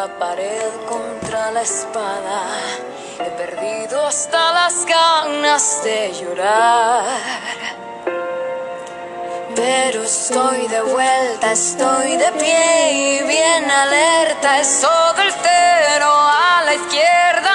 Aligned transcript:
la 0.00 0.08
pared 0.18 0.72
contra 0.88 1.50
la 1.50 1.60
espada. 1.60 2.40
He 3.22 3.30
perdido 3.42 4.06
hasta 4.06 4.40
las 4.58 4.86
ganas 4.86 5.84
de 5.84 5.98
llorar. 6.18 7.04
Pero 9.54 10.02
estoy 10.02 10.68
de 10.68 10.80
vuelta, 10.80 11.52
estoy 11.52 12.16
de 12.16 12.32
pie 12.32 12.92
y 12.92 13.22
bien 13.24 13.70
alerta. 13.70 14.60
Es 14.60 14.80
todo 14.80 15.20
el 15.20 15.32
cero 15.46 16.08
a 16.08 16.62
la 16.64 16.74
izquierda, 16.80 17.49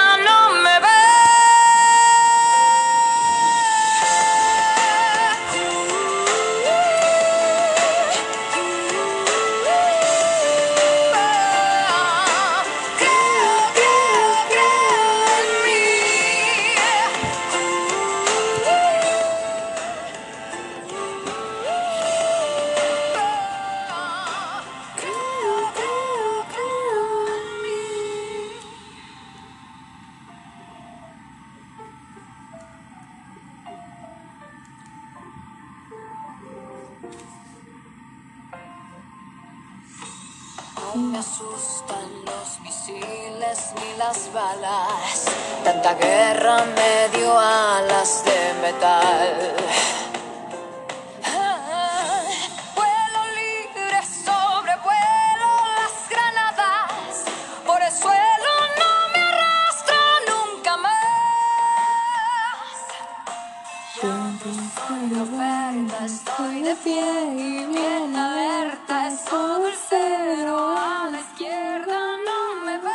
Estoy 64.46 65.08
de 65.08 66.04
estoy 66.04 66.62
de 66.62 66.76
pie 66.76 67.02
y 67.34 67.66
bien 67.66 68.14
alerta. 68.14 69.08
Es 69.08 69.24
todo 69.24 69.66
el 69.66 69.74
cero 69.74 70.76
a 70.78 71.08
la 71.10 71.18
izquierda, 71.18 72.16
no 72.24 72.64
me 72.64 72.78
ve. 72.78 72.88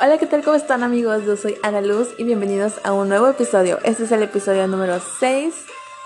Hola, 0.00 0.18
¿qué 0.18 0.26
tal? 0.26 0.44
¿Cómo 0.44 0.56
están 0.56 0.82
amigos? 0.82 1.24
Yo 1.24 1.38
soy 1.38 1.56
Ana 1.62 1.80
Luz 1.80 2.08
y 2.18 2.24
bienvenidos 2.24 2.74
a 2.84 2.92
un 2.92 3.08
nuevo 3.08 3.28
episodio. 3.28 3.78
Este 3.84 4.04
es 4.04 4.12
el 4.12 4.22
episodio 4.22 4.66
número 4.66 5.00
6 5.18 5.54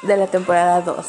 de 0.03 0.17
la 0.17 0.29
temporada 0.29 0.83
2. 0.83 1.05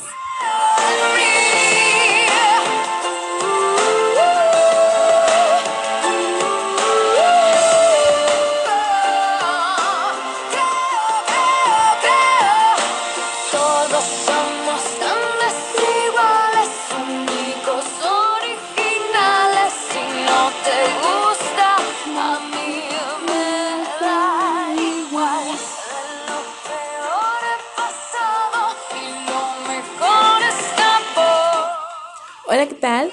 Tal? 32.87 33.11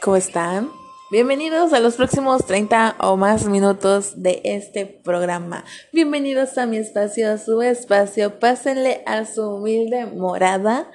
¿Cómo 0.00 0.16
están? 0.16 0.70
Bienvenidos 1.10 1.74
a 1.74 1.80
los 1.80 1.96
próximos 1.96 2.46
30 2.46 2.96
o 3.00 3.18
más 3.18 3.44
minutos 3.44 4.22
de 4.22 4.40
este 4.42 4.86
programa. 4.86 5.66
Bienvenidos 5.92 6.56
a 6.56 6.64
mi 6.64 6.78
espacio, 6.78 7.30
a 7.30 7.36
su 7.36 7.60
espacio. 7.60 8.40
Pásenle 8.40 9.02
a 9.04 9.26
su 9.26 9.42
humilde 9.42 10.06
morada. 10.06 10.90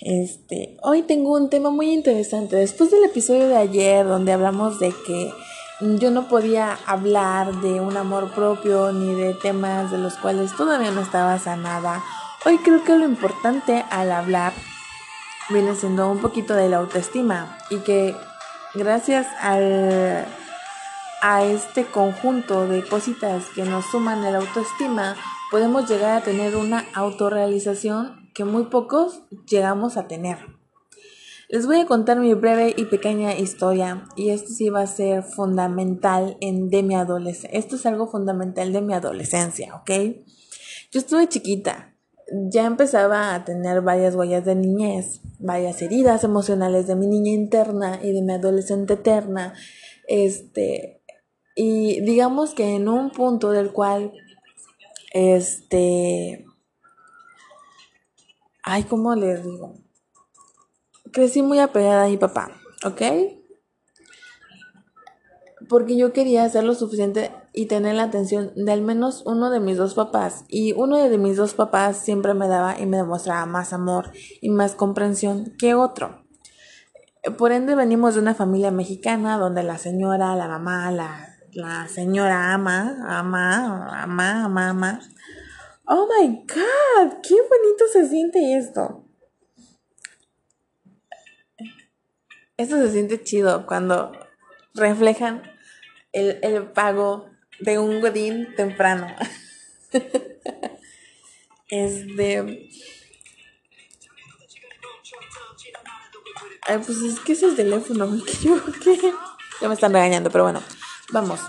Este, 0.00 0.78
hoy 0.82 1.02
tengo 1.02 1.34
un 1.34 1.50
tema 1.50 1.68
muy 1.68 1.92
interesante. 1.92 2.56
Después 2.56 2.90
del 2.90 3.04
episodio 3.04 3.48
de 3.48 3.58
ayer 3.58 4.06
donde 4.06 4.32
hablamos 4.32 4.80
de 4.80 4.94
que 5.06 5.30
yo 5.80 6.10
no 6.10 6.28
podía 6.28 6.78
hablar 6.86 7.60
de 7.60 7.78
un 7.82 7.98
amor 7.98 8.34
propio 8.34 8.90
ni 8.92 9.14
de 9.16 9.34
temas 9.34 9.90
de 9.90 9.98
los 9.98 10.14
cuales 10.14 10.56
todavía 10.56 10.92
no 10.92 11.02
estaba 11.02 11.38
sanada, 11.38 12.02
hoy 12.46 12.56
creo 12.56 12.84
que 12.84 12.96
lo 12.96 13.04
importante 13.04 13.84
al 13.90 14.12
hablar 14.12 14.54
viene 15.50 15.74
siendo 15.74 16.10
un 16.10 16.18
poquito 16.18 16.54
de 16.54 16.68
la 16.68 16.78
autoestima 16.78 17.58
y 17.70 17.78
que 17.78 18.14
gracias 18.74 19.26
al, 19.40 20.26
a 21.22 21.44
este 21.44 21.84
conjunto 21.86 22.66
de 22.66 22.84
cositas 22.84 23.44
que 23.54 23.64
nos 23.64 23.84
suman 23.86 24.24
a 24.24 24.30
la 24.30 24.38
autoestima 24.38 25.16
podemos 25.50 25.88
llegar 25.88 26.18
a 26.18 26.24
tener 26.24 26.56
una 26.56 26.86
autorrealización 26.94 28.30
que 28.34 28.44
muy 28.44 28.64
pocos 28.64 29.22
llegamos 29.48 29.96
a 29.96 30.06
tener. 30.06 30.38
Les 31.48 31.66
voy 31.66 31.80
a 31.80 31.86
contar 31.86 32.20
mi 32.20 32.32
breve 32.34 32.72
y 32.76 32.84
pequeña 32.84 33.36
historia 33.36 34.04
y 34.14 34.30
esto 34.30 34.50
sí 34.52 34.70
va 34.70 34.82
a 34.82 34.86
ser 34.86 35.24
fundamental 35.24 36.36
en 36.40 36.70
de 36.70 36.84
mi 36.84 36.94
adolescencia. 36.94 37.58
Esto 37.58 37.74
es 37.74 37.86
algo 37.86 38.06
fundamental 38.06 38.72
de 38.72 38.80
mi 38.82 38.94
adolescencia, 38.94 39.74
¿ok? 39.74 39.90
Yo 40.92 41.00
estuve 41.00 41.28
chiquita, 41.28 41.89
ya 42.30 42.66
empezaba 42.66 43.34
a 43.34 43.44
tener 43.44 43.80
varias 43.80 44.14
huellas 44.14 44.44
de 44.44 44.54
niñez, 44.54 45.20
varias 45.38 45.82
heridas 45.82 46.22
emocionales 46.24 46.86
de 46.86 46.96
mi 46.96 47.06
niña 47.06 47.32
interna 47.32 47.98
y 48.02 48.12
de 48.12 48.22
mi 48.22 48.32
adolescente 48.32 48.94
eterna. 48.94 49.54
Este, 50.06 51.02
y 51.56 52.00
digamos 52.02 52.54
que 52.54 52.76
en 52.76 52.88
un 52.88 53.10
punto 53.10 53.50
del 53.50 53.72
cual, 53.72 54.12
este, 55.12 56.44
ay, 58.62 58.84
¿cómo 58.84 59.14
les 59.16 59.44
digo? 59.44 59.74
Crecí 61.12 61.42
muy 61.42 61.58
apegada 61.58 62.04
a 62.04 62.08
mi 62.08 62.16
papá, 62.16 62.52
¿ok? 62.84 63.02
Porque 65.68 65.96
yo 65.96 66.12
quería 66.12 66.44
hacer 66.44 66.62
lo 66.62 66.74
suficiente 66.74 67.32
y 67.52 67.66
tener 67.66 67.94
la 67.96 68.04
atención 68.04 68.52
de 68.54 68.72
al 68.72 68.82
menos 68.82 69.22
uno 69.26 69.50
de 69.50 69.60
mis 69.60 69.76
dos 69.76 69.94
papás. 69.94 70.44
Y 70.48 70.72
uno 70.72 70.96
de 70.96 71.18
mis 71.18 71.36
dos 71.36 71.54
papás 71.54 71.96
siempre 71.96 72.34
me 72.34 72.48
daba 72.48 72.78
y 72.78 72.86
me 72.86 72.96
demostraba 72.96 73.46
más 73.46 73.72
amor 73.72 74.12
y 74.40 74.50
más 74.50 74.74
comprensión 74.74 75.54
que 75.58 75.74
otro. 75.74 76.24
Por 77.36 77.52
ende 77.52 77.74
venimos 77.74 78.14
de 78.14 78.20
una 78.20 78.34
familia 78.34 78.70
mexicana 78.70 79.36
donde 79.36 79.62
la 79.62 79.78
señora, 79.78 80.34
la 80.36 80.48
mamá, 80.48 80.90
la, 80.90 81.36
la 81.52 81.86
señora 81.88 82.54
ama, 82.54 82.96
ama, 83.06 84.02
ama, 84.02 84.44
ama, 84.44 84.68
ama. 84.70 85.00
Oh 85.86 86.06
my 86.06 86.28
god, 86.46 87.18
qué 87.22 87.34
bonito 87.34 87.84
se 87.92 88.08
siente 88.08 88.56
esto. 88.56 89.04
Esto 92.56 92.76
se 92.76 92.90
siente 92.90 93.22
chido 93.22 93.66
cuando 93.66 94.12
reflejan 94.74 95.42
el, 96.12 96.38
el 96.42 96.70
pago 96.70 97.29
de 97.60 97.78
un 97.78 98.00
godín 98.00 98.54
temprano. 98.56 99.14
Este. 101.70 102.68
Ay, 106.66 106.78
pues 106.84 106.98
es 106.98 107.20
que 107.20 107.32
es 107.32 107.42
el 107.44 107.54
teléfono, 107.54 108.06
me 108.10 108.18
equivoqué. 108.18 109.14
Ya 109.60 109.68
me 109.68 109.74
están 109.74 109.92
regañando, 109.92 110.30
pero 110.30 110.44
bueno, 110.44 110.62
vamos. 111.12 111.40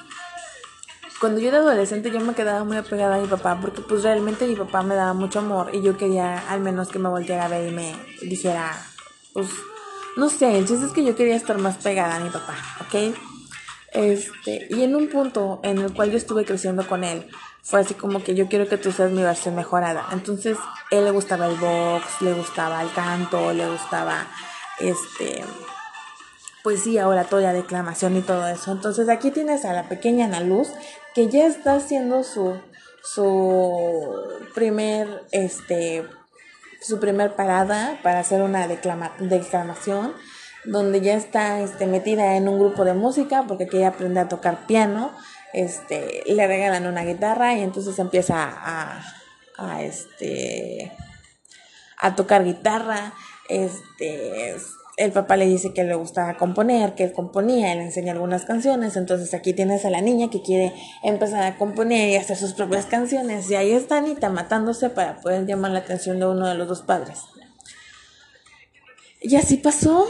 Cuando 1.20 1.40
yo 1.40 1.50
era 1.50 1.60
adolescente 1.60 2.10
yo 2.10 2.20
me 2.20 2.34
quedaba 2.34 2.64
muy 2.64 2.78
apegada 2.78 3.16
a 3.16 3.20
mi 3.20 3.28
papá 3.28 3.60
porque 3.62 3.82
pues 3.82 4.02
realmente 4.02 4.48
mi 4.48 4.56
papá 4.56 4.82
me 4.82 4.96
daba 4.96 5.14
mucho 5.14 5.40
amor 5.40 5.70
y 5.74 5.82
yo 5.82 5.96
quería 5.96 6.40
al 6.50 6.62
menos 6.62 6.90
que 6.90 6.98
me 6.98 7.10
volteara 7.10 7.46
a 7.46 7.48
ver 7.48 7.70
y 7.70 7.72
me 7.72 7.96
dijera, 8.22 8.76
pues, 9.34 9.48
no 10.18 10.30
sé, 10.30 10.58
el 10.58 10.68
chiste 10.68 10.88
es 10.88 10.92
que 10.92 11.04
yo 11.04 11.16
quería 11.16 11.36
estar 11.36 11.58
más 11.60 11.78
pegada 11.78 12.16
a 12.16 12.20
mi 12.20 12.32
papá, 12.32 12.56
¿ok? 12.82 13.16
Este, 13.92 14.68
y 14.70 14.84
en 14.84 14.96
un 14.96 15.10
punto 15.10 15.60
en 15.64 15.78
el 15.80 15.94
cual 15.94 16.12
yo 16.12 16.18
estuve 16.18 16.46
creciendo 16.46 16.88
con 16.88 17.04
él, 17.04 17.28
fue 17.62 17.82
así 17.82 17.94
como 17.94 18.24
que 18.24 18.36
yo 18.36 18.48
quiero 18.48 18.68
que 18.68 18.78
tú 18.78 18.92
seas 18.92 19.12
mi 19.12 19.22
versión 19.22 19.56
mejorada. 19.56 20.08
Entonces, 20.12 20.58
él 20.90 21.06
le 21.06 21.12
gustaba 21.12 21.48
el 21.48 21.58
box, 21.58 22.22
le 22.22 22.34
gustaba 22.34 22.82
el 22.82 22.92
canto, 22.94 23.54
le 23.54 23.70
gustaba 23.70 24.28
este 24.80 25.44
poesía, 26.64 27.08
oratoria, 27.08 27.54
declamación 27.54 28.16
y 28.18 28.22
todo 28.22 28.48
eso. 28.48 28.72
Entonces, 28.72 29.10
aquí 29.10 29.32
tienes 29.32 29.66
a 29.66 29.74
la 29.74 29.90
pequeña 29.90 30.26
Ana 30.26 30.40
Luz 30.40 30.70
que 31.14 31.28
ya 31.28 31.46
está 31.46 31.76
haciendo 31.76 32.24
su 32.24 32.56
su 33.04 34.10
primer 34.54 35.24
este 35.32 36.06
su 36.82 37.00
primer 37.00 37.36
parada 37.36 38.00
para 38.04 38.20
hacer 38.20 38.42
una 38.42 38.68
declama, 38.68 39.12
declamación 39.20 40.14
donde 40.66 41.02
ya 41.02 41.16
está 41.16 41.62
este, 41.62 41.88
metida 41.88 42.36
en 42.36 42.48
un 42.48 42.60
grupo 42.60 42.86
de 42.86 42.94
música 42.94 43.46
porque 43.48 43.68
quiere 43.68 43.86
aprender 43.86 44.26
a 44.26 44.30
tocar 44.30 44.68
piano 44.68 45.12
este, 45.54 46.24
le 46.26 46.48
regalan 46.48 46.88
una 46.88 47.04
guitarra 47.04 47.56
y 47.56 47.62
entonces 47.62 47.98
empieza 48.00 48.36
a, 48.38 49.04
a, 49.58 49.84
este, 49.84 50.92
a 51.98 52.16
tocar 52.16 52.46
guitarra, 52.46 53.14
este, 53.50 54.56
el 54.98 55.12
papá 55.12 55.36
le 55.36 55.46
dice 55.46 55.74
que 55.74 55.84
le 55.84 55.96
gustaba 55.96 56.38
componer, 56.38 56.96
que 56.96 57.04
él 57.04 57.14
componía, 57.14 57.74
él 57.74 57.80
le 57.80 57.86
enseña 57.86 58.14
algunas 58.14 58.46
canciones, 58.46 58.96
entonces 58.96 59.34
aquí 59.34 59.54
tienes 59.54 59.84
a 59.86 59.90
la 59.90 60.02
niña 60.02 60.30
que 60.30 60.42
quiere 60.42 60.74
empezar 61.04 61.44
a 61.44 61.58
componer 61.58 62.10
y 62.10 62.16
hacer 62.16 62.38
sus 62.38 62.54
propias 62.54 62.86
canciones, 62.86 63.50
y 63.50 63.56
ahí 63.56 63.72
está 63.72 63.98
Anita 63.98 64.30
matándose 64.30 64.90
para 64.90 65.20
poder 65.20 65.46
llamar 65.46 65.72
la 65.72 65.80
atención 65.80 66.20
de 66.20 66.28
uno 66.28 66.48
de 66.48 66.56
los 66.56 66.68
dos 66.68 66.82
padres. 66.82 67.20
Y 69.24 69.36
así 69.36 69.58
pasó, 69.58 70.08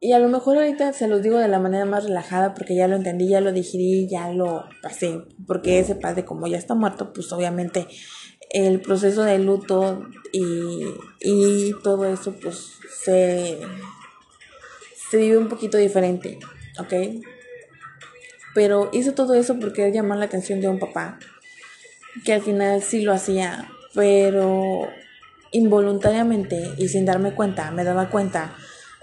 Y 0.00 0.12
a 0.12 0.20
lo 0.20 0.28
mejor 0.28 0.58
ahorita 0.58 0.92
se 0.92 1.08
los 1.08 1.22
digo 1.22 1.38
de 1.38 1.48
la 1.48 1.58
manera 1.58 1.84
más 1.84 2.04
relajada 2.04 2.54
porque 2.54 2.76
ya 2.76 2.86
lo 2.86 2.94
entendí, 2.94 3.28
ya 3.28 3.40
lo 3.40 3.52
digerí, 3.52 4.08
ya 4.08 4.32
lo 4.32 4.64
pasé. 4.80 5.22
Porque 5.46 5.80
ese 5.80 5.96
padre, 5.96 6.24
como 6.24 6.46
ya 6.46 6.56
está 6.56 6.74
muerto, 6.74 7.12
pues 7.12 7.32
obviamente 7.32 7.88
el 8.50 8.80
proceso 8.80 9.24
de 9.24 9.38
luto 9.38 10.06
y, 10.32 10.84
y 11.20 11.74
todo 11.82 12.06
eso, 12.06 12.34
pues 12.40 12.72
se, 13.02 13.58
se 15.10 15.16
vive 15.16 15.36
un 15.36 15.48
poquito 15.48 15.76
diferente, 15.76 16.38
¿ok? 16.78 17.22
Pero 18.54 18.90
hizo 18.92 19.14
todo 19.14 19.34
eso 19.34 19.58
porque 19.58 19.90
llamar 19.92 20.18
la 20.18 20.26
atención 20.26 20.60
de 20.60 20.68
un 20.68 20.78
papá, 20.78 21.18
que 22.24 22.32
al 22.32 22.42
final 22.42 22.82
sí 22.82 23.02
lo 23.02 23.12
hacía, 23.12 23.68
pero 23.94 24.88
involuntariamente 25.50 26.72
y 26.76 26.88
sin 26.88 27.04
darme 27.04 27.34
cuenta, 27.34 27.70
me 27.70 27.84
daba 27.84 28.10
cuenta 28.10 28.54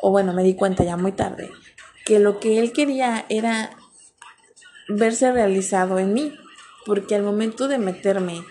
o 0.02 0.12
bueno, 0.12 0.34
me 0.34 0.44
di 0.44 0.56
cuenta 0.56 0.84
ya 0.84 0.98
muy 0.98 1.12
tarde, 1.12 1.50
que 2.06 2.20
lo 2.20 2.40
que 2.40 2.60
él 2.60 2.72
quería 2.72 3.26
era 3.30 3.72
verse 4.88 5.32
realizado 5.32 6.00
en 6.00 6.14
mí, 6.14 6.34
porque 6.86 7.16
al 7.16 7.24
momento 7.24 7.68
de 7.68 7.80
meterme 7.80 8.44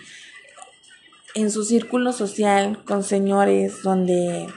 en 1.33 1.51
su 1.51 1.63
círculo 1.63 2.11
social 2.13 2.83
con 2.85 3.03
señores 3.03 3.83
donde 3.83 4.47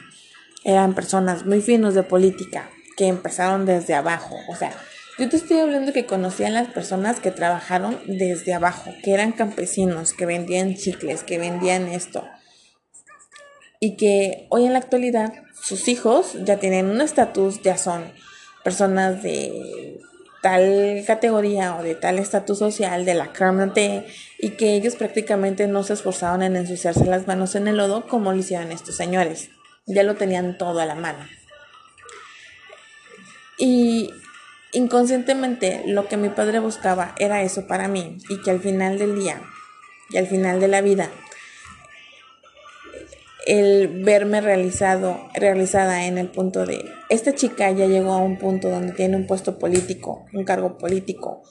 eran 0.64 0.94
personas 0.94 1.46
muy 1.46 1.61
finos 1.61 1.94
de 1.94 2.02
política, 2.02 2.70
que 2.96 3.06
empezaron 3.06 3.67
desde 3.67 3.94
abajo, 3.94 4.37
o 4.49 4.56
sea, 4.56 4.76
yo 5.19 5.29
te 5.29 5.37
estoy 5.37 5.58
hablando 5.58 5.93
que 5.93 6.06
conocían 6.06 6.55
las 6.55 6.69
personas 6.69 7.19
que 7.19 7.32
trabajaron 7.32 7.99
desde 8.06 8.55
abajo, 8.55 8.93
que 9.02 9.14
eran 9.14 9.32
campesinos, 9.32 10.12
que 10.12 10.26
vendían 10.26 10.76
chicles, 10.76 11.25
que 11.25 11.38
vendían 11.38 11.88
esto. 11.88 12.25
Y 13.80 13.96
que 13.96 14.46
hoy 14.50 14.66
en 14.66 14.72
la 14.72 14.80
actualidad 14.80 15.32
sus 15.60 15.88
hijos 15.88 16.34
ya 16.44 16.58
tienen 16.58 16.86
un 16.86 17.00
estatus, 17.00 17.62
ya 17.62 17.76
son 17.76 18.12
personas 18.64 19.22
de 19.22 20.00
tal 20.42 21.04
categoría 21.06 21.76
o 21.76 21.82
de 21.82 21.94
tal 21.94 22.19
estatus 22.19 22.58
social 22.58 23.04
de 23.04 23.14
la 23.14 23.32
crème 23.32 24.04
y 24.38 24.50
que 24.50 24.75
ellos 24.75 24.96
prácticamente 24.96 25.66
no 25.66 25.82
se 25.82 25.94
esforzaron 25.94 26.42
en 26.42 26.56
ensuciarse 26.56 27.04
las 27.04 27.26
manos 27.26 27.54
en 27.54 27.69
el 27.69 27.76
lodo 27.76 28.06
como 28.06 28.32
lo 28.32 28.38
hicieron 28.38 28.72
estos 28.72 28.96
señores. 28.96 29.50
Ya 29.86 30.02
lo 30.02 30.16
tenían 30.16 30.58
todo 30.58 30.80
a 30.80 30.86
la 30.86 30.94
mano. 30.94 31.26
Y 33.58 34.10
inconscientemente 34.72 35.82
lo 35.86 36.06
que 36.06 36.16
mi 36.16 36.28
padre 36.28 36.60
buscaba 36.60 37.14
era 37.19 37.42
eso 37.42 37.66
para 37.66 37.88
mí 37.88 38.19
y 38.28 38.40
que 38.42 38.50
al 38.50 38.60
final 38.60 38.98
del 38.98 39.19
día 39.19 39.40
y 40.10 40.19
al 40.19 40.26
final 40.26 40.60
de 40.60 40.69
la 40.69 40.80
vida 40.80 41.10
el 43.49 44.05
verme 44.05 44.43
realizado, 44.43 45.19
realizada 45.33 46.05
en 46.05 46.19
el 46.19 46.29
punto 46.29 46.67
de, 46.67 46.85
esta 47.09 47.35
chica 47.35 47.71
ya 47.71 47.87
llegó 47.87 48.12
a 48.12 48.19
un 48.19 48.37
punto 48.37 48.69
donde 48.69 48.93
tiene 48.93 49.17
un 49.17 49.27
puesto 49.27 49.59
político, 49.59 50.27
un 50.35 50.45
cargo 50.45 50.77
político. 50.77 51.43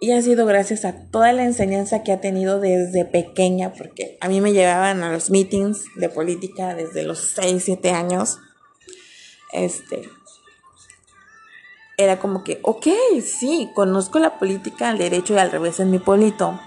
Y 0.00 0.12
ha 0.12 0.22
sido 0.22 0.46
gracias 0.46 0.86
a 0.86 1.10
toda 1.10 1.34
la 1.34 1.44
enseñanza 1.44 2.02
que 2.02 2.12
ha 2.12 2.22
tenido 2.22 2.60
desde 2.60 3.04
pequeña, 3.04 3.74
porque 3.74 4.16
a 4.22 4.28
mí 4.28 4.40
me 4.40 4.54
llevaban 4.54 5.02
a 5.02 5.12
los 5.12 5.28
meetings 5.28 5.84
de 5.96 6.08
política 6.08 6.74
desde 6.74 7.02
los 7.02 7.18
6, 7.18 7.62
7 7.62 7.90
años. 7.90 8.38
Este, 9.52 10.08
era 11.98 12.20
como 12.20 12.42
que, 12.42 12.60
ok, 12.62 12.86
sí, 13.22 13.68
conozco 13.74 14.18
la 14.18 14.38
política 14.38 14.88
al 14.88 14.96
derecho 14.96 15.34
y 15.34 15.38
al 15.38 15.50
revés 15.50 15.78
en 15.78 15.90
mi 15.90 15.98
pueblito 15.98 16.58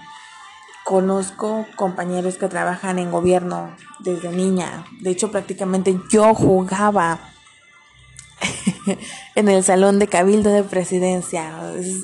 Conozco 0.84 1.66
compañeros 1.76 2.36
que 2.36 2.48
trabajan 2.48 2.98
en 2.98 3.10
gobierno 3.10 3.74
desde 4.00 4.30
niña. 4.30 4.84
De 5.00 5.10
hecho, 5.10 5.30
prácticamente 5.30 5.98
yo 6.10 6.34
jugaba 6.34 7.20
en 9.34 9.48
el 9.48 9.62
salón 9.62 9.98
de 9.98 10.08
cabildo 10.08 10.50
de 10.50 10.64
presidencia. 10.64 11.52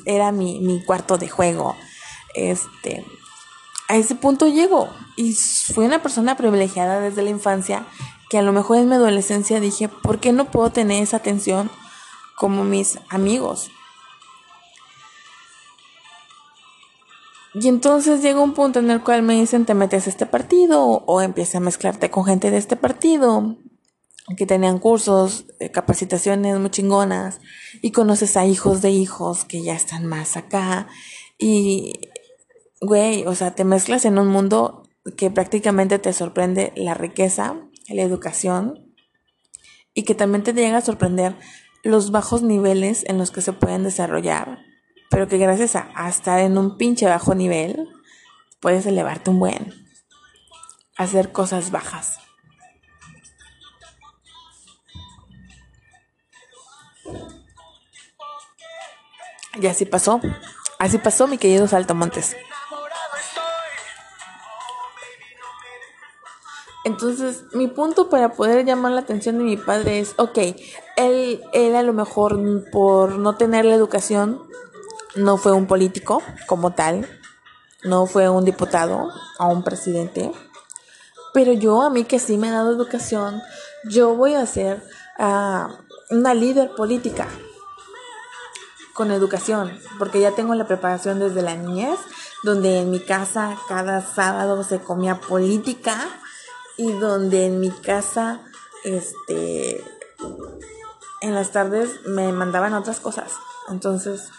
Era 0.05 0.31
mi, 0.31 0.59
mi 0.59 0.83
cuarto 0.83 1.17
de 1.17 1.29
juego. 1.29 1.75
Este, 2.35 3.05
a 3.89 3.97
ese 3.97 4.15
punto 4.15 4.47
llego. 4.47 4.89
Y 5.17 5.33
fui 5.33 5.85
una 5.85 6.01
persona 6.01 6.37
privilegiada 6.37 7.01
desde 7.01 7.23
la 7.23 7.31
infancia 7.31 7.85
que 8.29 8.37
a 8.37 8.43
lo 8.43 8.53
mejor 8.53 8.77
en 8.77 8.87
mi 8.87 8.95
adolescencia 8.95 9.59
dije, 9.59 9.89
¿por 9.89 10.19
qué 10.19 10.31
no 10.31 10.45
puedo 10.45 10.69
tener 10.69 11.01
esa 11.03 11.17
atención 11.17 11.69
como 12.37 12.63
mis 12.63 12.99
amigos? 13.09 13.71
Y 17.61 17.67
entonces 17.67 18.21
llega 18.21 18.41
un 18.41 18.53
punto 18.53 18.79
en 18.79 18.89
el 18.89 19.03
cual 19.03 19.21
me 19.21 19.37
dicen, 19.37 19.65
te 19.65 19.73
metes 19.73 20.07
a 20.07 20.09
este 20.09 20.25
partido 20.25 20.81
o, 20.81 21.21
empieza 21.21 21.57
a 21.57 21.61
mezclarte 21.61 22.09
con 22.09 22.23
gente 22.23 22.51
de 22.51 22.57
este 22.57 22.77
partido 22.77 23.57
que 24.37 24.45
tenían 24.45 24.79
cursos, 24.79 25.45
capacitaciones 25.73 26.57
muy 26.57 26.69
chingonas 26.69 27.41
y 27.81 27.91
conoces 27.91 28.37
a 28.37 28.45
hijos 28.45 28.81
de 28.81 28.91
hijos 28.91 29.43
que 29.43 29.61
ya 29.61 29.73
están 29.73 30.05
más 30.05 30.37
acá 30.37 30.87
y, 31.37 31.99
güey, 32.79 33.25
o 33.25 33.35
sea, 33.35 33.55
te 33.55 33.65
mezclas 33.65 34.05
en 34.05 34.19
un 34.19 34.27
mundo 34.27 34.83
que 35.17 35.29
prácticamente 35.29 35.99
te 35.99 36.13
sorprende 36.13 36.71
la 36.77 36.93
riqueza, 36.93 37.57
la 37.89 38.03
educación 38.03 38.93
y 39.93 40.03
que 40.03 40.15
también 40.15 40.43
te 40.43 40.53
llega 40.53 40.77
a 40.77 40.81
sorprender 40.81 41.35
los 41.83 42.11
bajos 42.11 42.41
niveles 42.41 43.03
en 43.05 43.17
los 43.17 43.31
que 43.31 43.41
se 43.41 43.51
pueden 43.51 43.83
desarrollar 43.83 44.68
pero 45.09 45.27
que 45.27 45.37
gracias 45.37 45.75
a, 45.75 46.07
estar 46.07 46.39
en 46.39 46.57
un 46.57 46.77
pinche 46.77 47.07
bajo 47.07 47.33
nivel, 47.33 47.89
puedes 48.59 48.85
elevarte 48.85 49.31
un 49.31 49.39
buen, 49.39 49.73
hacer 50.97 51.31
cosas 51.31 51.71
bajas. 51.71 52.19
Y 59.59 59.67
así 59.67 59.85
pasó, 59.85 60.21
así 60.77 60.99
pasó 60.99 61.27
mi 61.27 61.37
querido 61.37 61.67
Saltamontes. 61.67 62.37
Entonces, 66.85 67.43
mi 67.53 67.67
punto 67.67 68.09
para 68.09 68.33
poder 68.33 68.65
llamar 68.65 68.93
la 68.93 69.01
atención 69.01 69.37
de 69.37 69.43
mi 69.43 69.57
padre 69.57 69.99
es, 69.99 70.13
ok, 70.17 70.37
él, 70.95 71.41
él 71.51 71.75
a 71.75 71.83
lo 71.83 71.93
mejor 71.93 72.39
por 72.71 73.17
no 73.19 73.35
tener 73.35 73.65
la 73.65 73.75
educación 73.75 74.49
no 75.19 75.37
fue 75.37 75.51
un 75.51 75.67
político 75.67 76.21
como 76.47 76.71
tal, 76.71 77.07
no 77.83 78.05
fue 78.05 78.29
un 78.29 78.45
diputado 78.45 79.09
o 79.39 79.47
un 79.47 79.63
presidente, 79.63 80.31
pero 81.33 81.53
yo 81.53 81.81
a 81.81 81.89
mí 81.89 82.05
que 82.05 82.19
sí 82.19 82.37
me 82.37 82.49
ha 82.49 82.53
dado 82.53 82.71
educación, 82.71 83.41
yo 83.85 84.15
voy 84.15 84.35
a 84.35 84.45
ser 84.45 84.83
ah, 85.17 85.69
una 86.09 86.33
líder 86.33 86.71
política 86.75 87.27
con 88.93 89.11
educación, 89.11 89.79
porque 89.97 90.19
ya 90.19 90.31
tengo 90.31 90.55
la 90.55 90.67
preparación 90.67 91.19
desde 91.19 91.41
la 91.41 91.55
niñez, 91.55 91.99
donde 92.43 92.79
en 92.79 92.91
mi 92.91 92.99
casa 92.99 93.57
cada 93.67 94.01
sábado 94.01 94.63
se 94.63 94.79
comía 94.79 95.21
política 95.21 96.07
y 96.77 96.91
donde 96.93 97.45
en 97.45 97.59
mi 97.59 97.71
casa, 97.71 98.41
este, 98.83 99.83
en 101.21 101.35
las 101.35 101.51
tardes 101.51 102.05
me 102.05 102.31
mandaban 102.31 102.73
otras 102.73 102.99
cosas. 102.99 103.33
Entonces, 103.69 104.31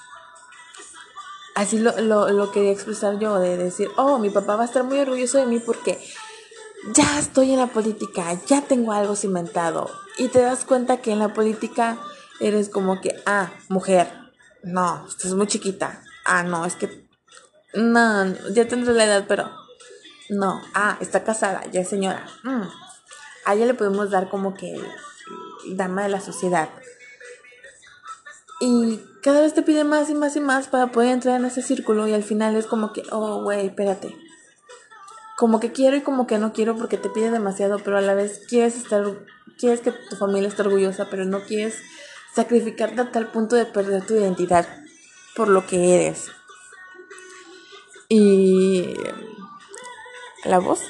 así 1.61 1.79
lo, 1.79 1.93
lo, 2.01 2.51
quería 2.53 2.73
expresar 2.73 3.19
yo, 3.19 3.39
de 3.39 3.59
decir, 3.59 3.89
oh, 3.97 4.19
mi 4.19 4.31
papá 4.31 4.57
va 4.57 4.63
a 4.63 4.67
estar 4.67 4.83
muy 4.83 4.99
orgulloso 4.99 5.37
de 5.37 5.47
mí 5.47 5.59
porque 5.59 5.99
ya 6.95 7.19
estoy 7.19 7.53
en 7.53 7.59
la 7.59 7.67
política, 7.67 8.35
ya 8.47 8.63
tengo 8.63 8.93
algo 8.93 9.15
cimentado. 9.15 9.91
Y 10.17 10.29
te 10.29 10.41
das 10.41 10.65
cuenta 10.65 10.99
que 10.99 11.13
en 11.13 11.19
la 11.19 11.35
política 11.35 11.99
eres 12.41 12.71
como 12.71 13.03
que, 13.03 13.15
ah, 13.27 13.53
mujer, 13.69 14.11
no, 14.63 15.07
estás 15.07 15.35
muy 15.35 15.47
chiquita. 15.47 16.03
Ah, 16.25 16.43
no, 16.43 16.65
es 16.65 16.77
que, 16.77 17.07
no, 17.75 18.25
ya 18.55 18.67
tendré 18.67 18.95
la 18.95 19.05
edad, 19.05 19.25
pero, 19.29 19.51
no, 20.31 20.63
ah, 20.73 20.97
está 21.01 21.25
casada, 21.25 21.63
ya 21.71 21.83
es 21.83 21.89
señora. 21.91 22.27
Mm. 22.43 22.63
A 23.45 23.55
ella 23.55 23.67
le 23.67 23.75
podemos 23.75 24.11
dar 24.11 24.31
como 24.31 24.55
que 24.55 24.81
dama 25.75 26.05
de 26.05 26.09
la 26.09 26.21
sociedad. 26.21 26.71
Y 28.61 29.01
cada 29.23 29.41
vez 29.41 29.55
te 29.55 29.63
pide 29.63 29.85
más 29.85 30.11
y 30.11 30.15
más 30.15 30.37
y 30.37 30.41
más 30.41 30.69
para 30.69 30.89
poder 30.89 31.11
entrar 31.11 31.41
en 31.41 31.47
ese 31.47 31.63
círculo 31.63 32.07
y 32.07 32.13
al 32.13 32.23
final 32.23 32.57
es 32.57 32.67
como 32.67 32.93
que, 32.93 33.03
oh, 33.11 33.43
güey, 33.43 33.67
espérate. 33.67 34.15
Como 35.37 35.61
que 35.61 35.73
quiero 35.73 35.97
y 35.97 36.03
como 36.03 36.27
que 36.27 36.39
no 36.39 36.53
quiero 36.53 36.77
porque 36.77 36.99
te 36.99 37.09
pide 37.09 37.31
demasiado, 37.31 37.79
pero 37.79 37.97
a 37.97 38.03
la 38.03 38.15
vez 38.15 38.43
quieres 38.49 38.77
estar, 38.77 39.03
quieres 39.59 39.81
que 39.81 39.93
tu 39.93 40.17
familia 40.17 40.49
esté 40.49 40.61
orgullosa, 40.61 41.09
pero 41.11 41.25
no 41.25 41.41
quieres 41.45 41.77
sacrificarte 42.35 43.01
a 43.01 43.11
tal 43.11 43.29
punto 43.29 43.57
de 43.57 43.65
perder 43.65 44.07
tu 44.07 44.15
identidad 44.15 44.67
por 45.35 45.49
lo 45.49 45.67
que 45.67 45.97
eres. 45.97 46.31
Y 48.11 48.95
la 50.45 50.59
voz. 50.59 50.81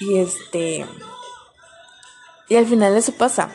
Y 0.00 0.18
este 0.18 0.86
y 2.48 2.56
al 2.56 2.66
final 2.66 2.96
eso 2.96 3.12
pasa. 3.12 3.50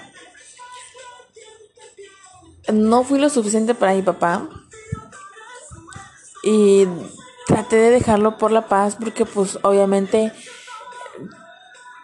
No 2.73 3.03
fui 3.03 3.19
lo 3.19 3.29
suficiente 3.29 3.75
para 3.75 3.93
mi 3.93 4.01
papá. 4.01 4.47
Y 6.43 6.87
traté 7.47 7.75
de 7.77 7.89
dejarlo 7.89 8.37
por 8.37 8.51
la 8.51 8.67
paz 8.67 8.95
porque 8.95 9.25
pues 9.25 9.59
obviamente 9.63 10.31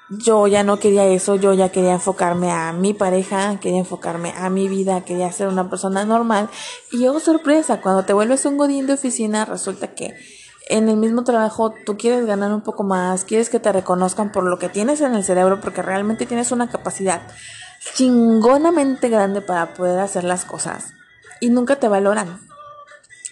yo 0.10 0.46
ya 0.48 0.64
no 0.64 0.78
quería 0.78 1.06
eso, 1.06 1.36
yo 1.36 1.54
ya 1.54 1.70
quería 1.70 1.94
enfocarme 1.94 2.52
a 2.52 2.74
mi 2.74 2.94
pareja, 2.94 3.60
quería 3.60 3.80
enfocarme 3.80 4.34
a 4.38 4.50
mi 4.50 4.68
vida, 4.68 5.02
quería 5.02 5.32
ser 5.32 5.48
una 5.48 5.70
persona 5.70 6.06
normal. 6.06 6.50
Y 6.92 7.08
oh 7.08 7.20
sorpresa, 7.20 7.82
cuando 7.82 8.04
te 8.04 8.14
vuelves 8.14 8.46
un 8.46 8.58
godín 8.58 8.88
de 8.88 8.94
oficina, 8.94 9.46
resulta 9.46 9.94
que 9.94 10.16
en 10.68 10.90
el 10.90 10.98
mismo 10.98 11.24
trabajo 11.24 11.74
tú 11.86 11.98
quieres 11.98 12.26
ganar 12.26 12.52
un 12.52 12.62
poco 12.62 12.84
más, 12.84 13.26
quieres 13.26 13.50
que 13.50 13.60
te 13.60 13.72
reconozcan 13.72 14.32
por 14.32 14.44
lo 14.44 14.60
que 14.60 14.70
tienes 14.70 15.02
en 15.02 15.16
el 15.16 15.24
cerebro, 15.24 15.60
porque 15.60 15.82
realmente 15.82 16.26
tienes 16.26 16.52
una 16.52 16.70
capacidad 16.70 17.22
chingonamente 17.94 19.10
grande 19.10 19.42
para 19.42 19.74
poder 19.74 20.00
hacer 20.00 20.24
las 20.24 20.46
cosas 20.46 20.94
y 21.40 21.50
nunca 21.50 21.78
te 21.78 21.88
valoran. 21.88 22.40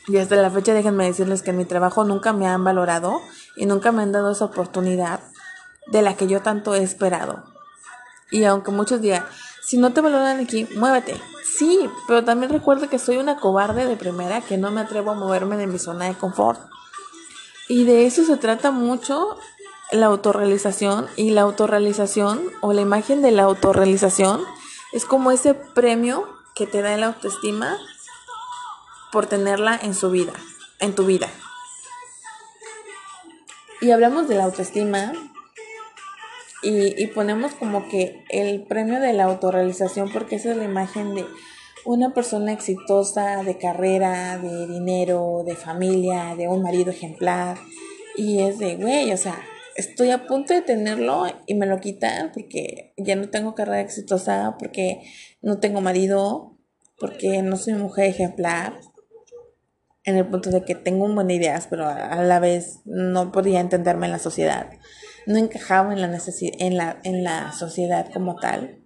Y 0.07 0.17
hasta 0.17 0.35
la 0.35 0.51
fecha 0.51 0.73
déjenme 0.73 1.05
decirles 1.05 1.41
que 1.41 1.51
en 1.51 1.57
mi 1.57 1.65
trabajo 1.65 2.03
nunca 2.03 2.33
me 2.33 2.47
han 2.47 2.63
valorado 2.63 3.21
y 3.55 3.65
nunca 3.65 3.91
me 3.91 4.03
han 4.03 4.11
dado 4.11 4.31
esa 4.31 4.45
oportunidad 4.45 5.21
de 5.87 6.01
la 6.01 6.15
que 6.15 6.27
yo 6.27 6.41
tanto 6.41 6.75
he 6.75 6.83
esperado. 6.83 7.43
Y 8.31 8.43
aunque 8.43 8.71
muchos 8.71 9.01
digan, 9.01 9.25
si 9.61 9.77
no 9.77 9.93
te 9.93 10.01
valoran 10.01 10.39
aquí, 10.39 10.67
muévete. 10.75 11.19
Sí, 11.43 11.89
pero 12.07 12.23
también 12.23 12.51
recuerdo 12.51 12.89
que 12.89 12.99
soy 12.99 13.17
una 13.17 13.37
cobarde 13.37 13.85
de 13.85 13.95
primera 13.95 14.41
que 14.41 14.57
no 14.57 14.71
me 14.71 14.81
atrevo 14.81 15.11
a 15.11 15.15
moverme 15.15 15.55
de 15.55 15.67
mi 15.67 15.79
zona 15.79 16.05
de 16.05 16.15
confort. 16.15 16.59
Y 17.69 17.85
de 17.85 18.05
eso 18.05 18.25
se 18.25 18.37
trata 18.37 18.71
mucho 18.71 19.37
la 19.93 20.07
autorrealización 20.07 21.07
y 21.15 21.29
la 21.29 21.41
autorrealización 21.41 22.41
o 22.61 22.73
la 22.73 22.81
imagen 22.81 23.21
de 23.21 23.31
la 23.31 23.43
autorrealización 23.43 24.41
es 24.91 25.05
como 25.05 25.31
ese 25.31 25.53
premio 25.53 26.27
que 26.55 26.65
te 26.65 26.81
da 26.81 26.97
la 26.97 27.07
autoestima 27.07 27.77
por 29.11 29.27
tenerla 29.27 29.79
en 29.81 29.93
su 29.93 30.09
vida, 30.09 30.33
en 30.79 30.95
tu 30.95 31.05
vida. 31.05 31.29
Y 33.81 33.91
hablamos 33.91 34.27
de 34.27 34.35
la 34.35 34.45
autoestima 34.45 35.13
y, 36.63 37.01
y 37.01 37.07
ponemos 37.07 37.53
como 37.53 37.87
que 37.87 38.23
el 38.29 38.63
premio 38.63 38.99
de 38.99 39.13
la 39.13 39.25
autorrealización 39.25 40.11
porque 40.11 40.37
esa 40.37 40.51
es 40.51 40.57
la 40.57 40.63
imagen 40.63 41.13
de 41.13 41.25
una 41.85 42.13
persona 42.13 42.53
exitosa 42.53 43.43
de 43.43 43.57
carrera, 43.57 44.37
de 44.37 44.67
dinero, 44.67 45.43
de 45.45 45.55
familia, 45.55 46.35
de 46.35 46.47
un 46.47 46.63
marido 46.63 46.91
ejemplar. 46.91 47.57
Y 48.15 48.39
es 48.41 48.57
de, 48.59 48.75
güey, 48.75 49.11
o 49.11 49.17
sea, 49.17 49.43
estoy 49.75 50.11
a 50.11 50.27
punto 50.27 50.53
de 50.53 50.61
tenerlo 50.61 51.25
y 51.45 51.55
me 51.55 51.65
lo 51.65 51.79
quitan 51.79 52.31
porque 52.31 52.93
ya 52.97 53.15
no 53.15 53.29
tengo 53.29 53.55
carrera 53.55 53.81
exitosa, 53.81 54.55
porque 54.59 55.01
no 55.41 55.59
tengo 55.59 55.81
marido, 55.81 56.57
porque 56.97 57.41
no 57.41 57.57
soy 57.57 57.73
mujer 57.73 58.05
ejemplar. 58.05 58.79
En 60.05 60.17
el 60.17 60.27
punto 60.27 60.49
de 60.49 60.65
que 60.65 60.75
tengo 60.75 61.07
buenas 61.07 61.33
ideas, 61.33 61.67
pero 61.67 61.87
a 61.87 62.21
la 62.23 62.39
vez 62.39 62.81
no 62.83 63.31
podía 63.31 63.61
entenderme 63.61 64.05
en 64.07 64.11
la 64.11 64.19
sociedad. 64.19 64.69
No 65.25 65.37
encajaba 65.37 65.93
en 65.93 66.01
la, 66.01 66.19
en 66.37 66.77
la, 66.77 66.99
en 67.03 67.23
la 67.23 67.53
sociedad 67.53 68.11
como 68.11 68.35
tal. 68.35 68.83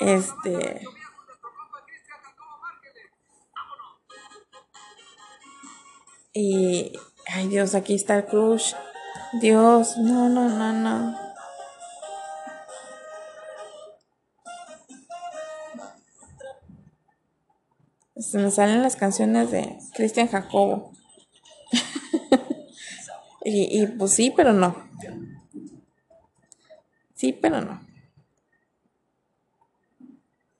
Este 0.00 0.82
Y, 6.32 6.92
ay 7.26 7.48
Dios, 7.48 7.74
aquí 7.74 7.94
está 7.94 8.16
el 8.16 8.26
crush. 8.26 8.74
Dios, 9.32 9.96
no, 9.98 10.28
no, 10.28 10.48
no, 10.48 10.72
no. 10.72 11.16
Se 18.16 18.38
me 18.38 18.50
salen 18.50 18.82
las 18.82 18.96
canciones 18.96 19.50
de 19.50 19.78
Cristian 19.94 20.28
Jacobo. 20.28 20.92
y, 23.44 23.82
y 23.82 23.86
pues 23.86 24.12
sí, 24.12 24.32
pero 24.36 24.52
no. 24.52 24.76
Sí, 27.14 27.32
pero 27.32 27.60
no. 27.60 27.80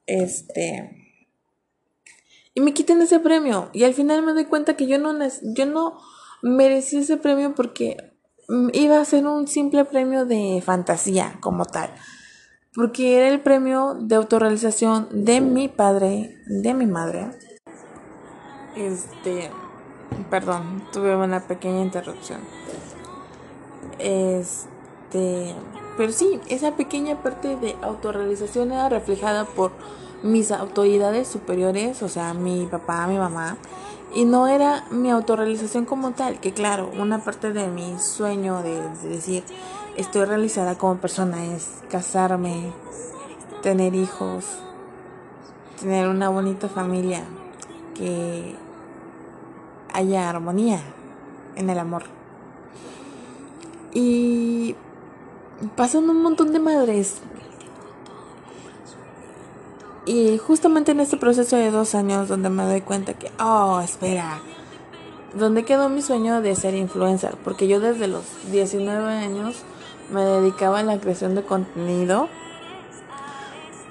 Este 0.06 1.00
y 2.54 2.60
me 2.60 2.74
quiten 2.74 3.00
ese 3.00 3.20
premio. 3.20 3.70
Y 3.72 3.84
al 3.84 3.94
final 3.94 4.22
me 4.22 4.32
doy 4.32 4.44
cuenta 4.44 4.76
que 4.76 4.86
yo 4.86 4.98
no, 4.98 5.16
yo 5.54 5.66
no 5.66 5.98
merecí 6.42 6.98
ese 6.98 7.16
premio 7.16 7.54
porque 7.54 8.09
iba 8.72 9.00
a 9.00 9.04
ser 9.04 9.26
un 9.26 9.46
simple 9.46 9.84
premio 9.84 10.26
de 10.26 10.62
fantasía 10.64 11.36
como 11.40 11.64
tal. 11.64 11.90
Porque 12.74 13.16
era 13.16 13.28
el 13.28 13.40
premio 13.40 13.94
de 13.94 14.14
autorrealización 14.14 15.08
de 15.10 15.40
mi 15.40 15.68
padre, 15.68 16.36
de 16.46 16.74
mi 16.74 16.86
madre. 16.86 17.30
Este, 18.76 19.50
perdón, 20.30 20.84
tuve 20.92 21.16
una 21.16 21.40
pequeña 21.40 21.80
interrupción. 21.80 22.40
Este, 23.98 25.54
pero 25.96 26.12
sí, 26.12 26.40
esa 26.48 26.76
pequeña 26.76 27.22
parte 27.22 27.56
de 27.56 27.76
autorrealización 27.82 28.72
era 28.72 28.88
reflejada 28.88 29.44
por 29.44 29.72
mis 30.22 30.52
autoridades 30.52 31.28
superiores, 31.28 32.02
o 32.02 32.08
sea, 32.08 32.34
mi 32.34 32.66
papá, 32.66 33.06
mi 33.06 33.18
mamá, 33.18 33.56
y 34.14 34.24
no 34.24 34.48
era 34.48 34.84
mi 34.90 35.10
autorrealización 35.10 35.84
como 35.84 36.12
tal, 36.12 36.40
que 36.40 36.52
claro, 36.52 36.90
una 36.98 37.22
parte 37.22 37.52
de 37.52 37.68
mi 37.68 37.98
sueño 37.98 38.62
de, 38.62 38.80
decir 39.08 39.44
estoy 39.96 40.24
realizada 40.24 40.76
como 40.76 40.96
persona 40.96 41.44
es 41.44 41.82
casarme, 41.90 42.72
tener 43.62 43.94
hijos, 43.94 44.46
tener 45.80 46.08
una 46.08 46.28
bonita 46.28 46.68
familia, 46.68 47.24
que 47.94 48.56
haya 49.92 50.28
armonía 50.28 50.80
en 51.56 51.70
el 51.70 51.78
amor. 51.78 52.04
Y 53.92 54.76
pasan 55.76 56.08
un 56.08 56.22
montón 56.22 56.52
de 56.52 56.60
madres 56.60 57.20
y 60.06 60.38
justamente 60.38 60.92
en 60.92 61.00
este 61.00 61.16
proceso 61.16 61.56
de 61.56 61.70
dos 61.70 61.94
años 61.94 62.28
donde 62.28 62.48
me 62.48 62.64
doy 62.64 62.80
cuenta 62.80 63.14
que, 63.14 63.30
oh, 63.38 63.80
espera, 63.80 64.40
¿dónde 65.34 65.64
quedó 65.64 65.88
mi 65.88 66.02
sueño 66.02 66.40
de 66.40 66.56
ser 66.56 66.74
influencer? 66.74 67.36
Porque 67.44 67.68
yo 67.68 67.80
desde 67.80 68.08
los 68.08 68.24
19 68.50 69.12
años 69.12 69.56
me 70.10 70.22
dedicaba 70.24 70.80
a 70.80 70.82
la 70.82 70.98
creación 70.98 71.34
de 71.34 71.42
contenido 71.42 72.28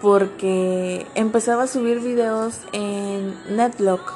porque 0.01 1.05
empezaba 1.15 1.63
a 1.63 1.67
subir 1.67 1.99
videos 1.99 2.61
en 2.71 3.35
Netlock 3.55 4.13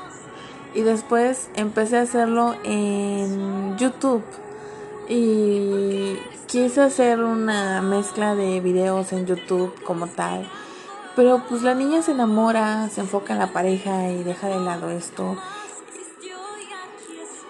y 0.73 0.81
después 0.81 1.49
empecé 1.55 1.97
a 1.97 2.01
hacerlo 2.01 2.55
en 2.63 3.77
YouTube 3.77 4.23
y 5.07 6.17
quise 6.47 6.81
hacer 6.81 7.21
una 7.21 7.81
mezcla 7.81 8.33
de 8.33 8.59
videos 8.61 9.11
en 9.13 9.25
YouTube 9.25 9.73
como 9.83 10.07
tal 10.07 10.49
pero 11.15 11.43
pues 11.47 11.61
la 11.61 11.75
niña 11.75 12.01
se 12.01 12.11
enamora, 12.11 12.89
se 12.89 13.01
enfoca 13.01 13.33
en 13.33 13.39
la 13.39 13.53
pareja 13.53 14.09
y 14.09 14.23
deja 14.23 14.47
de 14.47 14.59
lado 14.59 14.89
esto. 14.89 15.37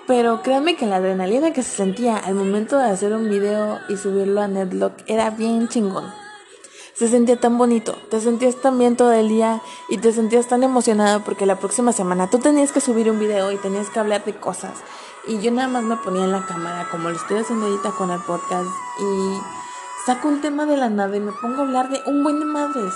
Pero 0.06 0.42
créanme 0.42 0.76
que 0.76 0.86
la 0.86 0.98
adrenalina 0.98 1.54
que 1.54 1.64
se 1.64 1.78
sentía 1.78 2.18
al 2.18 2.36
momento 2.36 2.78
de 2.78 2.86
hacer 2.86 3.14
un 3.14 3.30
video 3.30 3.80
y 3.88 3.96
subirlo 3.96 4.42
a 4.42 4.48
Netlock 4.50 4.94
era 5.08 5.30
bien 5.30 5.70
chingón. 5.70 6.12
Se 6.94 7.08
sentía 7.08 7.40
tan 7.40 7.58
bonito, 7.58 7.96
te 8.12 8.20
sentías 8.20 8.58
tan 8.58 8.78
bien 8.78 8.98
todo 8.98 9.14
el 9.14 9.30
día 9.30 9.62
y 9.90 9.98
te 9.98 10.12
sentías 10.12 10.48
tan 10.48 10.62
emocionado 10.62 11.22
porque 11.24 11.46
la 11.46 11.58
próxima 11.58 11.94
semana 11.94 12.30
tú 12.30 12.38
tenías 12.38 12.72
que 12.72 12.82
subir 12.82 13.10
un 13.10 13.18
video 13.18 13.52
y 13.52 13.58
tenías 13.58 13.90
que 13.90 14.00
hablar 14.00 14.26
de 14.26 14.36
cosas. 14.36 14.74
Y 15.26 15.40
yo 15.40 15.52
nada 15.52 15.70
más 15.70 15.84
me 15.84 15.96
ponía 15.96 16.26
en 16.26 16.34
la 16.34 16.46
cámara 16.46 16.88
como 16.92 17.10
lo 17.10 17.16
estoy 17.16 17.40
haciendo 17.40 17.66
ahorita 17.66 17.92
con 17.92 18.12
el 18.12 18.20
podcast 18.20 18.68
y 19.00 19.40
saco 20.06 20.28
un 20.28 20.42
tema 20.42 20.66
de 20.66 20.76
la 20.78 20.90
nada 20.90 21.16
y 21.16 21.22
me 21.22 21.32
pongo 21.32 21.62
a 21.62 21.66
hablar 21.66 21.90
de 21.90 22.02
un 22.06 22.24
buen 22.24 22.40
de 22.40 22.46
madres. 22.46 22.94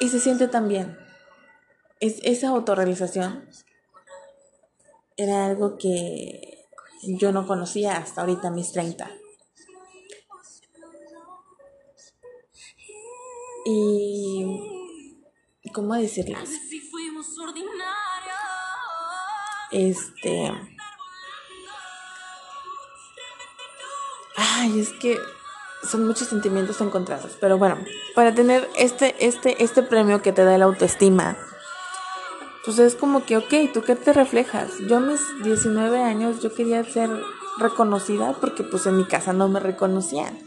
Y 0.00 0.08
se 0.08 0.20
siente 0.20 0.48
tan 0.48 0.68
bien. 0.68 0.98
Es, 2.00 2.20
esa 2.22 2.48
autorrealización 2.48 3.48
era 5.16 5.46
algo 5.46 5.78
que 5.78 6.66
yo 7.02 7.32
no 7.32 7.46
conocía 7.46 7.96
hasta 7.96 8.22
ahorita, 8.22 8.50
mis 8.50 8.72
30. 8.72 9.10
Y... 13.66 14.60
¿Cómo 15.72 15.94
decirles? 15.94 16.50
Este... 19.70 20.52
Ay, 24.36 24.80
es 24.80 24.92
que 24.94 25.18
son 25.88 26.06
muchos 26.06 26.28
sentimientos 26.28 26.80
encontrados. 26.80 27.36
Pero 27.40 27.58
bueno, 27.58 27.78
para 28.14 28.34
tener 28.34 28.68
este, 28.76 29.14
este, 29.24 29.62
este 29.62 29.82
premio 29.82 30.22
que 30.22 30.32
te 30.32 30.44
da 30.44 30.56
la 30.58 30.64
autoestima, 30.64 31.36
pues 32.64 32.78
es 32.78 32.94
como 32.94 33.24
que, 33.24 33.36
ok, 33.36 33.54
¿tú 33.72 33.82
qué 33.82 33.94
te 33.94 34.12
reflejas? 34.12 34.72
Yo 34.88 34.96
a 34.96 35.00
mis 35.00 35.20
19 35.42 36.00
años 36.00 36.42
yo 36.42 36.54
quería 36.54 36.82
ser 36.84 37.10
reconocida 37.58 38.36
porque 38.40 38.62
pues 38.64 38.86
en 38.86 38.96
mi 38.96 39.04
casa 39.04 39.32
no 39.32 39.48
me 39.48 39.60
reconocían. 39.60 40.38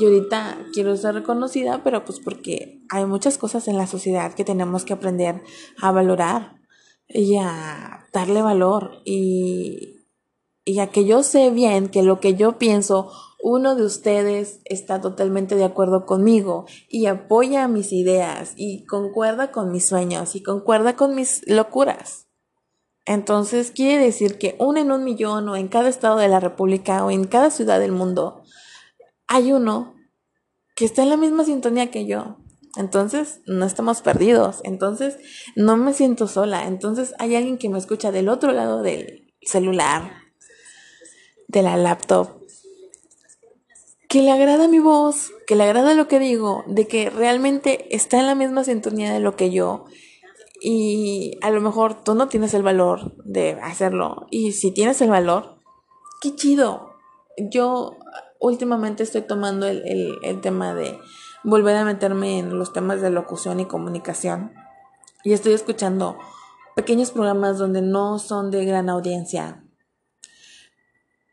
Y 0.00 0.04
ahorita 0.04 0.58
quiero 0.72 0.96
ser 0.96 1.14
reconocida, 1.14 1.84
pero 1.84 2.04
pues 2.04 2.18
porque 2.18 2.82
hay 2.90 3.06
muchas 3.06 3.38
cosas 3.38 3.68
en 3.68 3.78
la 3.78 3.86
sociedad 3.86 4.34
que 4.34 4.44
tenemos 4.44 4.84
que 4.84 4.92
aprender 4.92 5.42
a 5.80 5.92
valorar 5.92 6.60
y 7.06 7.36
a 7.36 8.08
darle 8.12 8.42
valor 8.42 9.02
y, 9.04 10.08
y 10.64 10.80
a 10.80 10.88
que 10.88 11.04
yo 11.04 11.22
sé 11.22 11.50
bien 11.50 11.88
que 11.88 12.02
lo 12.02 12.18
que 12.18 12.34
yo 12.34 12.58
pienso, 12.58 13.12
uno 13.46 13.76
de 13.76 13.84
ustedes 13.84 14.60
está 14.64 15.02
totalmente 15.02 15.54
de 15.54 15.64
acuerdo 15.64 16.06
conmigo 16.06 16.64
y 16.88 17.04
apoya 17.04 17.68
mis 17.68 17.92
ideas 17.92 18.54
y 18.56 18.86
concuerda 18.86 19.52
con 19.52 19.70
mis 19.70 19.86
sueños 19.86 20.34
y 20.34 20.42
concuerda 20.42 20.96
con 20.96 21.14
mis 21.14 21.46
locuras. 21.46 22.26
Entonces 23.04 23.70
quiere 23.70 24.02
decir 24.02 24.38
que 24.38 24.56
uno 24.58 24.80
en 24.80 24.90
un 24.90 25.04
millón 25.04 25.46
o 25.50 25.56
en 25.56 25.68
cada 25.68 25.90
estado 25.90 26.16
de 26.16 26.28
la 26.28 26.40
República 26.40 27.04
o 27.04 27.10
en 27.10 27.24
cada 27.24 27.50
ciudad 27.50 27.78
del 27.78 27.92
mundo 27.92 28.40
hay 29.26 29.52
uno 29.52 29.94
que 30.74 30.86
está 30.86 31.02
en 31.02 31.10
la 31.10 31.18
misma 31.18 31.44
sintonía 31.44 31.90
que 31.90 32.06
yo. 32.06 32.38
Entonces, 32.76 33.40
no 33.46 33.66
estamos 33.66 34.00
perdidos. 34.00 34.62
Entonces, 34.64 35.18
no 35.54 35.76
me 35.76 35.92
siento 35.92 36.26
sola. 36.26 36.66
Entonces, 36.66 37.14
hay 37.18 37.36
alguien 37.36 37.56
que 37.58 37.68
me 37.68 37.78
escucha 37.78 38.10
del 38.10 38.28
otro 38.28 38.50
lado 38.52 38.82
del 38.82 39.32
celular, 39.42 40.10
de 41.46 41.62
la 41.62 41.76
laptop, 41.76 42.43
que 44.14 44.22
le 44.22 44.30
agrada 44.30 44.68
mi 44.68 44.78
voz, 44.78 45.32
que 45.44 45.56
le 45.56 45.64
agrada 45.64 45.92
lo 45.94 46.06
que 46.06 46.20
digo, 46.20 46.62
de 46.68 46.86
que 46.86 47.10
realmente 47.10 47.96
está 47.96 48.20
en 48.20 48.28
la 48.28 48.36
misma 48.36 48.62
sintonía 48.62 49.12
de 49.12 49.18
lo 49.18 49.34
que 49.34 49.50
yo. 49.50 49.86
Y 50.60 51.36
a 51.42 51.50
lo 51.50 51.60
mejor 51.60 52.04
tú 52.04 52.14
no 52.14 52.28
tienes 52.28 52.54
el 52.54 52.62
valor 52.62 53.16
de 53.24 53.58
hacerlo. 53.60 54.28
Y 54.30 54.52
si 54.52 54.70
tienes 54.70 55.00
el 55.00 55.10
valor, 55.10 55.56
qué 56.22 56.32
chido. 56.36 56.94
Yo 57.50 57.96
últimamente 58.38 59.02
estoy 59.02 59.22
tomando 59.22 59.66
el, 59.66 59.82
el, 60.22 60.40
tema 60.40 60.76
de 60.76 60.96
volver 61.42 61.74
a 61.74 61.84
meterme 61.84 62.38
en 62.38 62.56
los 62.56 62.72
temas 62.72 63.00
de 63.00 63.10
locución 63.10 63.58
y 63.58 63.66
comunicación. 63.66 64.52
Y 65.24 65.32
estoy 65.32 65.54
escuchando 65.54 66.18
pequeños 66.76 67.10
programas 67.10 67.58
donde 67.58 67.82
no 67.82 68.20
son 68.20 68.52
de 68.52 68.64
gran 68.64 68.88
audiencia. 68.90 69.63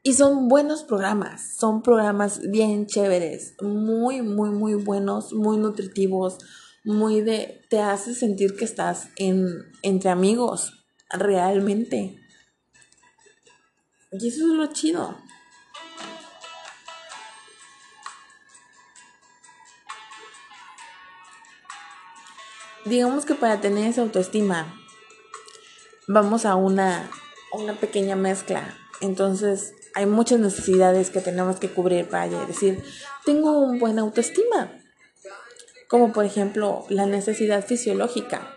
Y 0.04 0.14
son 0.14 0.48
buenos 0.48 0.84
programas, 0.84 1.56
son 1.58 1.84
programas 1.84 2.42
bien 2.50 2.88
chéveres, 2.88 3.56
muy, 3.62 4.22
muy, 4.22 4.50
muy 4.50 4.74
buenos, 4.74 5.32
muy 5.32 5.58
nutritivos, 5.58 6.40
muy 6.84 7.22
de, 7.22 7.62
te 7.70 7.80
hace 7.80 8.16
sentir 8.16 8.56
que 8.56 8.66
estás 8.66 9.10
en, 9.16 9.48
entre 9.84 10.10
amigos, 10.10 10.86
realmente. 11.10 12.20
Y 14.12 14.28
eso 14.28 14.48
es 14.48 14.54
lo 14.54 14.68
chido. 14.68 15.16
digamos 22.86 23.26
que 23.26 23.36
para 23.36 23.62
tener 23.62 23.88
esa 23.88 24.02
autoestima, 24.02 24.74
vamos 26.08 26.46
a 26.46 26.56
una, 26.56 27.10
una 27.54 27.74
pequeña 27.74 28.16
mezcla. 28.16 28.76
Entonces, 29.02 29.74
hay 29.96 30.06
muchas 30.06 30.40
necesidades 30.40 31.10
que 31.10 31.22
tenemos 31.22 31.58
que 31.58 31.70
cubrir 31.70 32.08
para 32.08 32.28
decir, 32.46 32.84
tengo 33.26 33.60
una 33.60 33.80
buena 33.80 34.02
autoestima. 34.02 34.72
Como 35.88 36.14
por 36.14 36.26
ejemplo, 36.26 36.86
la 36.90 37.06
necesidad 37.06 37.66
fisiológica. 37.66 38.56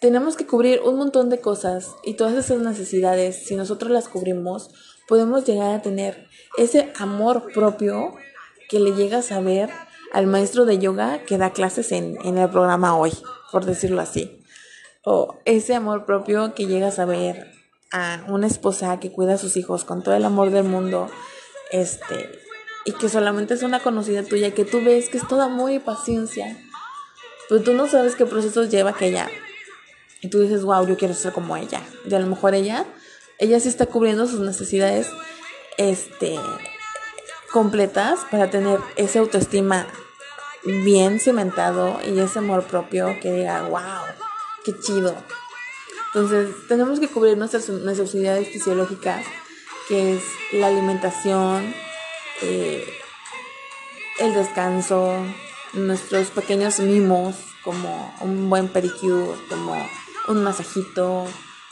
Tenemos 0.00 0.36
que 0.36 0.46
cubrir 0.46 0.80
un 0.80 0.96
montón 0.96 1.30
de 1.30 1.40
cosas 1.40 1.94
y 2.02 2.14
todas 2.14 2.34
esas 2.34 2.58
necesidades, 2.58 3.46
si 3.46 3.56
nosotros 3.56 3.90
las 3.90 4.08
cubrimos, 4.08 4.70
podemos 5.08 5.44
llegar 5.44 5.74
a 5.74 5.82
tener 5.82 6.26
ese 6.56 6.92
amor 6.96 7.52
propio 7.52 8.14
que 8.68 8.80
le 8.80 8.92
llega 8.92 9.18
a 9.18 9.22
saber 9.22 9.70
al 10.12 10.26
maestro 10.26 10.64
de 10.64 10.78
yoga 10.78 11.24
que 11.24 11.38
da 11.38 11.52
clases 11.52 11.92
en, 11.92 12.16
en 12.24 12.38
el 12.38 12.48
programa 12.48 12.96
hoy 12.96 13.12
por 13.54 13.66
decirlo 13.66 14.00
así. 14.00 14.42
O 15.04 15.38
ese 15.44 15.76
amor 15.76 16.06
propio 16.06 16.54
que 16.56 16.66
llegas 16.66 16.98
a 16.98 17.04
ver 17.04 17.52
a 17.94 18.24
una 18.26 18.48
esposa 18.48 18.98
que 18.98 19.12
cuida 19.12 19.34
a 19.34 19.38
sus 19.38 19.56
hijos 19.56 19.84
con 19.84 20.02
todo 20.02 20.16
el 20.16 20.24
amor 20.24 20.50
del 20.50 20.64
mundo, 20.64 21.08
este, 21.70 22.28
y 22.84 22.90
que 22.92 23.08
solamente 23.08 23.54
es 23.54 23.62
una 23.62 23.78
conocida 23.78 24.24
tuya, 24.24 24.52
que 24.52 24.64
tú 24.64 24.82
ves 24.82 25.08
que 25.08 25.16
es 25.16 25.28
todo 25.28 25.42
amor 25.42 25.70
y 25.70 25.78
paciencia, 25.78 26.58
pero 27.48 27.62
tú 27.62 27.72
no 27.72 27.86
sabes 27.86 28.16
qué 28.16 28.26
procesos 28.26 28.68
lleva 28.68 28.90
aquella. 28.90 29.28
Y 30.20 30.28
tú 30.28 30.40
dices, 30.40 30.64
wow, 30.64 30.84
yo 30.86 30.96
quiero 30.96 31.14
ser 31.14 31.32
como 31.32 31.56
ella. 31.56 31.82
Y 32.04 32.12
a 32.12 32.18
lo 32.18 32.26
mejor 32.26 32.54
ella, 32.54 32.84
ella 33.38 33.60
sí 33.60 33.68
está 33.68 33.86
cubriendo 33.86 34.26
sus 34.26 34.40
necesidades, 34.40 35.08
este, 35.76 36.36
completas 37.52 38.20
para 38.28 38.50
tener 38.50 38.80
esa 38.96 39.20
autoestima 39.20 39.86
bien 40.64 41.20
cimentado 41.20 42.00
y 42.04 42.18
ese 42.18 42.40
amor 42.40 42.64
propio 42.64 43.14
que 43.20 43.30
diga, 43.30 43.68
wow, 43.68 44.02
qué 44.64 44.72
chido. 44.80 45.14
Entonces, 46.14 46.54
tenemos 46.68 47.00
que 47.00 47.08
cubrir 47.08 47.36
nuestras 47.36 47.68
necesidades 47.68 48.46
fisiológicas, 48.48 49.26
que 49.88 50.14
es 50.14 50.22
la 50.52 50.68
alimentación, 50.68 51.74
eh, 52.40 52.86
el 54.20 54.32
descanso, 54.32 55.12
nuestros 55.72 56.28
pequeños 56.28 56.78
mimos, 56.78 57.34
como 57.64 58.14
un 58.20 58.48
buen 58.48 58.68
pedicure, 58.68 59.36
como 59.48 59.74
un 60.28 60.44
masajito, 60.44 61.26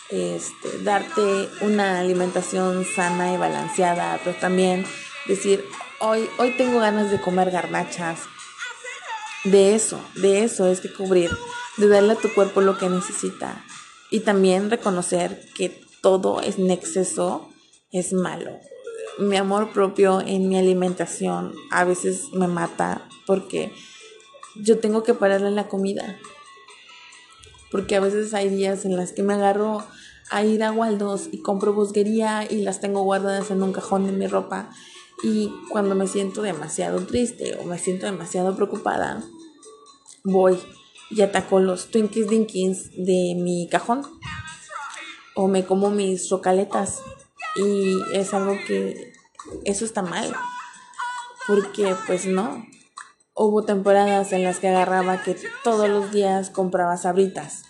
este, 0.09 0.83
darte 0.83 1.49
una 1.61 2.01
alimentación 2.01 2.85
sana 2.85 3.33
y 3.33 3.37
balanceada, 3.37 4.19
pero 4.25 4.37
también 4.41 4.85
decir, 5.29 5.65
hoy, 6.01 6.29
hoy 6.39 6.57
tengo 6.57 6.81
ganas 6.81 7.13
de 7.13 7.21
comer 7.21 7.53
garnachas, 7.53 8.19
de 9.45 9.77
eso, 9.77 10.05
de 10.17 10.43
eso 10.43 10.67
es 10.67 10.81
que 10.81 10.93
cubrir, 10.93 11.31
de 11.77 11.87
darle 11.87 12.15
a 12.15 12.17
tu 12.17 12.35
cuerpo 12.35 12.61
lo 12.61 12.77
que 12.77 12.89
necesita 12.89 13.65
y 14.13 14.21
también 14.21 14.71
reconocer 14.71 15.43
que 15.57 15.81
todo 16.03 16.41
en 16.43 16.71
exceso 16.71 17.49
es 17.91 18.13
malo. 18.13 18.51
Mi 19.19 19.37
amor 19.37 19.73
propio 19.73 20.21
en 20.21 20.49
mi 20.49 20.59
alimentación 20.59 21.55
a 21.71 21.85
veces 21.85 22.29
me 22.33 22.47
mata 22.47 23.09
porque 23.27 23.73
yo 24.57 24.79
tengo 24.79 25.03
que 25.03 25.15
pararle 25.15 25.51
la 25.51 25.67
comida. 25.67 26.19
Porque 27.71 27.97
a 27.97 28.01
veces 28.01 28.35
hay 28.35 28.51
días 28.51 28.85
en 28.85 28.97
las 28.97 29.13
que 29.13 29.23
me 29.23 29.33
agarro 29.33 29.83
a 30.31 30.45
ir 30.45 30.63
a 30.63 30.73
Waldos 30.73 31.29
y 31.33 31.41
compro 31.41 31.73
bosquería 31.73 32.47
y 32.49 32.63
las 32.63 32.81
tengo 32.81 33.03
guardadas 33.03 33.51
en 33.51 33.63
un 33.63 33.73
cajón 33.73 34.07
de 34.07 34.13
mi 34.13 34.27
ropa 34.27 34.71
y 35.23 35.53
cuando 35.71 35.95
me 35.95 36.07
siento 36.07 36.43
demasiado 36.43 37.07
triste 37.07 37.57
o 37.61 37.65
me 37.65 37.79
siento 37.79 38.07
demasiado 38.07 38.55
preocupada, 38.57 39.23
voy 40.25 40.59
y 41.15 41.23
ataco 41.23 41.61
los 41.61 41.91
Twinkies 41.91 42.29
Dinkies 42.29 42.91
de 42.97 43.35
mi 43.37 43.69
cajón. 43.71 44.03
O 45.35 45.49
me 45.49 45.65
como 45.65 45.91
mis 45.91 46.29
rocaletas. 46.31 47.03
Y 47.57 47.99
es 48.15 48.33
algo 48.35 48.57
que 48.67 49.13
eso 49.65 49.85
está 49.85 50.03
mal. 50.03 50.35
Porque 51.47 51.95
pues 52.07 52.27
no. 52.27 52.67
Hubo 53.35 53.65
temporadas 53.65 54.33
en 54.33 54.45
las 54.45 54.59
que 54.59 54.69
agarraba 54.69 55.23
que 55.23 55.37
todos 55.65 55.89
los 55.89 56.13
días 56.13 56.51
compraba 56.51 56.97
sabritas. 56.97 57.63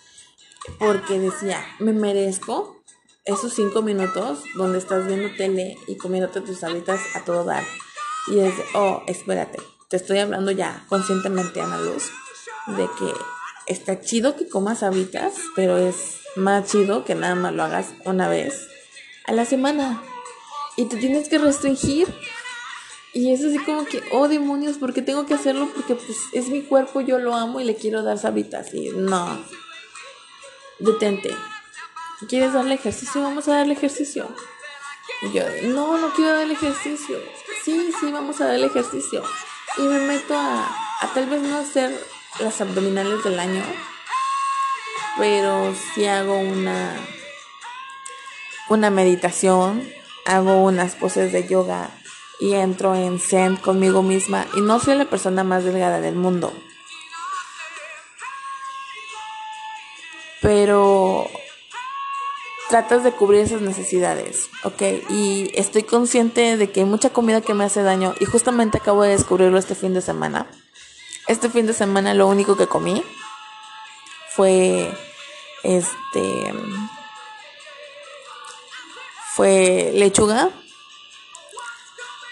Porque 0.78 1.18
decía, 1.18 1.64
me 1.78 1.92
merezco 1.92 2.82
esos 3.24 3.54
cinco 3.54 3.82
minutos 3.82 4.42
donde 4.56 4.78
estás 4.78 5.06
viendo 5.06 5.34
tele 5.36 5.76
y 5.86 5.96
comiéndote 5.96 6.40
tus 6.40 6.60
sabritas 6.60 7.00
a 7.14 7.24
todo 7.24 7.44
dar. 7.44 7.64
Y 8.28 8.40
es, 8.40 8.54
oh, 8.74 9.02
espérate, 9.06 9.58
te 9.88 9.96
estoy 9.96 10.18
hablando 10.18 10.50
ya 10.50 10.84
conscientemente, 10.88 11.60
Ana 11.60 11.78
Luz, 11.78 12.10
de 12.66 12.88
que 12.98 13.12
está 13.66 14.00
chido 14.00 14.36
que 14.36 14.48
comas 14.48 14.82
habitas, 14.82 15.34
pero 15.54 15.76
es 15.76 16.20
más 16.36 16.70
chido 16.70 17.04
que 17.04 17.14
nada 17.14 17.34
más 17.34 17.52
lo 17.52 17.62
hagas 17.62 17.88
una 18.04 18.28
vez 18.28 18.68
a 19.26 19.32
la 19.32 19.44
semana. 19.44 20.02
Y 20.76 20.86
te 20.86 20.96
tienes 20.96 21.28
que 21.28 21.38
restringir. 21.38 22.08
Y 23.12 23.32
es 23.32 23.44
así 23.44 23.58
como 23.58 23.84
que, 23.84 24.02
oh 24.12 24.26
demonios, 24.26 24.78
¿por 24.78 24.94
qué 24.94 25.02
tengo 25.02 25.26
que 25.26 25.34
hacerlo? 25.34 25.68
Porque 25.74 25.94
pues 25.94 26.16
es 26.32 26.48
mi 26.48 26.62
cuerpo, 26.62 27.02
yo 27.02 27.18
lo 27.18 27.34
amo 27.34 27.60
y 27.60 27.64
le 27.64 27.76
quiero 27.76 28.02
dar 28.02 28.18
sabitas. 28.18 28.72
Y 28.72 28.88
no. 28.88 29.44
Detente. 30.78 31.30
¿Quieres 32.28 32.54
darle 32.54 32.74
ejercicio? 32.74 33.20
Vamos 33.20 33.48
a 33.48 33.56
darle 33.56 33.74
ejercicio. 33.74 34.34
Y 35.22 35.32
yo, 35.32 35.42
no, 35.64 35.98
no 35.98 36.14
quiero 36.14 36.38
darle 36.38 36.54
ejercicio. 36.54 37.18
Sí, 37.64 37.92
sí, 38.00 38.10
vamos 38.10 38.40
a 38.40 38.46
darle 38.46 38.66
ejercicio. 38.66 39.22
Y 39.76 39.82
me 39.82 39.98
meto 40.06 40.34
a, 40.34 40.66
a 41.00 41.12
tal 41.12 41.26
vez 41.26 41.42
no 41.42 41.58
hacer 41.58 41.92
las 42.40 42.60
abdominales 42.60 43.22
del 43.24 43.38
año, 43.38 43.62
pero 45.18 45.74
sí 45.94 46.06
hago 46.06 46.38
una, 46.38 46.96
una 48.68 48.90
meditación, 48.90 49.86
hago 50.24 50.62
unas 50.62 50.94
poses 50.94 51.32
de 51.32 51.46
yoga 51.46 51.90
y 52.40 52.54
entro 52.54 52.94
en 52.94 53.20
zen 53.20 53.56
conmigo 53.56 54.02
misma 54.02 54.46
y 54.54 54.60
no 54.60 54.80
soy 54.80 54.96
la 54.96 55.04
persona 55.04 55.44
más 55.44 55.64
delgada 55.64 56.00
del 56.00 56.16
mundo. 56.16 56.52
Pero 60.40 61.28
tratas 62.68 63.04
de 63.04 63.12
cubrir 63.12 63.42
esas 63.42 63.60
necesidades, 63.60 64.48
¿ok? 64.64 64.82
Y 65.10 65.52
estoy 65.54 65.82
consciente 65.82 66.56
de 66.56 66.70
que 66.72 66.80
hay 66.80 66.86
mucha 66.86 67.10
comida 67.10 67.42
que 67.42 67.54
me 67.54 67.64
hace 67.64 67.82
daño 67.82 68.14
y 68.18 68.24
justamente 68.24 68.78
acabo 68.78 69.02
de 69.02 69.10
descubrirlo 69.10 69.58
este 69.58 69.74
fin 69.74 69.94
de 69.94 70.00
semana. 70.00 70.48
Este 71.32 71.48
fin 71.48 71.66
de 71.66 71.72
semana 71.72 72.12
lo 72.12 72.28
único 72.28 72.58
que 72.58 72.66
comí 72.66 73.02
fue 74.28 74.94
este 75.62 76.52
fue 79.34 79.92
lechuga 79.94 80.50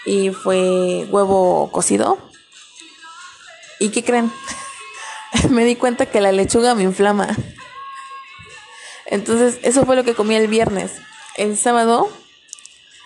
y 0.05 0.29
fue 0.29 1.07
huevo 1.09 1.71
cocido. 1.71 2.19
¿Y 3.79 3.89
qué 3.89 4.03
creen? 4.03 4.31
me 5.49 5.65
di 5.65 5.75
cuenta 5.77 6.05
que 6.05 6.21
la 6.21 6.31
lechuga 6.31 6.75
me 6.75 6.83
inflama. 6.83 7.27
Entonces, 9.07 9.57
eso 9.63 9.83
fue 9.83 9.95
lo 9.95 10.03
que 10.03 10.13
comí 10.13 10.35
el 10.35 10.47
viernes. 10.47 10.91
El 11.37 11.57
sábado, 11.57 12.07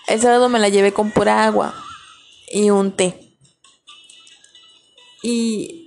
el 0.08 0.20
sábado 0.20 0.50
me 0.50 0.58
la 0.58 0.68
llevé 0.68 0.92
con 0.92 1.10
pura 1.10 1.46
agua 1.46 1.74
y 2.48 2.68
un 2.68 2.92
té. 2.94 3.38
Y 5.22 5.84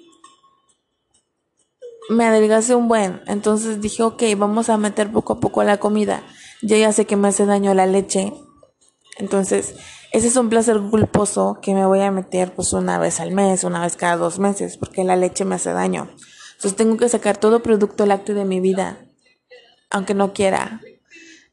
me 2.10 2.26
adelgacé 2.26 2.76
un 2.76 2.88
buen. 2.88 3.22
Entonces 3.28 3.80
dije, 3.82 4.04
ok, 4.04 4.24
vamos 4.38 4.70
a 4.70 4.78
meter 4.78 5.12
poco 5.12 5.34
a 5.34 5.40
poco 5.40 5.64
la 5.64 5.78
comida. 5.78 6.24
Yo 6.62 6.76
ya 6.76 6.92
sé 6.92 7.06
que 7.06 7.16
me 7.16 7.30
hace 7.30 7.46
daño 7.46 7.74
la 7.74 7.86
leche. 7.86 8.34
Entonces, 9.18 9.76
ese 10.12 10.28
es 10.28 10.36
un 10.36 10.50
placer 10.50 10.80
culposo 10.90 11.60
que 11.62 11.74
me 11.74 11.86
voy 11.86 12.02
a 12.02 12.12
meter 12.12 12.54
pues 12.54 12.74
una 12.74 12.98
vez 12.98 13.20
al 13.20 13.32
mes, 13.32 13.64
una 13.64 13.82
vez 13.82 13.96
cada 13.96 14.18
dos 14.18 14.40
meses, 14.40 14.78
porque 14.78 15.04
la 15.04 15.16
leche 15.16 15.46
me 15.46 15.56
hace 15.56 15.72
daño. 15.72 16.10
Entonces 16.56 16.76
tengo 16.76 16.98
que 16.98 17.08
sacar 17.08 17.38
todo 17.38 17.62
producto 17.62 18.06
lácteo 18.06 18.36
de 18.36 18.46
mi 18.46 18.60
vida, 18.60 19.06
aunque 19.90 20.14
no 20.14 20.34
quiera. 20.34 20.82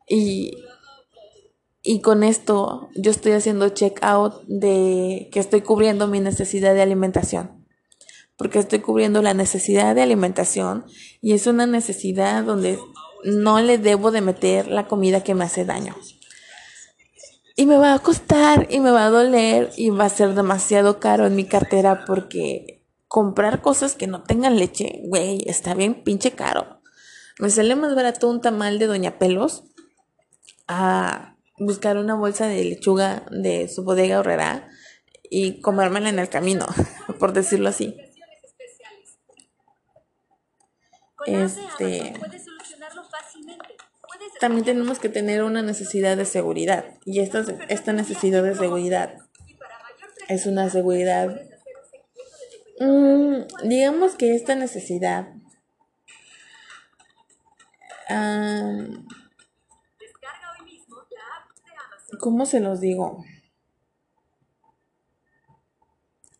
Y, 0.08 0.64
y 1.82 2.00
con 2.00 2.24
esto 2.24 2.88
yo 2.96 3.10
estoy 3.10 3.32
haciendo 3.32 3.68
check 3.68 3.98
out 4.02 4.42
de 4.46 5.28
que 5.32 5.38
estoy 5.38 5.60
cubriendo 5.60 6.06
mi 6.06 6.20
necesidad 6.20 6.74
de 6.74 6.82
alimentación 6.82 7.55
porque 8.36 8.58
estoy 8.58 8.80
cubriendo 8.80 9.22
la 9.22 9.34
necesidad 9.34 9.94
de 9.94 10.02
alimentación 10.02 10.84
y 11.20 11.32
es 11.32 11.46
una 11.46 11.66
necesidad 11.66 12.44
donde 12.44 12.78
no 13.24 13.60
le 13.60 13.78
debo 13.78 14.10
de 14.10 14.20
meter 14.20 14.68
la 14.68 14.86
comida 14.86 15.24
que 15.24 15.34
me 15.34 15.44
hace 15.44 15.64
daño. 15.64 15.96
Y 17.56 17.64
me 17.64 17.78
va 17.78 17.94
a 17.94 17.98
costar 17.98 18.66
y 18.70 18.80
me 18.80 18.90
va 18.90 19.06
a 19.06 19.10
doler 19.10 19.70
y 19.76 19.88
va 19.88 20.04
a 20.04 20.10
ser 20.10 20.34
demasiado 20.34 21.00
caro 21.00 21.26
en 21.26 21.34
mi 21.34 21.46
cartera 21.46 22.04
porque 22.06 22.84
comprar 23.08 23.62
cosas 23.62 23.94
que 23.94 24.06
no 24.06 24.22
tengan 24.22 24.58
leche, 24.58 25.00
güey, 25.04 25.42
está 25.46 25.72
bien 25.74 26.02
pinche 26.04 26.32
caro. 26.32 26.82
Me 27.38 27.48
sale 27.48 27.74
más 27.74 27.94
barato 27.94 28.28
un 28.28 28.42
tamal 28.42 28.78
de 28.78 28.86
Doña 28.86 29.18
Pelos 29.18 29.64
a 30.68 31.36
buscar 31.58 31.96
una 31.96 32.14
bolsa 32.14 32.46
de 32.46 32.62
lechuga 32.64 33.24
de 33.30 33.68
su 33.68 33.84
bodega 33.84 34.20
horrera 34.20 34.68
y 35.30 35.60
comérmela 35.60 36.10
en 36.10 36.18
el 36.18 36.28
camino, 36.28 36.66
por 37.18 37.32
decirlo 37.32 37.70
así. 37.70 37.96
Este, 41.26 42.14
también 44.40 44.64
tenemos 44.64 44.98
que 44.98 45.08
tener 45.08 45.42
una 45.42 45.62
necesidad 45.62 46.16
de 46.16 46.24
seguridad 46.24 46.84
y 47.04 47.20
esta, 47.20 47.44
esta 47.68 47.92
necesidad 47.92 48.42
de 48.42 48.54
seguridad 48.54 49.18
es 50.28 50.46
una 50.46 50.70
seguridad, 50.70 51.40
mm, 52.80 53.68
digamos 53.68 54.14
que 54.14 54.34
esta 54.34 54.54
necesidad 54.54 55.28
¿cómo 62.20 62.46
se 62.46 62.60
los 62.60 62.80
digo? 62.80 63.24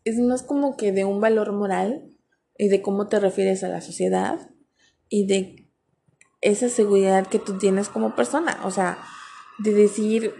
Es 0.05 0.18
más 0.18 0.42
como 0.42 0.77
que 0.77 0.92
de 0.92 1.05
un 1.05 1.20
valor 1.20 1.53
moral 1.53 2.11
y 2.59 2.68
de 2.68 2.83
cómo 2.83 3.09
te 3.09 3.18
refieres 3.18 3.64
a 3.64 3.68
la 3.68 3.81
sociedad 3.81 4.51
y 5.09 5.27
de 5.27 5.66
esa 6.40 6.69
seguridad 6.69 7.27
que 7.27 7.38
tú 7.38 7.59
tienes 7.59 7.88
como 7.88 8.14
persona. 8.14 8.59
O 8.64 8.71
sea, 8.71 8.99
de 9.59 9.73
decir, 9.73 10.35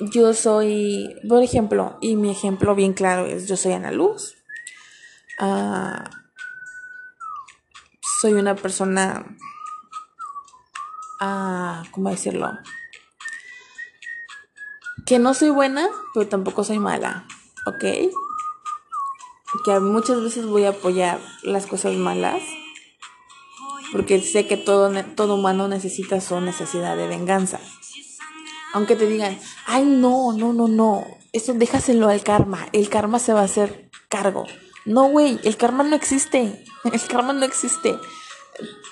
yo 0.00 0.34
soy, 0.34 1.14
por 1.28 1.42
ejemplo, 1.42 1.98
y 2.00 2.16
mi 2.16 2.30
ejemplo 2.30 2.74
bien 2.74 2.92
claro 2.92 3.26
es, 3.26 3.48
yo 3.48 3.56
soy 3.56 3.72
Ana 3.72 3.90
Luz. 3.90 4.36
Ah, 5.40 6.10
soy 8.20 8.32
una 8.34 8.54
persona, 8.56 9.36
uh, 11.20 11.88
¿cómo 11.90 12.10
decirlo? 12.10 12.52
Que 15.06 15.18
no 15.18 15.34
soy 15.34 15.50
buena, 15.50 15.88
pero 16.12 16.28
tampoco 16.28 16.64
soy 16.64 16.78
mala, 16.78 17.26
¿ok? 17.66 17.84
Que 19.64 19.80
muchas 19.80 20.20
veces 20.22 20.46
voy 20.46 20.64
a 20.64 20.70
apoyar 20.70 21.20
las 21.42 21.66
cosas 21.66 21.94
malas 21.94 22.42
porque 23.92 24.20
sé 24.20 24.46
que 24.46 24.56
todo, 24.56 24.92
todo 25.14 25.36
humano 25.36 25.68
necesita 25.68 26.20
su 26.20 26.40
necesidad 26.40 26.96
de 26.96 27.06
venganza. 27.06 27.60
Aunque 28.72 28.96
te 28.96 29.06
digan, 29.06 29.38
ay, 29.66 29.84
no, 29.84 30.32
no, 30.32 30.52
no, 30.52 30.68
no, 30.68 31.06
eso 31.32 31.54
déjaselo 31.54 32.08
al 32.08 32.22
karma, 32.22 32.68
el 32.72 32.88
karma 32.88 33.18
se 33.18 33.32
va 33.32 33.40
a 33.40 33.44
hacer 33.44 33.90
cargo. 34.08 34.44
No, 34.84 35.08
güey, 35.08 35.38
el 35.44 35.56
karma 35.56 35.84
no 35.84 35.96
existe, 35.96 36.64
el 36.84 37.00
karma 37.02 37.32
no 37.32 37.44
existe. 37.44 37.98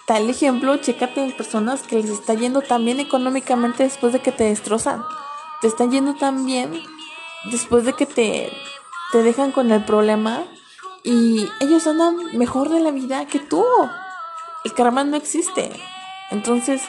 Tal 0.06 0.30
ejemplo, 0.30 0.76
chécate 0.76 1.24
en 1.24 1.32
personas 1.32 1.82
que 1.82 1.96
les 1.96 2.10
está 2.10 2.34
yendo 2.34 2.62
tan 2.62 2.84
bien 2.84 3.00
económicamente 3.00 3.82
después 3.82 4.12
de 4.12 4.20
que 4.20 4.32
te 4.32 4.44
destrozan. 4.44 5.02
Te 5.60 5.66
están 5.66 5.90
yendo 5.90 6.14
tan 6.14 6.46
bien 6.46 6.80
después 7.50 7.84
de 7.84 7.94
que 7.94 8.06
te, 8.06 8.52
te 9.12 9.22
dejan 9.22 9.50
con 9.52 9.72
el 9.72 9.84
problema 9.84 10.44
y 11.02 11.48
ellos 11.60 11.86
andan 11.86 12.16
mejor 12.36 12.68
de 12.68 12.80
la 12.80 12.90
vida 12.90 13.26
que 13.26 13.40
tú 13.40 13.64
el 14.66 14.72
karma 14.72 15.04
no 15.04 15.16
existe. 15.16 15.70
Entonces, 16.32 16.82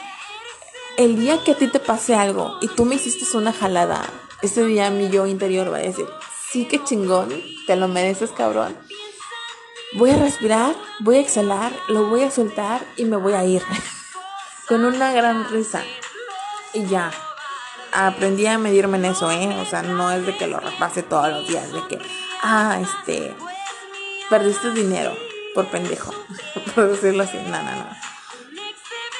el 0.98 1.16
día 1.16 1.44
que 1.44 1.52
a 1.52 1.56
ti 1.56 1.68
te 1.68 1.80
pase 1.80 2.16
algo 2.16 2.58
y 2.60 2.68
tú 2.70 2.86
me 2.86 2.96
hiciste 2.96 3.38
una 3.38 3.54
jalada, 3.54 4.04
ese 4.42 4.66
día 4.66 4.90
mi 4.90 5.10
yo 5.10 5.28
interior 5.28 5.72
va 5.72 5.78
a 5.78 5.82
decir, 5.82 6.08
sí 6.50 6.66
que 6.66 6.84
chingón, 6.84 7.30
te 7.68 7.76
lo 7.76 7.88
mereces 7.88 8.32
cabrón. 8.32 8.76
Voy 9.94 10.10
a 10.10 10.18
respirar, 10.18 10.76
voy 11.02 11.18
a 11.18 11.20
exhalar, 11.20 11.72
lo 11.88 12.06
voy 12.06 12.24
a 12.24 12.32
soltar 12.32 12.84
y 12.96 13.06
me 13.06 13.16
voy 13.16 13.34
a 13.34 13.46
ir. 13.46 13.62
Con 14.68 14.84
una 14.84 15.14
gran 15.14 15.48
risa. 15.52 15.84
Y 16.74 16.88
ya. 16.88 17.12
Aprendí 17.94 18.48
a 18.48 18.58
medirme 18.58 18.98
en 18.98 19.06
eso, 19.06 19.32
¿eh? 19.32 19.56
O 19.62 19.66
sea, 19.66 19.84
no 19.84 20.12
es 20.12 20.26
de 20.26 20.36
que 20.36 20.48
lo 20.48 20.60
repase 20.60 21.04
todos 21.04 21.30
los 21.30 21.48
días, 21.48 21.72
de 21.72 21.86
que, 21.88 22.00
ah, 22.42 22.80
este, 22.82 23.36
perdiste 24.30 24.72
dinero 24.72 25.27
por 25.58 25.72
pendejo, 25.72 26.14
por 26.76 26.88
decirlo 26.88 27.24
así. 27.24 27.36
No, 27.38 27.64
no, 27.64 27.72
no. 27.72 27.88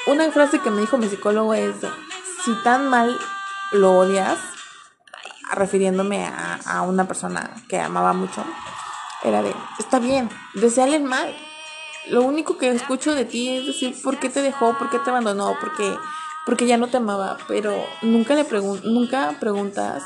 Una 0.06 0.30
frase 0.30 0.60
que 0.60 0.70
me 0.70 0.82
dijo 0.82 0.96
mi 0.96 1.08
psicólogo 1.08 1.52
es, 1.52 1.74
si 2.44 2.54
tan 2.62 2.88
mal 2.88 3.18
lo 3.72 3.98
odias, 3.98 4.38
refiriéndome 5.50 6.24
a, 6.24 6.82
una 6.82 7.08
persona 7.08 7.50
que 7.68 7.80
amaba 7.80 8.12
mucho, 8.12 8.44
era 9.24 9.42
de, 9.42 9.52
está 9.80 9.98
bien, 9.98 10.30
deseale 10.54 10.98
el 10.98 11.02
mal. 11.02 11.34
Lo 12.06 12.22
único 12.22 12.56
que 12.56 12.70
escucho 12.70 13.16
de 13.16 13.24
ti 13.24 13.56
es 13.56 13.66
decir, 13.66 14.00
¿por 14.00 14.20
qué 14.20 14.28
te 14.28 14.40
dejó? 14.40 14.78
¿Por 14.78 14.90
qué 14.90 15.00
te 15.00 15.10
abandonó? 15.10 15.56
Porque, 15.58 15.98
porque 16.46 16.68
ya 16.68 16.76
no 16.76 16.86
te 16.86 16.98
amaba. 16.98 17.36
Pero 17.48 17.84
nunca 18.02 18.36
le 18.36 18.46
nunca 18.84 19.34
preguntas 19.40 20.04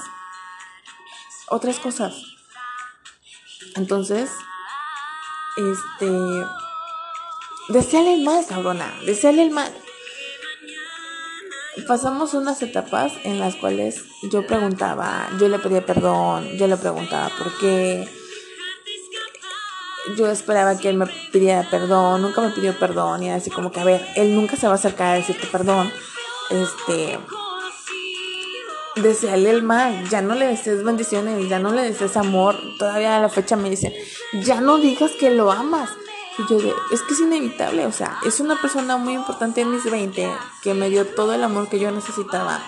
otras 1.50 1.78
cosas. 1.78 2.14
Entonces, 3.76 4.30
este, 5.56 6.10
deseale 7.68 8.14
el 8.14 8.24
mal, 8.24 8.44
cabrona, 8.46 8.92
deseale 9.06 9.42
el 9.42 9.50
mal. 9.50 9.72
pasamos 11.86 12.34
unas 12.34 12.62
etapas 12.62 13.12
en 13.24 13.38
las 13.40 13.56
cuales 13.56 14.04
yo 14.30 14.46
preguntaba, 14.46 15.28
yo 15.38 15.48
le 15.48 15.58
pedía 15.58 15.84
perdón, 15.84 16.46
yo 16.56 16.66
le 16.66 16.76
preguntaba 16.76 17.30
por 17.36 17.58
qué. 17.58 18.08
Yo 20.16 20.26
esperaba 20.28 20.76
que 20.76 20.88
él 20.88 20.96
me 20.96 21.06
pidiera 21.06 21.68
perdón, 21.70 22.22
nunca 22.22 22.40
me 22.40 22.50
pidió 22.50 22.76
perdón 22.78 23.22
y 23.22 23.28
era 23.28 23.36
así 23.36 23.50
como 23.50 23.70
que, 23.70 23.80
a 23.80 23.84
ver, 23.84 24.04
él 24.16 24.34
nunca 24.34 24.56
se 24.56 24.66
va 24.66 24.72
a 24.72 24.76
acercar 24.76 25.08
a 25.08 25.14
decirte 25.14 25.46
perdón. 25.46 25.92
Este, 26.50 27.18
desearle 28.96 29.50
el 29.50 29.62
mal, 29.62 30.08
ya 30.08 30.20
no 30.20 30.34
le 30.34 30.46
desees 30.46 30.84
bendiciones, 30.84 31.48
ya 31.48 31.58
no 31.58 31.72
le 31.72 31.82
desees 31.82 32.16
amor. 32.16 32.56
Todavía 32.78 33.16
a 33.16 33.20
la 33.20 33.28
fecha 33.28 33.56
me 33.56 33.70
dicen, 33.70 33.92
ya 34.42 34.60
no 34.60 34.78
digas 34.78 35.12
que 35.18 35.30
lo 35.30 35.50
amas. 35.50 35.90
Y 36.38 36.50
yo 36.50 36.58
de, 36.58 36.72
es 36.92 37.02
que 37.02 37.12
es 37.12 37.20
inevitable, 37.20 37.84
o 37.84 37.92
sea, 37.92 38.18
es 38.24 38.40
una 38.40 38.58
persona 38.60 38.96
muy 38.96 39.12
importante 39.12 39.60
en 39.60 39.70
mis 39.70 39.84
20 39.84 40.30
que 40.62 40.72
me 40.72 40.88
dio 40.88 41.06
todo 41.06 41.34
el 41.34 41.44
amor 41.44 41.68
que 41.68 41.78
yo 41.78 41.90
necesitaba 41.90 42.58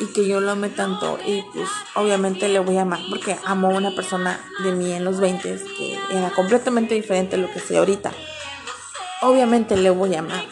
y 0.00 0.06
que 0.06 0.26
yo 0.26 0.40
lo 0.40 0.52
amé 0.52 0.70
tanto 0.70 1.18
y 1.26 1.42
pues 1.52 1.68
obviamente 1.94 2.48
le 2.48 2.58
voy 2.58 2.78
a 2.78 2.82
amar 2.82 3.00
porque 3.10 3.36
amo 3.44 3.68
a 3.68 3.74
una 3.74 3.94
persona 3.94 4.40
de 4.64 4.72
mí 4.72 4.90
en 4.92 5.04
los 5.04 5.20
20 5.20 5.62
que 5.76 5.98
era 6.10 6.30
completamente 6.30 6.94
diferente 6.94 7.36
a 7.36 7.38
lo 7.38 7.50
que 7.50 7.60
soy 7.60 7.76
ahorita. 7.76 8.12
Obviamente 9.20 9.76
le 9.76 9.90
voy 9.90 10.14
a 10.14 10.20
amar. 10.20 10.44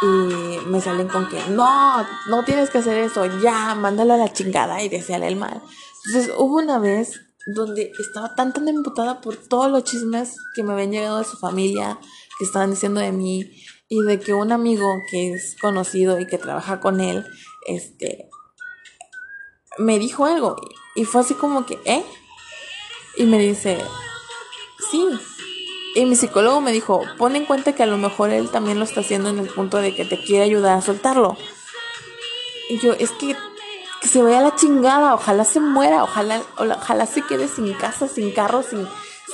Y 0.00 0.66
me 0.66 0.80
salen 0.80 1.08
con 1.08 1.28
que 1.28 1.40
no, 1.50 2.06
no 2.28 2.44
tienes 2.44 2.70
que 2.70 2.78
hacer 2.78 2.98
eso, 2.98 3.26
ya, 3.40 3.74
mándalo 3.74 4.14
a 4.14 4.18
la 4.18 4.32
chingada 4.32 4.82
y 4.82 4.88
deseale 4.88 5.26
el 5.26 5.36
mal. 5.36 5.60
Entonces 6.06 6.32
hubo 6.36 6.56
una 6.58 6.78
vez 6.78 7.20
donde 7.46 7.92
estaba 7.98 8.34
tan 8.34 8.52
tan 8.52 8.68
emputada 8.68 9.20
por 9.20 9.36
todos 9.36 9.70
los 9.70 9.84
chismes 9.84 10.36
que 10.54 10.62
me 10.62 10.72
habían 10.72 10.92
llegado 10.92 11.18
de 11.18 11.24
su 11.24 11.36
familia, 11.38 11.98
que 12.38 12.44
estaban 12.44 12.70
diciendo 12.70 13.00
de 13.00 13.12
mí 13.12 13.50
y 13.88 14.02
de 14.02 14.20
que 14.20 14.34
un 14.34 14.52
amigo 14.52 14.86
que 15.10 15.32
es 15.32 15.56
conocido 15.60 16.20
y 16.20 16.26
que 16.26 16.38
trabaja 16.38 16.78
con 16.78 17.00
él, 17.00 17.24
este, 17.66 18.28
me 19.78 19.98
dijo 19.98 20.26
algo 20.26 20.56
y 20.94 21.04
fue 21.04 21.22
así 21.22 21.34
como 21.34 21.64
que, 21.64 21.78
¿eh? 21.84 22.04
Y 23.16 23.24
me 23.24 23.38
dice, 23.38 23.78
sí. 24.90 25.08
Y 25.98 26.04
mi 26.04 26.14
psicólogo 26.14 26.60
me 26.60 26.70
dijo, 26.70 27.02
pon 27.16 27.34
en 27.34 27.44
cuenta 27.44 27.74
que 27.74 27.82
a 27.82 27.86
lo 27.86 27.98
mejor 27.98 28.30
él 28.30 28.50
también 28.50 28.78
lo 28.78 28.84
está 28.84 29.00
haciendo 29.00 29.30
en 29.30 29.40
el 29.40 29.48
punto 29.48 29.78
de 29.78 29.96
que 29.96 30.04
te 30.04 30.22
quiere 30.22 30.44
ayudar 30.44 30.78
a 30.78 30.80
soltarlo. 30.80 31.36
Y 32.70 32.78
yo, 32.78 32.92
es 32.92 33.10
que 33.10 33.34
que 34.00 34.06
se 34.06 34.22
vaya 34.22 34.38
a 34.38 34.42
la 34.42 34.54
chingada, 34.54 35.12
ojalá 35.12 35.44
se 35.44 35.58
muera, 35.58 36.04
ojalá, 36.04 36.40
ojalá 36.56 37.04
se 37.04 37.22
quede 37.22 37.48
sin 37.48 37.74
casa, 37.74 38.06
sin 38.06 38.30
carro, 38.30 38.62
sin, 38.62 38.86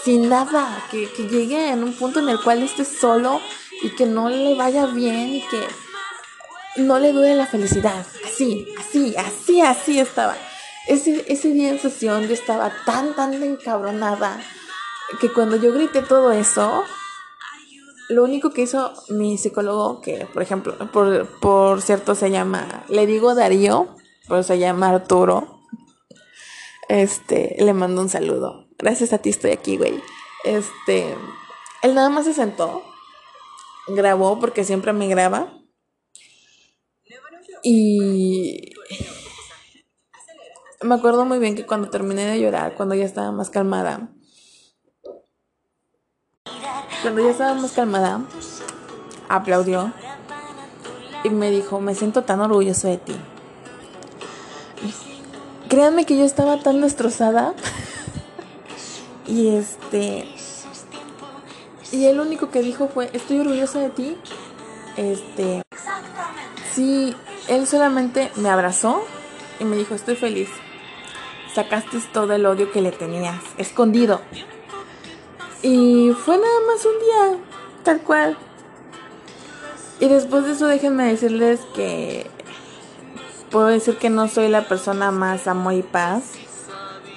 sin 0.04 0.30
nada, 0.30 0.82
que, 0.90 1.06
que 1.10 1.28
llegue 1.28 1.68
en 1.68 1.84
un 1.84 1.92
punto 1.92 2.20
en 2.20 2.30
el 2.30 2.40
cual 2.40 2.62
esté 2.62 2.86
solo 2.86 3.42
y 3.82 3.90
que 3.90 4.06
no 4.06 4.30
le 4.30 4.54
vaya 4.54 4.86
bien 4.86 5.34
y 5.34 5.42
que 5.42 5.60
no 6.76 6.98
le 6.98 7.12
duele 7.12 7.34
la 7.34 7.46
felicidad. 7.46 8.06
Así, 8.24 8.66
así, 8.80 9.14
así, 9.18 9.60
así 9.60 10.00
estaba. 10.00 10.34
Ese, 10.88 11.26
ese 11.28 11.48
día 11.48 11.68
en 11.68 11.78
sesión 11.78 12.26
yo 12.26 12.32
estaba 12.32 12.72
tan, 12.86 13.14
tan 13.14 13.34
encabronada 13.42 14.40
que 15.20 15.32
cuando 15.32 15.56
yo 15.56 15.72
grité 15.72 16.02
todo 16.02 16.32
eso, 16.32 16.84
lo 18.08 18.24
único 18.24 18.50
que 18.50 18.62
hizo 18.62 18.92
mi 19.08 19.38
psicólogo, 19.38 20.00
que 20.00 20.26
por 20.32 20.42
ejemplo, 20.42 20.76
por, 20.92 21.26
por 21.40 21.82
cierto 21.82 22.14
se 22.14 22.30
llama, 22.30 22.84
le 22.88 23.06
digo 23.06 23.34
Darío, 23.34 23.96
pues 24.28 24.46
se 24.46 24.58
llama 24.58 24.90
Arturo. 24.90 25.60
Este, 26.88 27.56
le 27.58 27.72
mando 27.72 28.02
un 28.02 28.08
saludo. 28.08 28.68
Gracias 28.78 29.12
a 29.12 29.18
ti 29.18 29.30
estoy 29.30 29.52
aquí, 29.52 29.76
güey. 29.76 30.02
Este, 30.44 31.16
él 31.82 31.94
nada 31.94 32.10
más 32.10 32.26
se 32.26 32.34
sentó, 32.34 32.82
grabó 33.88 34.38
porque 34.38 34.64
siempre 34.64 34.92
me 34.92 35.08
graba. 35.08 35.52
Y 37.62 38.74
me 40.82 40.94
acuerdo 40.94 41.24
muy 41.24 41.38
bien 41.38 41.54
que 41.54 41.64
cuando 41.64 41.88
terminé 41.88 42.26
de 42.26 42.40
llorar, 42.40 42.74
cuando 42.74 42.94
ya 42.94 43.06
estaba 43.06 43.32
más 43.32 43.48
calmada, 43.48 44.10
cuando 47.04 47.22
ya 47.22 47.32
estaba 47.32 47.52
más 47.52 47.72
calmada, 47.72 48.22
aplaudió 49.28 49.92
y 51.22 51.28
me 51.28 51.50
dijo, 51.50 51.78
me 51.78 51.94
siento 51.94 52.22
tan 52.22 52.40
orgulloso 52.40 52.88
de 52.88 52.96
ti. 52.96 53.14
Créanme 55.68 56.06
que 56.06 56.16
yo 56.16 56.24
estaba 56.24 56.60
tan 56.60 56.80
destrozada. 56.80 57.52
y 59.26 59.48
este. 59.48 60.26
Y 61.92 62.06
el 62.06 62.20
único 62.20 62.50
que 62.50 62.62
dijo 62.62 62.88
fue: 62.88 63.10
Estoy 63.12 63.40
orgullosa 63.40 63.80
de 63.80 63.90
ti. 63.90 64.16
Este. 64.96 65.62
Sí, 66.72 67.14
él 67.48 67.66
solamente 67.66 68.30
me 68.36 68.48
abrazó 68.48 69.04
y 69.60 69.64
me 69.64 69.76
dijo: 69.76 69.94
Estoy 69.94 70.16
feliz. 70.16 70.48
Sacaste 71.54 71.98
todo 72.14 72.32
el 72.32 72.46
odio 72.46 72.72
que 72.72 72.80
le 72.80 72.92
tenías, 72.92 73.42
escondido. 73.58 74.22
Y 75.64 76.12
fue 76.12 76.36
nada 76.36 76.60
más 76.66 76.84
un 76.84 76.92
día, 77.00 77.38
tal 77.84 78.02
cual. 78.02 78.36
Y 79.98 80.08
después 80.08 80.44
de 80.44 80.52
eso 80.52 80.66
déjenme 80.66 81.06
decirles 81.06 81.60
que 81.74 82.30
puedo 83.50 83.68
decir 83.68 83.96
que 83.96 84.10
no 84.10 84.28
soy 84.28 84.48
la 84.48 84.68
persona 84.68 85.10
más 85.10 85.46
amor 85.46 85.72
y 85.72 85.82
paz, 85.82 86.32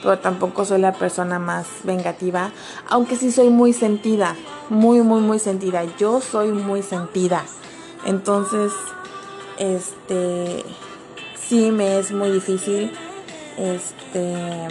pero 0.01 0.19
tampoco 0.19 0.63
soy 0.63 0.79
la 0.79 0.93
persona 0.93 1.39
más 1.39 1.67
vengativa, 1.83 2.51
aunque 2.87 3.17
sí 3.17 3.33
soy 3.33 3.49
muy 3.49 3.73
sentida, 3.73 4.37
muy, 4.69 5.01
muy, 5.01 5.19
muy 5.19 5.39
sentida. 5.39 5.83
Yo 5.97 6.21
soy 6.21 6.53
muy 6.53 6.83
sentida. 6.83 7.43
Entonces, 8.05 8.71
este, 9.57 10.63
sí 11.35 11.69
me 11.71 11.99
es 11.99 12.13
muy 12.13 12.31
difícil, 12.31 12.93
este, 13.57 14.67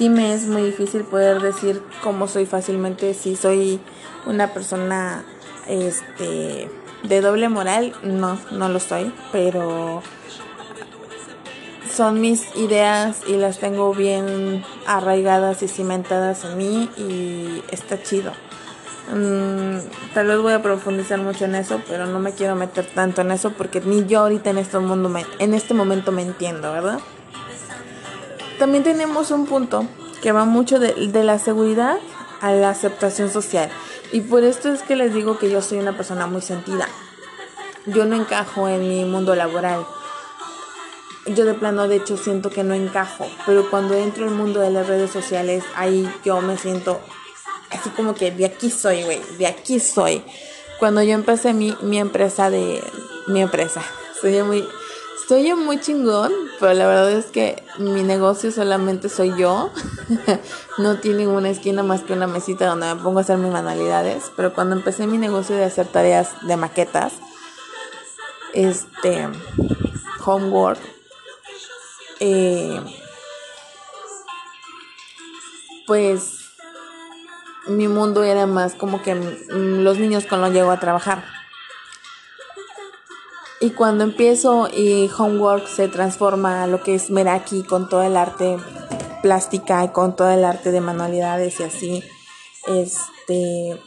sí 0.00 0.08
me 0.08 0.32
es 0.32 0.46
muy 0.46 0.62
difícil 0.62 1.04
poder 1.04 1.42
decir 1.42 1.82
cómo 2.02 2.26
soy 2.26 2.46
fácilmente, 2.46 3.12
si 3.12 3.36
soy 3.36 3.78
una 4.24 4.54
persona, 4.54 5.26
este, 5.68 6.70
de 7.02 7.20
doble 7.20 7.50
moral, 7.50 7.92
no, 8.02 8.38
no 8.50 8.70
lo 8.70 8.80
soy, 8.80 9.12
pero 9.30 10.02
son 11.94 12.18
mis 12.18 12.56
ideas 12.56 13.24
y 13.28 13.36
las 13.36 13.58
tengo 13.58 13.92
bien 13.92 14.64
arraigadas 14.86 15.62
y 15.62 15.68
cimentadas 15.68 16.46
en 16.46 16.56
mí 16.56 16.88
y 16.96 17.62
está 17.70 18.02
chido. 18.02 18.32
Mm, 19.14 19.80
tal 20.14 20.28
vez 20.28 20.38
voy 20.38 20.54
a 20.54 20.62
profundizar 20.62 21.20
mucho 21.20 21.44
en 21.44 21.56
eso, 21.56 21.78
pero 21.86 22.06
no 22.06 22.20
me 22.20 22.32
quiero 22.32 22.56
meter 22.56 22.86
tanto 22.86 23.20
en 23.20 23.32
eso 23.32 23.52
porque 23.52 23.82
ni 23.82 24.06
yo 24.06 24.20
ahorita 24.20 24.48
en 24.48 24.56
este 24.56 24.78
mundo 24.78 25.10
me, 25.10 25.26
en 25.38 25.52
este 25.52 25.74
momento 25.74 26.10
me 26.10 26.22
entiendo, 26.22 26.72
¿verdad? 26.72 27.00
También 28.60 28.84
tenemos 28.84 29.30
un 29.30 29.46
punto 29.46 29.86
que 30.20 30.32
va 30.32 30.44
mucho 30.44 30.78
de, 30.78 31.24
la 31.24 31.38
seguridad 31.38 31.96
a 32.42 32.52
la 32.52 32.68
aceptación 32.68 33.30
social. 33.30 33.70
Y 34.12 34.20
por 34.20 34.44
esto 34.44 34.70
es 34.70 34.82
que 34.82 34.96
les 34.96 35.14
digo 35.14 35.38
que 35.38 35.48
yo 35.48 35.62
soy 35.62 35.78
una 35.78 35.96
persona 35.96 36.26
muy 36.26 36.42
sentida. 36.42 36.86
Yo 37.86 38.04
no 38.04 38.16
encajo 38.16 38.68
en 38.68 38.86
mi 38.86 39.06
mundo 39.06 39.34
laboral. 39.34 39.86
Yo 41.24 41.46
de 41.46 41.54
plano, 41.54 41.88
de 41.88 41.96
hecho, 41.96 42.18
siento 42.18 42.50
que 42.50 42.62
no 42.62 42.74
encajo. 42.74 43.26
Pero 43.46 43.70
cuando 43.70 43.94
entro 43.94 44.24
en 44.24 44.28
el 44.28 44.34
mundo 44.34 44.60
de 44.60 44.68
las 44.68 44.86
redes 44.86 45.10
sociales, 45.10 45.64
ahí 45.74 46.06
yo 46.22 46.42
me 46.42 46.58
siento 46.58 47.00
así 47.70 47.88
como 47.88 48.14
que 48.14 48.30
de 48.30 48.44
aquí 48.44 48.70
soy, 48.70 49.04
güey. 49.04 49.22
De 49.38 49.46
aquí 49.46 49.80
soy. 49.80 50.22
Cuando 50.78 51.02
yo 51.02 51.14
empecé 51.14 51.54
mi, 51.54 51.74
mi 51.80 51.98
empresa 51.98 52.50
de... 52.50 52.84
Mi 53.26 53.40
empresa. 53.40 53.82
Soy 54.20 54.42
muy... 54.42 54.68
Soy 55.30 55.54
muy 55.54 55.78
chingón, 55.78 56.32
pero 56.58 56.74
la 56.74 56.88
verdad 56.88 57.12
es 57.12 57.26
que 57.26 57.62
mi 57.78 58.02
negocio 58.02 58.50
solamente 58.50 59.08
soy 59.08 59.32
yo. 59.38 59.70
no 60.78 60.98
tiene 60.98 61.28
una 61.28 61.50
esquina 61.50 61.84
más 61.84 62.02
que 62.02 62.14
una 62.14 62.26
mesita 62.26 62.66
donde 62.66 62.92
me 62.92 63.00
pongo 63.00 63.20
a 63.20 63.22
hacer 63.22 63.38
mis 63.38 63.52
manualidades. 63.52 64.32
Pero 64.34 64.52
cuando 64.52 64.74
empecé 64.74 65.06
mi 65.06 65.18
negocio 65.18 65.54
de 65.54 65.62
hacer 65.62 65.86
tareas 65.86 66.30
de 66.48 66.56
maquetas, 66.56 67.12
este, 68.54 69.28
homework, 70.26 70.80
eh, 72.18 72.80
pues 75.86 76.40
mi 77.68 77.86
mundo 77.86 78.24
era 78.24 78.46
más 78.46 78.74
como 78.74 79.00
que 79.00 79.14
los 79.14 79.96
niños 79.96 80.28
los 80.28 80.52
llego 80.52 80.72
a 80.72 80.80
trabajar. 80.80 81.39
Y 83.62 83.72
cuando 83.72 84.04
empiezo 84.04 84.68
y 84.74 85.10
Homework 85.18 85.68
se 85.68 85.88
transforma 85.88 86.62
a 86.62 86.66
lo 86.66 86.82
que 86.82 86.94
es 86.94 87.10
Meraki 87.10 87.62
con 87.62 87.90
todo 87.90 88.02
el 88.02 88.16
arte 88.16 88.56
plástica 89.20 89.84
y 89.84 89.88
con 89.88 90.16
todo 90.16 90.30
el 90.30 90.46
arte 90.46 90.72
de 90.72 90.80
manualidades 90.80 91.60
y 91.60 91.64
así, 91.64 92.04
este, 92.66 93.78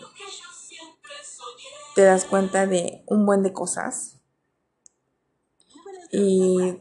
te 1.95 2.01
das 2.03 2.25
cuenta 2.25 2.67
de 2.67 3.03
un 3.07 3.25
buen 3.25 3.41
de 3.41 3.51
cosas. 3.51 4.19
Y, 6.11 6.77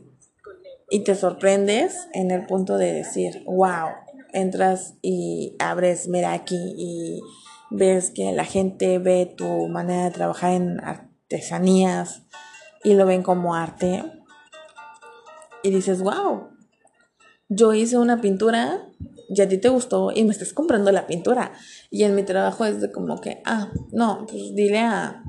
y 0.91 1.01
te 1.03 1.15
sorprendes 1.15 2.09
en 2.13 2.31
el 2.31 2.45
punto 2.45 2.77
de 2.77 2.93
decir, 2.93 3.43
wow, 3.47 3.89
entras 4.35 4.97
y 5.01 5.57
abres 5.61 6.09
Meraki 6.09 6.75
y 6.77 7.23
ves 7.71 8.11
que 8.11 8.33
la 8.33 8.45
gente 8.45 8.99
ve 8.99 9.33
tu 9.35 9.69
manera 9.69 10.05
de 10.05 10.11
trabajar 10.11 10.53
en 10.53 10.79
artesanías 10.79 12.27
y 12.85 12.95
lo 12.95 13.07
ven 13.07 13.23
como 13.23 13.55
arte 13.55 14.05
y 15.63 15.71
dices, 15.71 16.03
wow, 16.03 16.49
yo 17.49 17.73
hice 17.75 17.99
una 17.99 18.21
pintura 18.21 18.89
y 19.29 19.41
a 19.41 19.49
ti 19.49 19.59
te 19.59 19.69
gustó 19.69 20.11
y 20.15 20.25
me 20.25 20.33
estás 20.33 20.53
comprando 20.53 20.91
la 20.93 21.07
pintura. 21.07 21.53
Y 21.91 22.05
en 22.05 22.15
mi 22.15 22.23
trabajo 22.23 22.65
es 22.65 22.81
de 22.81 22.91
como 22.91 23.21
que, 23.21 23.43
ah, 23.45 23.71
no, 23.93 24.27
pues 24.29 24.55
dile 24.55 24.81
a 24.81 25.23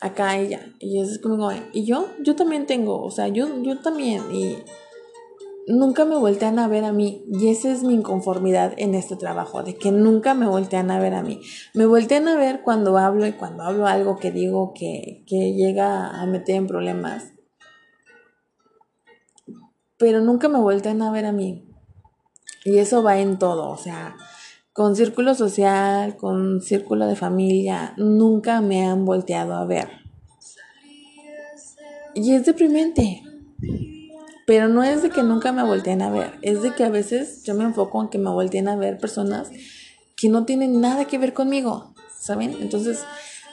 acá 0.00 0.30
a 0.30 0.38
ella. 0.38 0.60
Y 0.78 1.00
es 1.00 1.18
como, 1.18 1.50
y 1.72 1.84
yo, 1.84 2.08
yo 2.20 2.36
también 2.36 2.66
tengo, 2.66 3.02
o 3.02 3.10
sea, 3.10 3.28
yo, 3.28 3.62
yo 3.62 3.80
también. 3.80 4.22
Y 4.32 4.56
nunca 5.68 6.04
me 6.04 6.16
voltean 6.16 6.58
a 6.58 6.68
ver 6.68 6.84
a 6.84 6.92
mí. 6.92 7.24
Y 7.30 7.48
esa 7.48 7.70
es 7.70 7.84
mi 7.84 7.94
inconformidad 7.94 8.74
en 8.76 8.94
este 8.94 9.16
trabajo, 9.16 9.62
de 9.62 9.76
que 9.76 9.92
nunca 9.92 10.34
me 10.34 10.46
voltean 10.46 10.90
a 10.90 10.98
ver 10.98 11.14
a 11.14 11.22
mí. 11.22 11.40
Me 11.74 11.86
voltean 11.86 12.28
a 12.28 12.36
ver 12.36 12.62
cuando 12.62 12.98
hablo 12.98 13.26
y 13.26 13.32
cuando 13.32 13.62
hablo 13.62 13.86
algo 13.86 14.16
que 14.16 14.30
digo 14.32 14.72
que, 14.74 15.24
que 15.26 15.54
llega 15.54 16.08
a 16.20 16.26
meter 16.26 16.56
en 16.56 16.66
problemas 16.66 17.32
pero 19.98 20.20
nunca 20.20 20.48
me 20.48 20.60
vuelten 20.60 21.02
a 21.02 21.10
ver 21.10 21.26
a 21.26 21.32
mí. 21.32 21.68
Y 22.64 22.78
eso 22.78 23.02
va 23.02 23.18
en 23.18 23.38
todo, 23.38 23.68
o 23.68 23.76
sea, 23.76 24.16
con 24.72 24.96
círculo 24.96 25.34
social, 25.34 26.16
con 26.16 26.62
círculo 26.62 27.06
de 27.06 27.16
familia, 27.16 27.94
nunca 27.96 28.60
me 28.60 28.86
han 28.86 29.04
volteado 29.04 29.54
a 29.54 29.64
ver. 29.64 29.88
Y 32.14 32.32
es 32.32 32.46
deprimente. 32.46 33.22
Pero 34.48 34.66
no 34.66 34.82
es 34.82 35.02
de 35.02 35.10
que 35.10 35.22
nunca 35.22 35.52
me 35.52 35.62
volteen 35.62 36.00
a 36.00 36.10
ver, 36.10 36.38
es 36.40 36.62
de 36.62 36.74
que 36.74 36.82
a 36.82 36.88
veces 36.88 37.42
yo 37.44 37.54
me 37.54 37.64
enfoco 37.64 38.00
en 38.00 38.08
que 38.08 38.16
me 38.16 38.30
volteen 38.30 38.66
a 38.68 38.76
ver 38.76 38.96
personas 38.96 39.50
que 40.16 40.30
no 40.30 40.46
tienen 40.46 40.80
nada 40.80 41.04
que 41.04 41.18
ver 41.18 41.34
conmigo, 41.34 41.92
¿saben? 42.18 42.56
Entonces, 42.58 43.04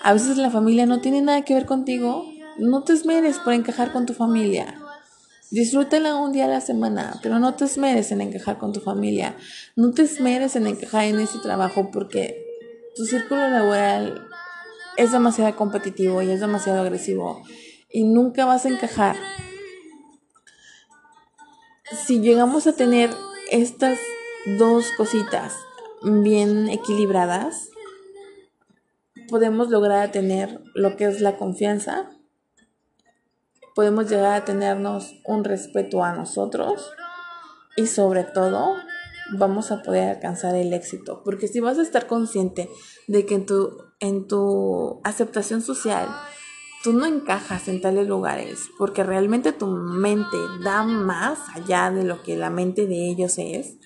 a 0.01 0.13
veces 0.13 0.37
la 0.37 0.49
familia 0.49 0.85
no 0.85 1.01
tiene 1.01 1.21
nada 1.21 1.41
que 1.41 1.53
ver 1.53 1.65
contigo, 1.65 2.31
no 2.59 2.83
te 2.83 2.93
esmeres 2.93 3.39
por 3.39 3.51
encajar 3.51 3.91
con 3.91 4.05
tu 4.05 4.13
familia. 4.13 4.79
Disfrútala 5.51 6.15
un 6.15 6.31
día 6.31 6.45
a 6.45 6.47
la 6.47 6.61
semana, 6.61 7.19
pero 7.21 7.39
no 7.39 7.55
te 7.55 7.65
esmeres 7.65 8.13
en 8.13 8.21
encajar 8.21 8.57
con 8.57 8.71
tu 8.71 8.79
familia. 8.79 9.35
No 9.75 9.91
te 9.91 10.03
esmeres 10.03 10.55
en 10.55 10.65
encajar 10.65 11.03
en 11.03 11.19
ese 11.19 11.39
trabajo 11.39 11.91
porque 11.91 12.41
tu 12.95 13.03
círculo 13.03 13.49
laboral 13.49 14.29
es 14.95 15.11
demasiado 15.11 15.53
competitivo 15.57 16.21
y 16.21 16.31
es 16.31 16.39
demasiado 16.39 16.79
agresivo 16.79 17.43
y 17.91 18.05
nunca 18.05 18.45
vas 18.45 18.65
a 18.65 18.69
encajar. 18.69 19.17
Si 21.91 22.19
llegamos 22.19 22.67
a 22.67 22.73
tener 22.73 23.11
estas 23.51 23.99
dos 24.57 24.91
cositas 24.97 25.53
bien 26.01 26.69
equilibradas, 26.69 27.69
podemos 29.29 29.69
lograr 29.69 30.11
tener 30.11 30.61
lo 30.73 30.95
que 30.97 31.05
es 31.05 31.21
la 31.21 31.37
confianza 31.37 32.11
podemos 33.75 34.09
llegar 34.09 34.41
a 34.41 34.45
tenernos 34.45 35.15
un 35.25 35.43
respeto 35.43 36.03
a 36.03 36.13
nosotros 36.13 36.91
y 37.75 37.87
sobre 37.87 38.23
todo 38.23 38.73
vamos 39.37 39.71
a 39.71 39.83
poder 39.83 40.09
alcanzar 40.09 40.55
el 40.55 40.73
éxito. 40.73 41.21
Porque 41.23 41.47
si 41.47 41.59
vas 41.59 41.77
a 41.77 41.81
estar 41.81 42.07
consciente 42.07 42.69
de 43.07 43.25
que 43.25 43.35
en 43.35 43.45
tu, 43.45 43.77
en 43.99 44.27
tu 44.27 45.01
aceptación 45.03 45.61
social 45.61 46.07
tú 46.85 46.93
no 46.93 47.07
encajas 47.07 47.67
en 47.67 47.81
tales 47.81 48.07
lugares, 48.07 48.69
porque 48.77 49.03
realmente 49.03 49.51
tu 49.51 49.65
mente 49.65 50.37
da 50.63 50.83
más 50.83 51.39
allá 51.55 51.89
de 51.89 52.03
lo 52.03 52.21
que 52.21 52.37
la 52.37 52.51
mente 52.51 52.85
de 52.85 53.09
ellos 53.09 53.39
es. 53.39 53.77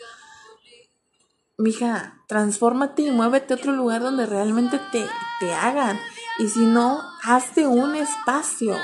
Mija, 1.57 2.21
transfórmate 2.27 3.03
y 3.03 3.11
muévete 3.11 3.53
a 3.53 3.55
otro 3.55 3.71
lugar 3.71 4.01
donde 4.01 4.25
realmente 4.25 4.81
te, 4.91 5.05
te 5.39 5.53
hagan. 5.53 5.97
Y 6.39 6.49
si 6.49 6.59
no, 6.59 7.01
hazte 7.23 7.67
un 7.67 7.95
espacio. 7.95 8.75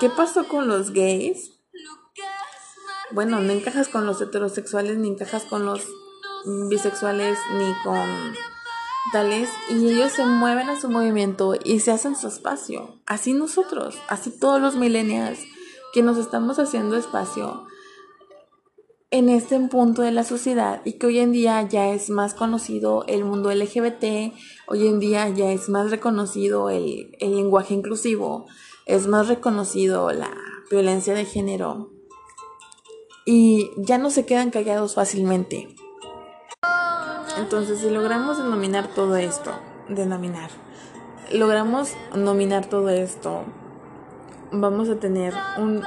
¿Qué 0.00 0.08
pasó 0.08 0.48
con 0.48 0.66
los 0.66 0.92
gays? 0.92 1.50
Bueno, 3.10 3.40
no 3.40 3.52
encajas 3.52 3.88
con 3.88 4.06
los 4.06 4.22
heterosexuales, 4.22 4.96
ni 4.96 5.08
encajas 5.08 5.42
con 5.44 5.66
los 5.66 5.82
bisexuales, 6.70 7.38
ni 7.58 7.74
con 7.84 8.34
tales. 9.12 9.48
Y 9.70 9.86
ellos 9.88 10.12
se 10.12 10.24
mueven 10.24 10.68
a 10.68 10.80
su 10.80 10.88
movimiento 10.88 11.54
y 11.62 11.80
se 11.80 11.90
hacen 11.90 12.16
su 12.16 12.28
espacio. 12.28 13.00
Así 13.06 13.32
nosotros, 13.32 13.98
así 14.08 14.30
todos 14.30 14.60
los 14.60 14.76
millennials 14.76 15.40
que 15.92 16.02
nos 16.02 16.18
estamos 16.18 16.58
haciendo 16.58 16.96
espacio 16.96 17.66
en 19.10 19.28
este 19.28 19.60
punto 19.60 20.02
de 20.02 20.10
la 20.10 20.24
sociedad 20.24 20.82
y 20.84 20.94
que 20.94 21.06
hoy 21.06 21.20
en 21.20 21.30
día 21.30 21.62
ya 21.62 21.90
es 21.90 22.10
más 22.10 22.34
conocido 22.34 23.04
el 23.06 23.24
mundo 23.24 23.52
LGBT, 23.54 24.34
hoy 24.66 24.88
en 24.88 24.98
día 24.98 25.28
ya 25.28 25.52
es 25.52 25.68
más 25.68 25.92
reconocido 25.92 26.68
el, 26.68 27.16
el 27.20 27.36
lenguaje 27.36 27.74
inclusivo, 27.74 28.46
es 28.86 29.06
más 29.06 29.28
reconocido 29.28 30.10
la 30.10 30.36
violencia 30.68 31.14
de 31.14 31.26
género 31.26 31.92
y 33.24 33.70
ya 33.76 33.98
no 33.98 34.10
se 34.10 34.26
quedan 34.26 34.50
callados 34.50 34.94
fácilmente. 34.94 35.73
Entonces, 37.36 37.80
si 37.80 37.90
logramos 37.90 38.38
denominar 38.38 38.86
todo 38.88 39.16
esto, 39.16 39.52
denominar, 39.88 40.50
logramos 41.32 41.94
nominar 42.14 42.66
todo 42.66 42.88
esto, 42.90 43.42
vamos 44.52 44.88
a 44.88 44.96
tener 44.96 45.34
un, 45.58 45.82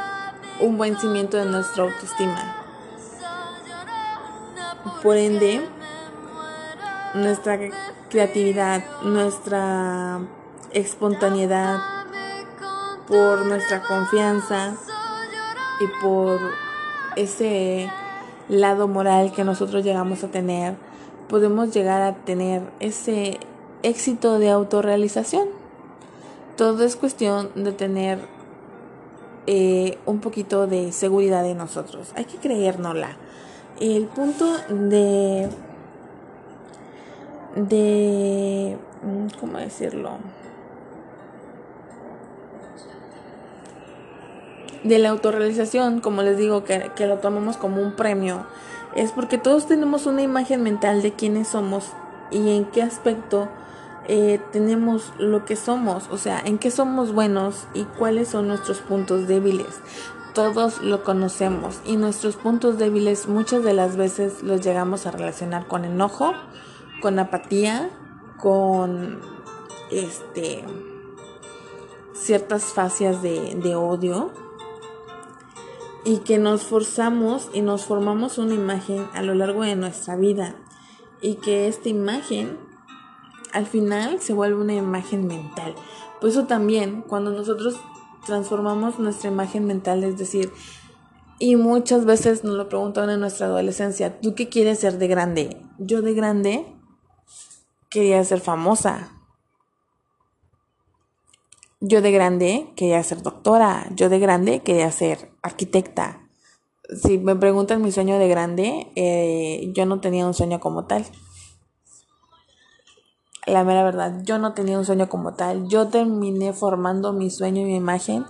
un 0.60 0.78
buen 0.78 0.98
cimiento 0.98 1.38
de 1.38 1.46
nuestra 1.46 1.84
autoestima. 1.84 2.56
Por 5.02 5.16
ende, 5.16 5.62
nuestra 7.14 7.60
creatividad, 8.10 8.84
nuestra 9.04 10.20
espontaneidad, 10.72 11.80
por 13.08 13.46
nuestra 13.46 13.82
confianza 13.84 14.76
y 15.80 15.88
por 16.02 16.40
ese 17.16 17.90
lado 18.50 18.88
moral 18.88 19.32
que 19.32 19.44
nosotros 19.44 19.84
llegamos 19.84 20.24
a 20.24 20.28
tener, 20.28 20.76
podemos 21.30 21.74
llegar 21.74 22.02
a 22.02 22.16
tener 22.16 22.62
ese 22.80 23.40
éxito 23.84 24.40
de 24.40 24.50
autorrealización. 24.50 25.48
Todo 26.56 26.84
es 26.84 26.96
cuestión 26.96 27.50
de 27.56 27.72
tener 27.72 28.20
eh, 29.46 29.98
un 30.06 30.20
poquito 30.20 30.68
de 30.68 30.92
seguridad 30.92 31.46
en 31.46 31.58
nosotros. 31.58 32.12
Hay 32.16 32.26
que 32.26 32.38
creérnosla. 32.38 33.18
El 33.80 34.06
punto 34.06 34.46
de 34.70 35.50
de 37.56 38.78
¿cómo 39.40 39.58
decirlo? 39.58 40.18
de 44.84 45.00
la 45.00 45.10
autorrealización, 45.10 46.00
como 46.00 46.22
les 46.22 46.38
digo, 46.38 46.64
que, 46.64 46.92
que, 46.96 47.08
lo 47.08 47.18
tomamos 47.18 47.58
como 47.58 47.82
un 47.82 47.94
premio, 47.94 48.46
es 48.98 49.12
porque 49.12 49.38
todos 49.38 49.68
tenemos 49.68 50.08
una 50.08 50.24
imagen 50.24 50.64
mental 50.64 51.04
de 51.04 51.14
quiénes 51.14 51.50
somos 51.50 51.92
y 52.32 52.50
en 52.50 52.66
qué 52.66 52.82
aspecto 52.82 53.48
eh, 54.08 54.42
tenemos 54.52 55.14
lo 55.20 55.46
que 55.46 55.56
somos, 55.56 56.10
o 56.10 56.18
sea, 56.18 56.42
en 56.44 56.58
qué 56.58 56.72
somos 56.72 57.14
buenos 57.14 57.68
y 57.76 57.84
cuáles 57.84 58.30
son 58.30 58.48
nuestros 58.48 58.80
puntos 58.80 59.28
débiles. 59.28 59.80
Todos 60.34 60.82
lo 60.82 61.04
conocemos 61.04 61.80
y 61.86 61.96
nuestros 61.96 62.38
puntos 62.38 62.80
débiles 62.80 63.28
muchas 63.28 63.64
de 63.64 63.74
las 63.74 63.98
veces 63.98 64.42
los 64.42 64.62
llegamos 64.62 65.06
a 65.06 65.12
relacionar 65.12 65.68
con 65.68 65.86
enojo, 65.86 66.34
con 67.00 67.20
apatía, 67.20 67.92
con 68.40 69.20
este 69.92 70.66
ciertas 72.14 72.66
facias 72.66 73.22
de, 73.22 73.56
de 73.62 73.76
odio 73.76 74.47
y 76.08 76.20
que 76.20 76.38
nos 76.38 76.64
forzamos 76.64 77.50
y 77.54 77.60
nos 77.60 77.84
formamos 77.84 78.38
una 78.38 78.54
imagen 78.54 79.06
a 79.14 79.22
lo 79.22 79.36
largo 79.36 79.64
de 79.64 79.76
nuestra 79.76 80.16
vida 80.16 80.56
y 81.22 81.36
que 81.36 81.68
esta 81.68 81.90
imagen 81.90 82.58
al 83.52 83.66
final 83.66 84.22
se 84.22 84.32
vuelve 84.32 84.62
una 84.62 84.74
imagen 84.74 85.28
mental. 85.28 85.76
Por 86.22 86.30
eso 86.30 86.46
también 86.46 87.02
cuando 87.02 87.32
nosotros 87.32 87.76
transformamos 88.26 89.00
nuestra 89.00 89.30
imagen 89.30 89.66
mental, 89.66 90.06
es 90.06 90.18
decir, 90.18 90.50
y 91.40 91.58
muchas 91.58 92.06
veces 92.06 92.46
nos 92.46 92.56
lo 92.56 92.70
preguntan 92.70 93.10
en 93.10 93.20
nuestra 93.20 93.48
adolescencia, 93.48 94.22
¿tú 94.22 94.34
qué 94.34 94.48
quieres 94.48 94.80
ser 94.80 95.00
de 95.00 95.10
grande? 95.10 95.58
Yo 95.78 96.02
de 96.02 96.14
grande 96.14 96.74
quería 97.90 98.24
ser 98.24 98.40
famosa. 98.40 99.12
Yo 101.82 102.02
de 102.02 102.14
grande 102.14 102.72
quería 102.78 103.04
ser 103.04 103.22
doctora, 103.22 103.88
yo 103.94 104.08
de 104.08 104.20
grande 104.20 104.62
quería 104.62 104.90
ser 104.90 105.37
arquitecta. 105.48 106.22
Si 107.02 107.18
me 107.18 107.36
preguntan 107.36 107.82
mi 107.82 107.92
sueño 107.92 108.18
de 108.18 108.28
grande, 108.28 108.92
eh, 108.96 109.72
yo 109.76 109.86
no 109.86 110.00
tenía 110.00 110.26
un 110.26 110.34
sueño 110.34 110.60
como 110.60 110.86
tal. 110.86 111.06
La 113.46 113.64
mera 113.64 113.84
verdad, 113.84 114.22
yo 114.24 114.38
no 114.38 114.54
tenía 114.54 114.78
un 114.78 114.86
sueño 114.86 115.10
como 115.10 115.34
tal. 115.34 115.68
Yo 115.68 115.88
terminé 115.88 116.54
formando 116.54 117.14
mi 117.14 117.30
sueño 117.30 117.62
y 117.62 117.66
mi 117.66 117.76
imagen 117.76 118.26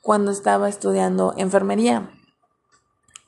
cuando 0.00 0.30
estaba 0.30 0.68
estudiando 0.68 1.34
enfermería. 1.36 2.10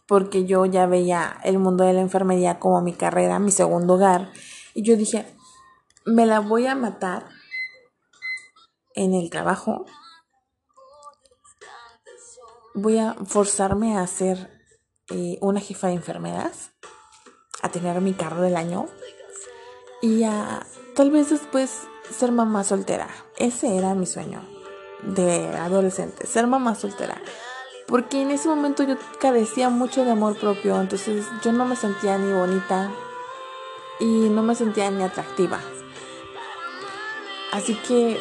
Porque 0.06 0.44
yo 0.44 0.66
ya 0.66 0.86
veía 0.86 1.38
el 1.44 1.58
mundo 1.58 1.84
de 1.84 1.92
la 1.92 2.00
enfermería 2.00 2.58
como 2.58 2.80
mi 2.82 2.92
carrera, 2.92 3.38
mi 3.38 3.50
segundo 3.50 3.94
hogar. 3.94 4.30
Y 4.74 4.82
yo 4.82 4.96
dije, 4.96 5.26
me 6.04 6.26
la 6.26 6.40
voy 6.40 6.66
a 6.66 6.74
matar 6.74 7.26
en 8.94 9.14
el 9.14 9.30
trabajo. 9.30 9.86
Voy 12.76 12.98
a 12.98 13.14
forzarme 13.24 13.96
a 13.96 14.06
ser 14.08 14.50
eh, 15.08 15.38
una 15.40 15.60
jefa 15.60 15.86
de 15.86 15.94
enfermeras, 15.94 16.72
a 17.62 17.68
tener 17.68 18.00
mi 18.00 18.14
carro 18.14 18.40
del 18.40 18.56
año 18.56 18.88
y 20.02 20.24
a 20.24 20.66
tal 20.96 21.12
vez 21.12 21.30
después 21.30 21.82
ser 22.10 22.32
mamá 22.32 22.64
soltera. 22.64 23.06
Ese 23.38 23.76
era 23.76 23.94
mi 23.94 24.06
sueño 24.06 24.42
de 25.04 25.46
adolescente, 25.56 26.26
ser 26.26 26.48
mamá 26.48 26.74
soltera. 26.74 27.22
Porque 27.86 28.22
en 28.22 28.32
ese 28.32 28.48
momento 28.48 28.82
yo 28.82 28.96
carecía 29.20 29.70
mucho 29.70 30.04
de 30.04 30.10
amor 30.10 30.36
propio, 30.36 30.80
entonces 30.80 31.26
yo 31.44 31.52
no 31.52 31.66
me 31.66 31.76
sentía 31.76 32.18
ni 32.18 32.32
bonita 32.32 32.90
y 34.00 34.28
no 34.30 34.42
me 34.42 34.56
sentía 34.56 34.90
ni 34.90 35.04
atractiva. 35.04 35.60
Así 37.52 37.76
que, 37.86 38.20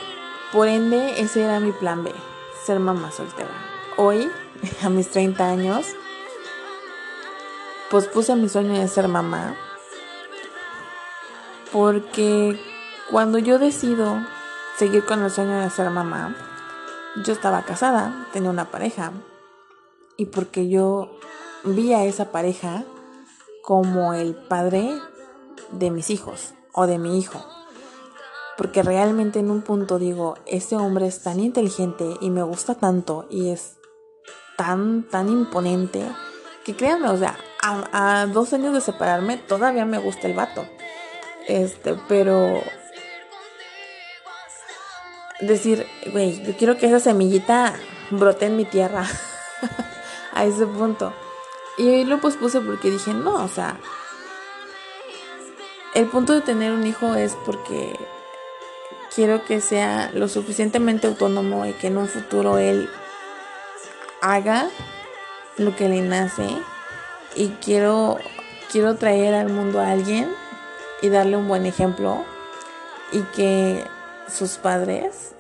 por 0.52 0.68
ende, 0.68 1.20
ese 1.20 1.44
era 1.44 1.60
mi 1.60 1.72
plan 1.72 2.04
B, 2.04 2.14
ser 2.64 2.80
mamá 2.80 3.12
soltera. 3.12 3.50
Hoy, 3.98 4.30
a 4.84 4.90
mis 4.90 5.10
30 5.10 5.48
años, 5.48 5.86
pospuse 7.90 8.36
mi 8.36 8.50
sueño 8.50 8.80
de 8.80 8.88
ser 8.88 9.08
mamá. 9.08 9.56
Porque 11.72 12.60
cuando 13.10 13.40
yo 13.40 13.60
decido 13.60 14.26
seguir 14.78 15.06
con 15.06 15.24
el 15.24 15.32
sueño 15.32 15.60
de 15.60 15.70
ser 15.70 15.90
mamá, 15.90 16.36
yo 17.24 17.34
estaba 17.34 17.64
casada, 17.64 18.28
tenía 18.34 18.50
una 18.50 18.72
pareja. 18.72 19.12
Y 20.18 20.26
porque 20.28 20.70
yo 20.70 21.18
vi 21.64 21.94
a 21.94 22.06
esa 22.06 22.32
pareja 22.32 22.84
como 23.64 24.14
el 24.14 24.36
padre 24.36 25.00
de 25.72 25.90
mis 25.90 26.10
hijos 26.10 26.54
o 26.74 26.86
de 26.86 27.00
mi 27.00 27.18
hijo 27.18 27.44
porque 28.58 28.84
realmente 28.84 29.40
en 29.40 29.50
un 29.50 29.62
punto 29.62 30.00
digo, 30.00 30.36
ese 30.46 30.76
hombre 30.76 31.08
es 31.08 31.24
tan 31.24 31.40
inteligente 31.40 32.18
y 32.22 32.30
me 32.30 32.44
gusta 32.44 32.76
tanto 32.76 33.26
y 33.30 33.50
es 33.50 33.78
tan, 34.58 35.04
tan 35.04 35.30
imponente, 35.30 36.04
que 36.64 36.76
créanme, 36.76 37.10
o 37.10 37.18
sea, 37.18 37.38
a, 37.62 38.26
dos 38.28 38.54
años 38.54 38.74
de 38.74 38.82
separarme 38.82 39.38
todavía 39.38 39.86
me 39.86 39.98
gusta 39.98 40.28
el 40.28 40.34
vato. 40.34 40.66
Este, 41.48 41.96
pero 42.08 42.62
decir, 45.40 45.88
güey, 46.12 46.44
yo 46.46 46.56
quiero 46.56 46.78
que 46.78 46.88
esa 46.88 47.00
semillita 47.00 47.74
brote 48.12 48.46
en 48.46 48.56
mi 48.56 48.66
tierra 48.66 49.06
a 50.34 50.46
ese 50.46 50.66
punto. 50.66 51.14
Y 51.78 51.90
hoy 51.90 52.06
lo 52.06 52.20
pospuse 52.22 52.62
porque 52.62 52.92
dije, 52.92 53.14
no, 53.14 53.44
o 53.44 53.48
sea, 53.48 53.78
el 55.96 56.08
punto 56.08 56.34
de 56.34 56.42
tener 56.42 56.72
un 56.72 56.86
hijo 56.86 57.16
es 57.16 57.36
porque 57.46 57.94
quiero 59.14 59.44
que 59.46 59.62
sea 59.62 60.12
lo 60.14 60.28
suficientemente 60.28 61.08
autónomo 61.08 61.66
y 61.66 61.74
que 61.74 61.88
en 61.88 61.98
un 61.98 62.08
futuro 62.08 62.58
él 62.58 62.90
haga 64.24 64.70
lo 65.58 65.76
que 65.76 65.90
le 65.90 66.02
nace 66.02 66.48
y 67.36 67.50
quiero 67.62 68.18
quiero 68.72 68.96
traer 68.96 69.36
al 69.36 69.50
mundo 69.50 69.82
a 69.82 69.92
alguien 69.92 70.34
y 71.02 71.10
darle 71.10 71.36
un 71.36 71.50
buen 71.50 71.66
ejemplo 71.66 72.24
y 73.12 73.20
que 73.36 73.84
sus 74.34 74.52
padres 74.52 75.34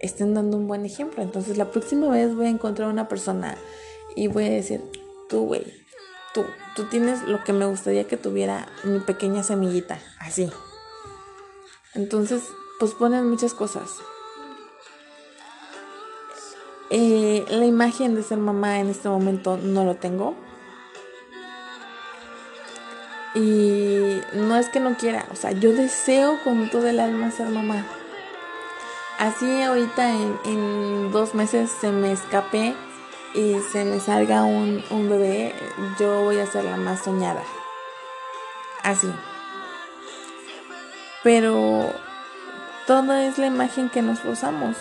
estén 0.00 0.32
dando 0.32 0.56
un 0.56 0.68
buen 0.68 0.86
ejemplo. 0.86 1.22
Entonces 1.22 1.58
la 1.58 1.72
próxima 1.72 2.08
vez 2.08 2.34
voy 2.34 2.46
a 2.46 2.50
encontrar 2.50 2.88
una 2.88 3.08
persona 3.08 3.58
y 4.14 4.28
voy 4.28 4.46
a 4.46 4.50
decir, 4.50 4.80
tú 5.28 5.46
güey, 5.46 5.66
tú, 6.32 6.44
tú 6.76 6.84
tienes 6.84 7.24
lo 7.24 7.42
que 7.42 7.52
me 7.52 7.66
gustaría 7.66 8.06
que 8.06 8.16
tuviera 8.16 8.68
mi 8.84 9.00
pequeña 9.00 9.42
semillita, 9.42 9.98
así. 10.20 10.48
Entonces 11.94 12.44
posponen 12.78 13.28
muchas 13.28 13.54
cosas. 13.54 13.90
Eh, 16.90 17.44
la 17.48 17.64
imagen 17.64 18.14
de 18.14 18.22
ser 18.22 18.38
mamá 18.38 18.80
en 18.80 18.90
este 18.90 19.08
momento 19.08 19.56
no 19.56 19.84
lo 19.84 19.96
tengo. 19.96 20.34
Y 23.34 24.20
no 24.34 24.56
es 24.56 24.68
que 24.68 24.80
no 24.80 24.96
quiera, 24.96 25.24
o 25.30 25.36
sea, 25.36 25.52
yo 25.52 25.72
deseo 25.72 26.42
con 26.42 26.68
todo 26.68 26.88
el 26.88 26.98
alma 26.98 27.30
ser 27.30 27.48
mamá. 27.48 27.86
Así 29.18 29.62
ahorita 29.62 30.10
en, 30.44 31.12
dos 31.12 31.34
meses 31.34 31.70
se 31.80 31.92
me 31.92 32.10
escape 32.10 32.74
y 33.34 33.56
se 33.70 33.84
me 33.84 34.00
salga 34.00 34.42
un, 34.42 34.82
un 34.90 35.08
bebé, 35.08 35.54
yo 36.00 36.24
voy 36.24 36.40
a 36.40 36.46
ser 36.46 36.64
la 36.64 36.76
más 36.76 37.04
soñada. 37.04 37.42
Así. 38.82 39.08
Pero 41.22 41.92
Toda 42.90 43.24
es 43.24 43.38
la 43.38 43.46
imagen 43.46 43.88
que 43.88 44.02
nos 44.02 44.18
posamos. 44.18 44.76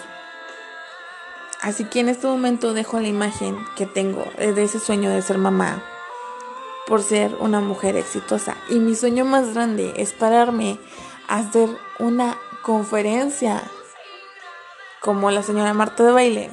Así 1.61 1.85
que 1.85 1.99
en 1.99 2.09
este 2.09 2.27
momento 2.27 2.73
dejo 2.73 2.99
la 2.99 3.07
imagen 3.07 3.57
que 3.75 3.85
tengo 3.85 4.23
de 4.37 4.63
ese 4.63 4.79
sueño 4.79 5.09
de 5.09 5.21
ser 5.21 5.37
mamá 5.37 5.83
por 6.87 7.03
ser 7.03 7.35
una 7.39 7.59
mujer 7.59 7.97
exitosa. 7.97 8.55
Y 8.69 8.79
mi 8.79 8.95
sueño 8.95 9.25
más 9.25 9.53
grande 9.53 9.93
es 9.97 10.13
pararme 10.13 10.79
a 11.27 11.37
hacer 11.37 11.69
una 11.99 12.37
conferencia 12.63 13.61
como 15.01 15.31
la 15.31 15.43
señora 15.43 15.73
Marta 15.73 16.03
de 16.03 16.11
Baile, 16.11 16.49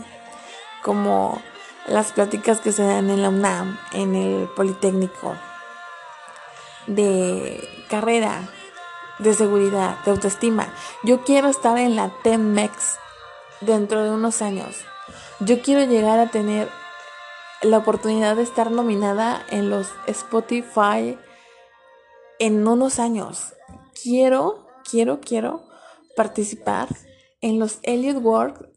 como 0.83 1.41
las 1.87 2.13
pláticas 2.13 2.61
que 2.61 2.73
se 2.73 2.83
dan 2.83 3.09
en 3.09 3.23
la 3.23 3.29
UNAM, 3.29 3.79
en 3.93 4.15
el 4.15 4.49
Politécnico, 4.49 5.37
de 6.87 7.87
carrera, 7.89 8.49
de 9.19 9.35
seguridad, 9.35 9.99
de 10.05 10.11
autoestima. 10.11 10.69
Yo 11.03 11.23
quiero 11.25 11.49
estar 11.49 11.79
en 11.79 11.97
la 11.97 12.11
TEDx 12.23 12.99
dentro 13.61 14.03
de 14.03 14.11
unos 14.11 14.43
años. 14.43 14.85
Yo 15.41 15.61
quiero 15.61 15.85
llegar 15.85 16.19
a 16.19 16.31
tener 16.31 16.69
la 17.63 17.77
oportunidad 17.77 18.37
de 18.37 18.43
estar 18.43 18.71
nominada 18.71 19.45
en 19.51 19.69
los 19.69 19.89
Spotify 20.07 21.19
en 22.39 22.67
unos 22.67 22.99
años. 22.99 23.53
Quiero, 24.03 24.67
quiero, 24.89 25.21
quiero 25.21 25.63
participar 26.17 26.89
en 27.43 27.59
los 27.59 27.81
Elliot 27.83 28.23
World 28.23 28.71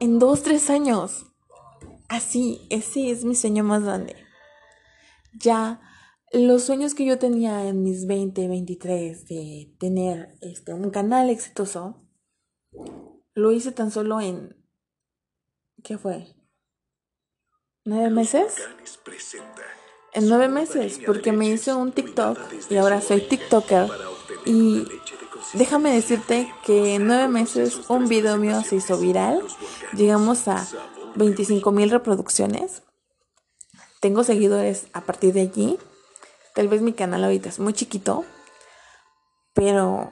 en 0.00 0.18
dos, 0.18 0.42
tres 0.42 0.68
años. 0.68 1.26
Así, 2.08 2.66
ese 2.68 3.10
es 3.10 3.24
mi 3.24 3.34
sueño 3.34 3.64
más 3.64 3.82
grande. 3.82 4.16
Ya 5.32 5.80
los 6.30 6.64
sueños 6.64 6.94
que 6.94 7.06
yo 7.06 7.18
tenía 7.18 7.66
en 7.66 7.82
mis 7.82 8.06
20, 8.06 8.48
23 8.48 9.26
de 9.26 9.74
tener 9.78 10.36
este, 10.42 10.74
un 10.74 10.90
canal 10.90 11.30
exitoso, 11.30 12.06
lo 13.32 13.50
hice 13.52 13.72
tan 13.72 13.90
solo 13.90 14.20
en... 14.20 14.59
¿Qué 15.82 15.98
fue? 15.98 16.26
¿Nueve 17.84 18.10
meses? 18.10 18.56
En 20.12 20.28
nueve 20.28 20.48
meses, 20.48 21.00
porque 21.06 21.32
me 21.32 21.46
hice 21.46 21.72
un 21.72 21.92
TikTok 21.92 22.38
y 22.68 22.76
ahora 22.76 23.00
soy 23.00 23.22
TikToker. 23.22 23.88
Y 24.44 24.86
déjame 25.54 25.94
decirte 25.94 26.52
que 26.64 26.96
en 26.96 27.06
nueve 27.06 27.28
meses 27.28 27.88
un 27.88 28.08
video 28.08 28.36
mío 28.36 28.62
se 28.62 28.76
hizo 28.76 28.98
viral. 28.98 29.42
Llegamos 29.92 30.48
a 30.48 30.66
25 31.14 31.70
mil 31.72 31.90
reproducciones. 31.90 32.82
Tengo 34.00 34.24
seguidores 34.24 34.88
a 34.92 35.02
partir 35.02 35.32
de 35.32 35.42
allí. 35.42 35.78
Tal 36.54 36.68
vez 36.68 36.82
mi 36.82 36.92
canal 36.92 37.24
ahorita 37.24 37.48
es 37.48 37.58
muy 37.58 37.72
chiquito, 37.72 38.24
pero... 39.54 40.10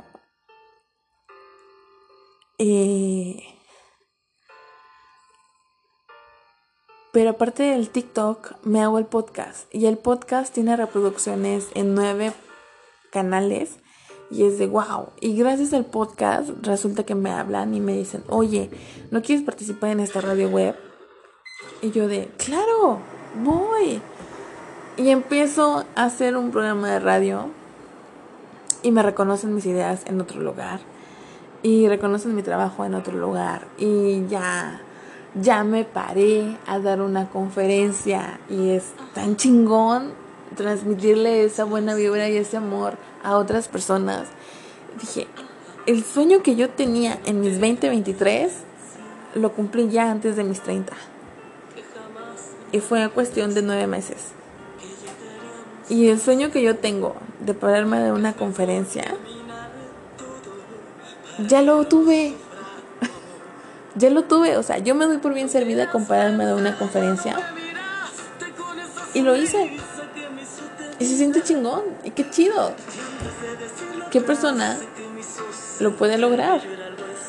Eh, 2.59 3.58
pero 7.19 7.31
aparte 7.31 7.65
del 7.65 7.91
TikTok, 7.91 8.53
me 8.63 8.81
hago 8.81 8.97
el 8.97 9.05
podcast. 9.05 9.67
Y 9.75 9.87
el 9.87 9.99
podcast 9.99 10.55
tiene 10.55 10.77
reproducciones 10.77 11.67
en 11.75 11.97
nueve 11.97 12.33
canales. 13.11 13.81
Y 14.31 14.45
es 14.45 14.61
de 14.61 14.69
wow. 14.69 15.09
Y 15.21 15.37
gracias 15.37 15.75
al 15.75 15.85
podcast 15.85 16.51
resulta 16.63 17.03
que 17.03 17.17
me 17.17 17.33
hablan 17.33 17.75
y 17.75 17.81
me 17.81 17.97
dicen, 17.97 18.23
oye, 18.29 18.71
¿no 19.11 19.21
quieres 19.21 19.45
participar 19.45 19.91
en 19.91 19.99
esta 19.99 20.21
radio 20.21 20.49
web? 20.49 20.77
Y 21.83 21.91
yo 21.91 22.07
de, 22.07 22.31
claro, 22.37 23.01
voy. 23.43 24.01
Y 24.97 25.09
empiezo 25.09 25.87
a 25.97 26.05
hacer 26.05 26.37
un 26.37 26.53
programa 26.53 26.89
de 26.89 27.01
radio 27.01 27.47
y 28.85 28.93
me 28.93 29.03
reconocen 29.03 29.57
mis 29.57 29.67
ideas 29.67 30.03
en 30.07 30.21
otro 30.21 30.41
lugar 30.41 30.79
y 31.65 31.89
reconocen 31.89 32.37
mi 32.37 32.45
trabajo 32.45 32.85
en 32.85 32.95
otro 32.95 33.17
lugar 33.17 33.67
y 33.77 34.25
ya 34.29 34.83
ya 35.35 35.65
me 35.65 35.85
paré 35.85 36.57
a 36.67 36.79
dar 36.79 37.01
una 37.01 37.29
conferencia 37.29 38.41
y 38.49 38.71
es 38.71 38.85
tan 39.15 39.37
chingón 39.37 40.13
transmitirle 40.57 41.45
esa 41.45 41.65
buena 41.65 41.95
vibra 41.95 42.29
y 42.29 42.37
ese 42.37 42.57
amor 42.57 42.97
a 43.23 43.37
otras 43.37 43.69
personas. 43.69 44.29
Dije, 45.01 45.27
el 45.87 46.05
sueño 46.05 46.43
que 46.43 46.57
yo 46.57 46.71
tenía 46.71 47.19
en 47.25 47.41
mis 47.41 47.61
2023 47.61 48.53
lo 49.35 49.53
cumplí 49.53 49.89
ya 49.89 50.11
antes 50.11 50.37
de 50.37 50.45
mis 50.45 50.61
30. 50.61 50.93
Y 52.73 52.81
fue 52.81 53.09
cuestión 53.11 53.55
de 53.55 53.63
nueve 53.63 53.87
meses. 53.87 54.33
Y 55.89 56.09
el 56.09 56.21
sueño 56.21 56.51
que 56.51 56.63
yo 56.63 56.77
tengo 56.77 57.15
de 57.41 57.55
pararme 57.55 57.99
de 58.01 58.13
una 58.13 58.35
conferencia 58.35 59.05
ya 61.47 61.63
lo 61.63 61.87
tuve. 61.87 62.35
Ya 63.99 64.11
lo 64.11 64.25
tuve, 64.25 64.57
o 64.57 64.63
sea, 64.63 64.79
yo 64.79 64.95
me 64.95 65.07
doy 65.07 65.19
por 65.19 65.35
bien 65.35 65.49
servida 65.49 65.91
con 65.91 66.07
pararme 66.07 66.47
de 66.47 66.55
una 66.55 66.79
conferencia. 66.79 67.37
Y 69.15 69.23
lo 69.23 69.37
hice. 69.37 69.77
Y 70.99 71.07
se 71.07 71.17
siente 71.17 71.43
chingón. 71.43 71.83
Y 72.05 72.11
qué 72.11 72.29
chido. 72.31 72.73
¿Qué 74.11 74.21
persona 74.21 74.79
lo 75.81 75.97
puede 75.97 76.19
lograr? 76.19 76.61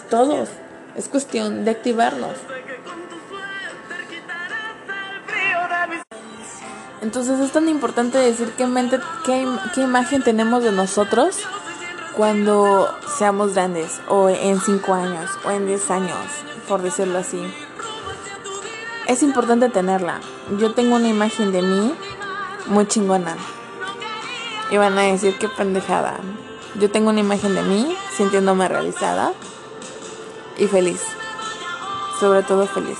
Todos. 0.09 0.49
Es 0.95 1.07
cuestión 1.07 1.65
de 1.65 1.71
activarnos. 1.71 2.35
Entonces 7.01 7.39
es 7.39 7.51
tan 7.51 7.69
importante 7.69 8.17
decir 8.17 8.51
qué 8.57 8.67
mente, 8.67 8.99
qué, 9.25 9.47
qué 9.73 9.81
imagen 9.81 10.21
tenemos 10.21 10.63
de 10.63 10.73
nosotros 10.73 11.37
cuando 12.17 12.93
seamos 13.17 13.53
grandes, 13.53 14.01
o 14.09 14.27
en 14.27 14.59
5 14.59 14.93
años, 14.93 15.31
o 15.45 15.51
en 15.51 15.65
10 15.65 15.91
años, 15.91 16.17
por 16.69 16.83
decirlo 16.83 17.19
así. 17.19 17.41
Es 19.07 19.23
importante 19.23 19.69
tenerla. 19.69 20.21
Yo 20.59 20.73
tengo 20.73 20.95
una 20.95 21.09
imagen 21.09 21.51
de 21.51 21.63
mí 21.63 21.93
muy 22.67 22.87
chingona. 22.87 23.35
Y 24.69 24.77
van 24.77 24.97
a 24.99 25.01
decir 25.01 25.35
qué 25.39 25.49
pendejada. 25.49 26.19
Yo 26.79 26.91
tengo 26.91 27.09
una 27.09 27.19
imagen 27.19 27.55
de 27.55 27.63
mí 27.63 27.97
sintiéndome 28.15 28.67
realizada 28.67 29.33
y 30.57 30.67
feliz. 30.67 31.01
Sobre 32.19 32.43
todo 32.43 32.67
feliz. 32.67 32.99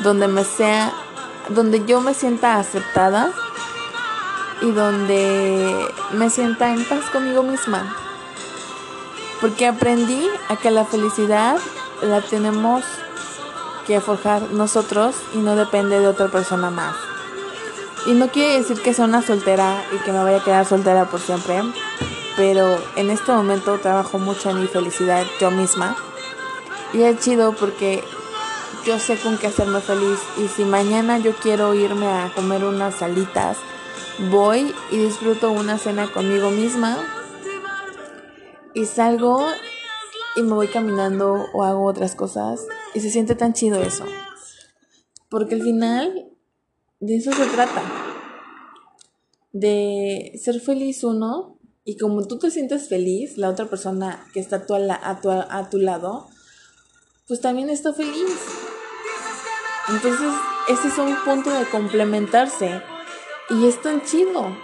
Donde 0.00 0.28
me 0.28 0.44
sea 0.44 0.92
donde 1.48 1.84
yo 1.84 2.00
me 2.00 2.14
sienta 2.14 2.58
aceptada 2.58 3.30
y 4.62 4.70
donde 4.70 5.88
me 6.12 6.30
sienta 6.30 6.70
en 6.70 6.84
paz 6.84 7.10
conmigo 7.10 7.42
misma. 7.42 7.96
Porque 9.40 9.66
aprendí 9.66 10.28
a 10.48 10.56
que 10.56 10.70
la 10.70 10.84
felicidad 10.84 11.58
la 12.04 12.20
tenemos 12.20 12.84
que 13.86 14.00
forjar 14.00 14.42
nosotros 14.52 15.14
y 15.34 15.38
no 15.38 15.56
depende 15.56 16.00
de 16.00 16.08
otra 16.08 16.28
persona 16.28 16.70
más. 16.70 16.96
Y 18.06 18.12
no 18.12 18.28
quiere 18.28 18.58
decir 18.58 18.80
que 18.80 18.92
sea 18.92 19.06
una 19.06 19.22
soltera 19.22 19.82
y 19.92 19.96
que 20.04 20.12
me 20.12 20.22
vaya 20.22 20.38
a 20.38 20.44
quedar 20.44 20.66
soltera 20.66 21.06
por 21.06 21.20
siempre, 21.20 21.62
pero 22.36 22.78
en 22.96 23.10
este 23.10 23.32
momento 23.32 23.78
trabajo 23.78 24.18
mucho 24.18 24.50
en 24.50 24.60
mi 24.60 24.66
felicidad 24.66 25.24
yo 25.40 25.50
misma. 25.50 25.96
Y 26.92 27.02
es 27.02 27.18
chido 27.20 27.52
porque 27.52 28.04
yo 28.84 28.98
sé 28.98 29.16
con 29.16 29.38
qué 29.38 29.46
hacerme 29.46 29.80
feliz 29.80 30.18
y 30.36 30.48
si 30.48 30.64
mañana 30.64 31.18
yo 31.18 31.32
quiero 31.34 31.74
irme 31.74 32.06
a 32.06 32.30
comer 32.34 32.64
unas 32.64 32.96
salitas, 32.96 33.56
voy 34.30 34.74
y 34.90 34.98
disfruto 34.98 35.50
una 35.50 35.78
cena 35.78 36.06
conmigo 36.08 36.50
misma 36.50 36.98
y 38.74 38.86
salgo 38.86 39.46
y 40.36 40.42
me 40.42 40.54
voy 40.54 40.68
caminando 40.68 41.46
o 41.52 41.62
hago 41.62 41.84
otras 41.84 42.14
cosas 42.14 42.66
y 42.94 43.00
se 43.00 43.10
siente 43.10 43.34
tan 43.34 43.52
chido 43.52 43.82
eso. 43.82 44.04
Porque 45.28 45.54
al 45.54 45.62
final 45.62 46.30
de 47.00 47.16
eso 47.16 47.32
se 47.32 47.46
trata. 47.46 47.82
De 49.52 50.32
ser 50.42 50.60
feliz 50.60 51.04
uno 51.04 51.58
y 51.84 51.96
como 51.96 52.26
tú 52.26 52.38
te 52.38 52.50
sientes 52.50 52.88
feliz, 52.88 53.36
la 53.36 53.50
otra 53.50 53.66
persona 53.66 54.26
que 54.32 54.40
está 54.40 54.56
a 54.56 54.66
tu, 54.66 54.74
a 54.74 55.20
tu, 55.20 55.30
a 55.30 55.70
tu 55.70 55.78
lado, 55.78 56.28
pues 57.28 57.40
también 57.40 57.70
está 57.70 57.92
feliz. 57.92 58.30
Entonces, 59.88 60.30
ese 60.68 60.88
es 60.88 60.98
un 60.98 61.14
punto 61.24 61.50
de 61.50 61.66
complementarse. 61.66 62.82
Y 63.50 63.66
es 63.66 63.80
tan 63.82 64.02
chido. 64.02 64.56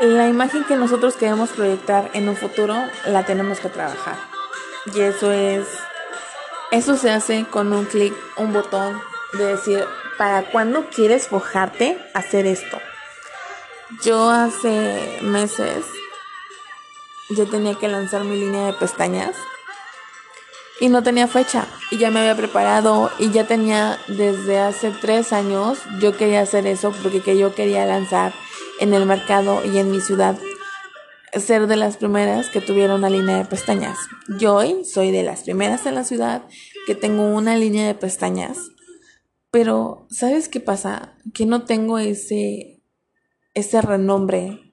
La 0.00 0.28
imagen 0.28 0.64
que 0.64 0.76
nosotros 0.76 1.16
queremos 1.16 1.50
proyectar 1.50 2.10
en 2.14 2.26
un 2.30 2.34
futuro 2.34 2.74
la 3.06 3.26
tenemos 3.26 3.60
que 3.60 3.68
trabajar. 3.68 4.16
Y 4.94 5.00
eso 5.00 5.30
es. 5.30 5.66
Eso 6.70 6.96
se 6.96 7.10
hace 7.10 7.44
con 7.44 7.70
un 7.74 7.84
clic, 7.84 8.14
un 8.38 8.54
botón 8.54 8.98
de 9.34 9.44
decir, 9.44 9.84
¿para 10.16 10.44
cuándo 10.50 10.86
quieres 10.88 11.28
fojarte 11.28 11.98
hacer 12.14 12.46
esto? 12.46 12.78
Yo 14.02 14.30
hace 14.30 15.18
meses 15.20 15.84
ya 17.28 17.44
tenía 17.44 17.74
que 17.74 17.88
lanzar 17.88 18.24
mi 18.24 18.40
línea 18.40 18.66
de 18.66 18.72
pestañas 18.72 19.36
y 20.80 20.88
no 20.88 21.02
tenía 21.02 21.28
fecha 21.28 21.66
y 21.90 21.98
ya 21.98 22.10
me 22.10 22.20
había 22.20 22.36
preparado 22.36 23.10
y 23.18 23.30
ya 23.30 23.46
tenía 23.46 23.98
desde 24.08 24.58
hace 24.60 24.90
tres 24.92 25.32
años 25.32 25.78
yo 26.00 26.16
quería 26.16 26.40
hacer 26.40 26.66
eso 26.66 26.92
porque 27.02 27.20
que 27.20 27.36
yo 27.36 27.54
quería 27.54 27.84
lanzar 27.84 28.32
en 28.80 28.94
el 28.94 29.06
mercado 29.06 29.64
y 29.64 29.78
en 29.78 29.90
mi 29.90 30.00
ciudad 30.00 30.38
ser 31.32 31.68
de 31.68 31.76
las 31.76 31.96
primeras 31.96 32.48
que 32.50 32.60
tuviera 32.60 32.94
una 32.94 33.08
línea 33.08 33.36
de 33.36 33.44
pestañas. 33.44 33.98
Yo 34.38 34.56
hoy 34.56 34.84
soy 34.84 35.12
de 35.12 35.22
las 35.22 35.44
primeras 35.44 35.86
en 35.86 35.94
la 35.94 36.04
ciudad 36.04 36.42
que 36.86 36.94
tengo 36.94 37.22
una 37.28 37.56
línea 37.56 37.86
de 37.86 37.94
pestañas, 37.94 38.58
pero 39.50 40.06
¿sabes 40.10 40.48
qué 40.48 40.60
pasa? 40.60 41.16
Que 41.32 41.46
no 41.46 41.64
tengo 41.64 41.98
ese 41.98 42.82
ese 43.54 43.82
renombre 43.82 44.70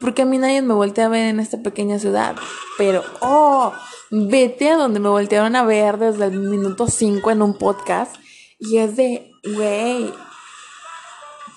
porque 0.00 0.22
a 0.22 0.24
mí 0.24 0.38
nadie 0.38 0.62
me 0.62 0.74
voltea 0.74 1.06
a 1.06 1.08
ver 1.08 1.28
en 1.28 1.40
esta 1.40 1.58
pequeña 1.58 1.98
ciudad. 1.98 2.36
Pero, 2.76 3.02
oh, 3.20 3.72
vete 4.10 4.70
a 4.70 4.76
donde 4.76 5.00
me 5.00 5.08
voltearon 5.08 5.56
a 5.56 5.64
ver 5.64 5.98
desde 5.98 6.26
el 6.26 6.38
minuto 6.38 6.86
5 6.86 7.30
en 7.30 7.42
un 7.42 7.54
podcast. 7.54 8.14
Y 8.60 8.78
es 8.78 8.96
de, 8.96 9.32
güey, 9.56 10.12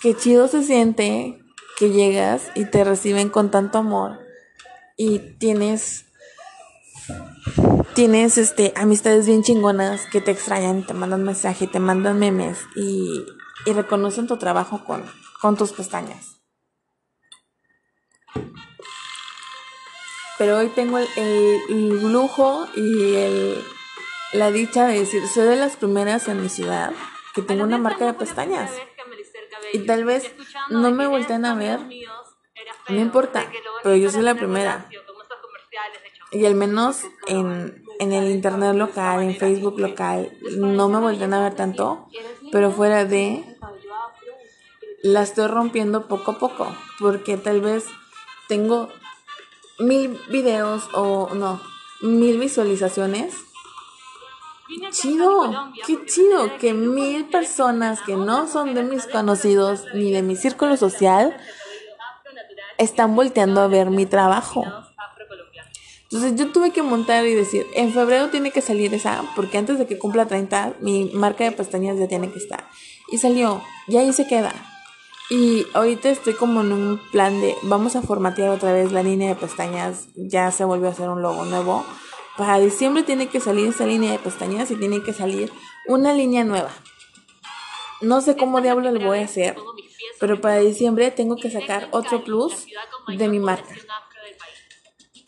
qué 0.02 0.16
chido 0.16 0.48
se 0.48 0.64
siente 0.64 1.40
que 1.78 1.92
llegas 1.92 2.52
y 2.56 2.66
te 2.66 2.84
reciben 2.84 3.30
con 3.30 3.52
tanto 3.52 3.78
amor. 3.78 4.20
Y 4.98 5.20
tienes, 5.40 6.06
tienes, 7.94 8.38
este, 8.38 8.74
amistades 8.76 9.26
bien 9.26 9.44
chingonas 9.44 10.02
que 10.12 10.22
te 10.22 10.32
extrañan, 10.32 10.86
te 10.86 10.94
mandan 10.94 11.24
mensaje, 11.24 11.68
te 11.68 11.80
mandan 11.80 12.20
memes 12.20 12.60
y, 12.76 13.26
y 13.66 13.74
reconocen 13.74 14.28
tu 14.28 14.38
trabajo 14.38 14.84
con, 14.84 15.04
con 15.42 15.58
tus 15.58 15.72
pestañas. 15.72 16.42
Pero 20.38 20.58
hoy 20.58 20.70
tengo 20.70 20.98
el, 20.98 22.12
lujo 22.12 22.68
y 22.76 23.14
el, 23.14 23.64
la 24.34 24.52
dicha 24.52 24.88
de 24.88 25.00
decir, 25.00 25.28
soy 25.28 25.48
de 25.48 25.56
las 25.56 25.76
primeras 25.76 26.28
en 26.28 26.42
mi 26.42 26.50
ciudad 26.50 26.94
que 27.36 27.44
tengo 27.44 27.64
una 27.64 27.78
marca 27.78 28.08
de 28.08 28.14
pestañas. 28.14 28.72
Y 29.74 29.80
tal 29.80 30.06
vez 30.06 30.32
no 30.70 30.92
me 30.92 31.08
volteen 31.08 31.46
a 31.46 31.56
ver, 31.56 31.80
no 32.90 33.00
importa, 33.00 33.50
pero 33.84 33.96
yo 33.96 34.12
soy 34.12 34.24
la 34.24 34.36
primera. 34.36 34.88
Y 36.32 36.46
al 36.46 36.56
menos 36.56 37.02
en, 37.28 37.84
en 38.00 38.14
el 38.14 38.30
internet 38.30 38.76
local, 38.76 39.22
en 39.24 39.36
Facebook 39.36 39.80
local, 39.80 40.32
no 40.58 40.90
me 40.90 41.00
volteen 41.00 41.34
a 41.34 41.42
ver 41.42 41.56
tanto, 41.56 42.08
pero 42.52 42.72
fuera 42.72 43.06
de, 43.06 43.58
la 45.04 45.24
estoy 45.24 45.48
rompiendo 45.48 46.08
poco 46.08 46.32
a 46.32 46.40
poco, 46.40 46.76
porque 47.00 47.38
tal 47.38 47.62
vez 47.62 47.86
tengo 48.48 48.90
mil 49.80 50.20
videos 50.30 50.90
o 50.94 51.30
no, 51.34 51.62
mil 52.02 52.40
visualizaciones. 52.40 53.36
Chido, 54.92 55.72
qué 55.86 56.06
chido 56.06 56.58
que 56.58 56.74
mil 56.74 57.26
personas 57.26 58.02
que 58.02 58.16
no 58.16 58.48
son 58.48 58.74
de 58.74 58.84
mis 58.84 59.06
conocidos 59.08 59.86
ni 59.94 60.12
de 60.12 60.22
mi 60.22 60.36
círculo 60.36 60.78
social 60.78 61.36
están 62.78 63.16
volteando 63.16 63.62
a 63.62 63.68
ver 63.68 63.90
mi 63.90 64.06
trabajo. 64.06 64.64
Entonces 66.04 66.36
yo 66.36 66.52
tuve 66.52 66.72
que 66.72 66.82
montar 66.82 67.26
y 67.26 67.34
decir, 67.34 67.66
en 67.74 67.94
febrero 67.94 68.30
tiene 68.30 68.52
que 68.52 68.62
salir 68.62 68.94
esa, 68.94 69.24
porque 69.36 69.58
antes 69.58 69.80
de 69.80 69.88
que 69.88 69.98
cumpla 69.98 70.26
30, 70.26 70.74
mi 70.82 71.06
marca 71.14 71.46
de 71.46 71.54
pestañas 71.54 71.98
ya 71.98 72.08
tiene 72.08 72.30
que 72.32 72.40
estar. 72.40 72.68
Y 73.10 73.18
salió, 73.18 73.62
y 73.88 73.96
ahí 73.96 74.12
se 74.12 74.28
queda. 74.28 74.52
Y 75.30 75.66
ahorita 75.74 76.10
estoy 76.10 76.34
como 76.34 76.60
en 76.60 76.74
un 76.74 77.02
plan 77.12 77.40
de 77.40 77.56
vamos 77.62 77.96
a 77.96 78.02
formatear 78.02 78.50
otra 78.50 78.74
vez 78.74 78.92
la 78.92 79.04
línea 79.04 79.30
de 79.30 79.36
pestañas, 79.36 80.10
ya 80.16 80.52
se 80.52 80.66
volvió 80.66 80.90
a 80.90 80.92
hacer 80.92 81.08
un 81.08 81.22
logo 81.22 81.46
nuevo. 81.46 81.86
Para 82.38 82.60
diciembre 82.60 83.04
tiene 83.04 83.28
que 83.28 83.40
salir 83.40 83.68
esa 83.68 83.86
línea 83.86 84.12
de 84.12 84.20
pestañas 84.20 84.72
y 84.72 84.76
tiene 84.76 85.04
que 85.04 85.14
salir 85.14 85.52
una 85.88 86.14
línea 86.14 86.44
nueva. 86.44 86.72
No 88.02 88.22
sé 88.22 88.36
cómo 88.36 88.62
diablo 88.62 88.92
lo 88.92 89.00
voy 89.00 89.20
a 89.20 89.26
hacer, 89.26 89.56
pero 90.20 90.42
para 90.42 90.58
diciembre 90.58 91.12
tengo 91.12 91.36
que 91.36 91.52
sacar 91.52 91.88
otro 91.92 92.24
plus 92.24 92.68
de 93.08 93.28
mi 93.28 93.40
marca. 93.40 93.76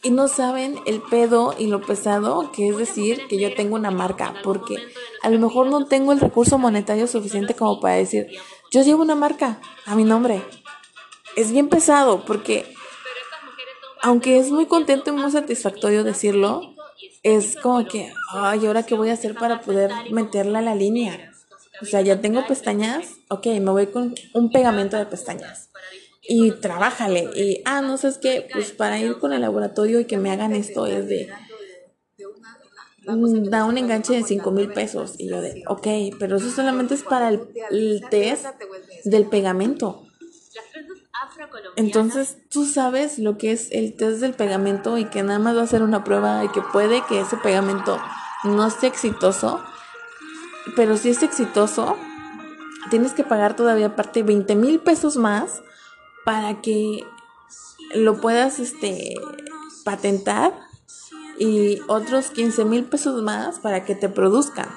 Y 0.02 0.12
no 0.12 0.28
saben 0.28 0.80
el 0.86 1.02
pedo 1.02 1.56
y 1.58 1.68
lo 1.68 1.82
pesado 1.82 2.52
que 2.52 2.68
es 2.68 2.78
decir 2.78 3.28
que 3.28 3.40
yo 3.40 3.54
tengo 3.54 3.76
una 3.76 3.92
marca, 3.92 4.34
porque 4.44 4.76
a 5.22 5.30
lo 5.30 5.40
mejor 5.40 5.68
no 5.68 5.86
tengo 5.86 6.12
el 6.12 6.20
recurso 6.20 6.58
monetario 6.58 7.08
suficiente 7.08 7.56
como 7.56 7.80
para 7.80 7.96
decir, 7.96 8.28
yo 8.72 8.82
llevo 8.82 9.02
una 9.02 9.16
marca 9.16 9.62
a 9.86 9.96
mi 9.96 10.04
nombre. 10.04 10.42
Es 11.36 11.52
bien 11.52 11.70
pesado 11.70 12.26
porque, 12.26 12.74
aunque 14.02 14.40
es 14.40 14.52
muy 14.52 14.66
contento 14.66 15.12
y 15.12 15.14
muy 15.14 15.32
satisfactorio 15.32 16.04
decirlo, 16.04 16.73
es 17.24 17.56
como 17.56 17.86
que, 17.86 18.12
ay, 18.32 18.66
¿ahora 18.66 18.84
qué 18.84 18.96
voy 18.96 19.10
a 19.10 19.14
hacer 19.14 19.36
para 19.36 19.62
poder 19.62 19.92
meterla 20.12 20.60
a 20.60 20.62
la 20.62 20.76
línea? 20.76 21.32
O 21.82 21.86
sea, 21.86 22.02
ya 22.02 22.22
tengo 22.22 22.46
pestañas, 22.48 23.08
ok, 23.30 23.46
me 23.48 23.72
voy 23.72 23.88
con 23.88 24.14
un 24.34 24.52
pegamento 24.52 24.98
de 24.98 25.06
pestañas. 25.06 25.70
y 26.26 26.52
trabájale. 26.52 27.30
Y, 27.36 27.62
ah, 27.66 27.82
no 27.82 27.98
sé, 27.98 28.08
es 28.08 28.18
que, 28.18 28.48
pues 28.54 28.72
para 28.72 28.98
ir 29.00 29.18
con 29.20 29.34
el 29.34 29.42
laboratorio 29.42 30.00
y 30.00 30.06
que 30.06 30.18
me 30.18 30.32
hagan 30.32 30.54
esto 30.54 30.86
es 30.88 31.08
de, 31.10 31.30
mm, 33.06 33.50
da 33.50 33.66
un 33.66 33.78
enganche 33.78 34.14
de 34.14 34.24
5 34.24 34.52
mil 34.52 34.70
pesos. 34.72 35.16
Y 35.18 35.28
yo 35.30 35.42
de, 35.42 35.64
ok, 35.68 36.16
pero 36.20 36.38
eso 36.38 36.50
solamente 36.50 36.94
es 36.94 37.04
para 37.04 37.28
el, 37.30 37.42
el 37.72 38.02
test 38.10 38.46
del 39.04 39.26
pegamento. 39.26 40.08
Entonces 41.76 42.38
tú 42.50 42.66
sabes 42.66 43.20
lo 43.20 43.38
que 43.38 43.52
es 43.52 43.72
el 43.72 43.96
test 43.96 44.20
del 44.20 44.34
pegamento 44.34 44.98
y 44.98 45.06
que 45.06 45.24
nada 45.24 45.40
más 45.40 45.58
va 45.58 45.64
a 45.64 45.68
ser 45.68 45.84
una 45.84 46.04
prueba 46.04 46.44
y 46.44 46.50
que 46.50 46.62
puede 46.62 47.04
que 47.06 47.22
ese 47.22 47.38
pegamento 47.38 48.00
no 48.44 48.70
sea 48.70 48.90
exitoso, 48.90 49.62
pero 50.76 50.98
si 50.98 51.10
es 51.10 51.24
exitoso, 51.24 51.98
tienes 52.90 53.14
que 53.14 53.24
pagar 53.24 53.56
todavía 53.56 53.88
aparte 53.88 54.24
20 54.24 54.56
mil 54.56 54.80
pesos 54.80 55.18
más 55.18 55.62
para 56.26 56.62
que 56.62 57.06
lo 57.96 58.20
puedas 58.20 58.60
este, 58.60 59.16
patentar 59.84 60.54
y 61.38 61.80
otros 61.88 62.30
15 62.32 62.66
mil 62.66 62.86
pesos 62.86 63.22
más 63.24 63.60
para 63.60 63.86
que 63.86 63.96
te 63.96 64.10
produzcan. 64.10 64.70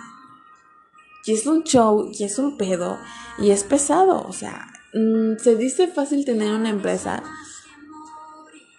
Y 1.24 1.32
es 1.32 1.46
un 1.46 1.64
show, 1.64 2.08
y 2.12 2.24
es 2.24 2.38
un 2.38 2.56
pedo, 2.56 2.98
y 3.38 3.50
es 3.50 3.64
pesado. 3.64 4.24
O 4.28 4.32
sea, 4.32 4.68
mm, 4.98 5.38
se 5.38 5.56
dice 5.56 5.88
fácil 5.88 6.24
tener 6.24 6.52
una 6.52 6.70
empresa. 6.70 7.22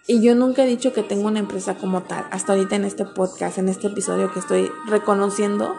Y 0.06 0.22
yo 0.22 0.34
nunca 0.34 0.64
he 0.64 0.66
dicho 0.66 0.92
que 0.92 1.02
tengo 1.02 1.28
una 1.28 1.38
empresa 1.38 1.76
como 1.76 2.02
tal. 2.02 2.26
Hasta 2.30 2.52
ahorita 2.54 2.76
en 2.76 2.84
este 2.84 3.04
podcast, 3.04 3.58
en 3.58 3.68
este 3.68 3.88
episodio 3.88 4.32
que 4.32 4.40
estoy 4.40 4.70
reconociendo 4.86 5.76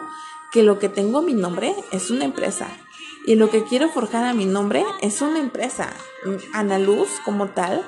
que 0.52 0.62
lo 0.62 0.78
que 0.78 0.88
tengo 0.88 1.22
mi 1.22 1.34
nombre 1.34 1.74
es 1.90 2.10
una 2.10 2.24
empresa. 2.24 2.68
Y 3.26 3.34
lo 3.34 3.50
que 3.50 3.64
quiero 3.64 3.88
forjar 3.88 4.24
a 4.24 4.32
mi 4.32 4.46
nombre 4.46 4.84
es 5.00 5.20
una 5.20 5.38
empresa. 5.38 5.92
Ana 6.52 6.78
Luz 6.78 7.08
como 7.24 7.48
tal, 7.48 7.84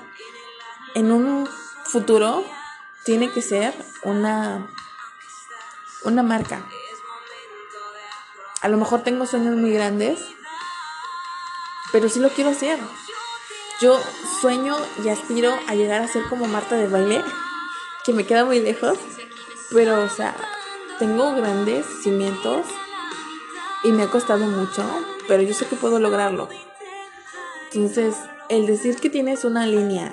en 0.95 1.11
un 1.11 1.49
futuro 1.85 2.45
tiene 3.05 3.31
que 3.31 3.43
ser 3.43 3.75
una, 4.05 4.69
una 6.05 6.23
marca. 6.23 6.67
A 8.61 8.69
lo 8.69 8.77
mejor 8.77 9.03
tengo 9.03 9.27
sueños 9.27 9.57
muy 9.57 9.73
grandes, 9.73 10.21
pero 11.93 12.09
sí 12.09 12.19
lo 12.19 12.31
quiero 12.31 12.51
hacer. 12.51 12.79
Yo 13.81 14.01
sueño 14.41 14.77
y 15.05 15.09
aspiro 15.09 15.55
a 15.69 15.75
llegar 15.75 16.03
a 16.03 16.09
ser 16.09 16.25
como 16.29 16.47
Marta 16.47 16.77
de 16.77 16.89
baile, 16.89 17.23
que 18.05 18.13
me 18.13 18.25
queda 18.25 18.45
muy 18.45 18.61
lejos, 18.61 18.99
pero 19.71 20.03
o 20.03 20.09
sea, 20.09 20.35
tengo 20.99 21.35
grandes 21.35 21.85
cimientos 22.03 22.67
y 23.85 23.93
me 23.93 24.05
ha 24.05 24.11
costado 24.11 24.47
mucho, 24.47 24.85
pero 25.29 25.43
yo 25.43 25.55
sé 25.55 25.67
que 25.67 25.77
puedo 25.77 25.99
lograrlo. 25.99 26.49
Entonces, 27.73 28.17
el 28.49 28.67
decir 28.67 28.97
que 28.97 29.11
tienes 29.11 29.45
una 29.45 29.67
línea 29.67 30.13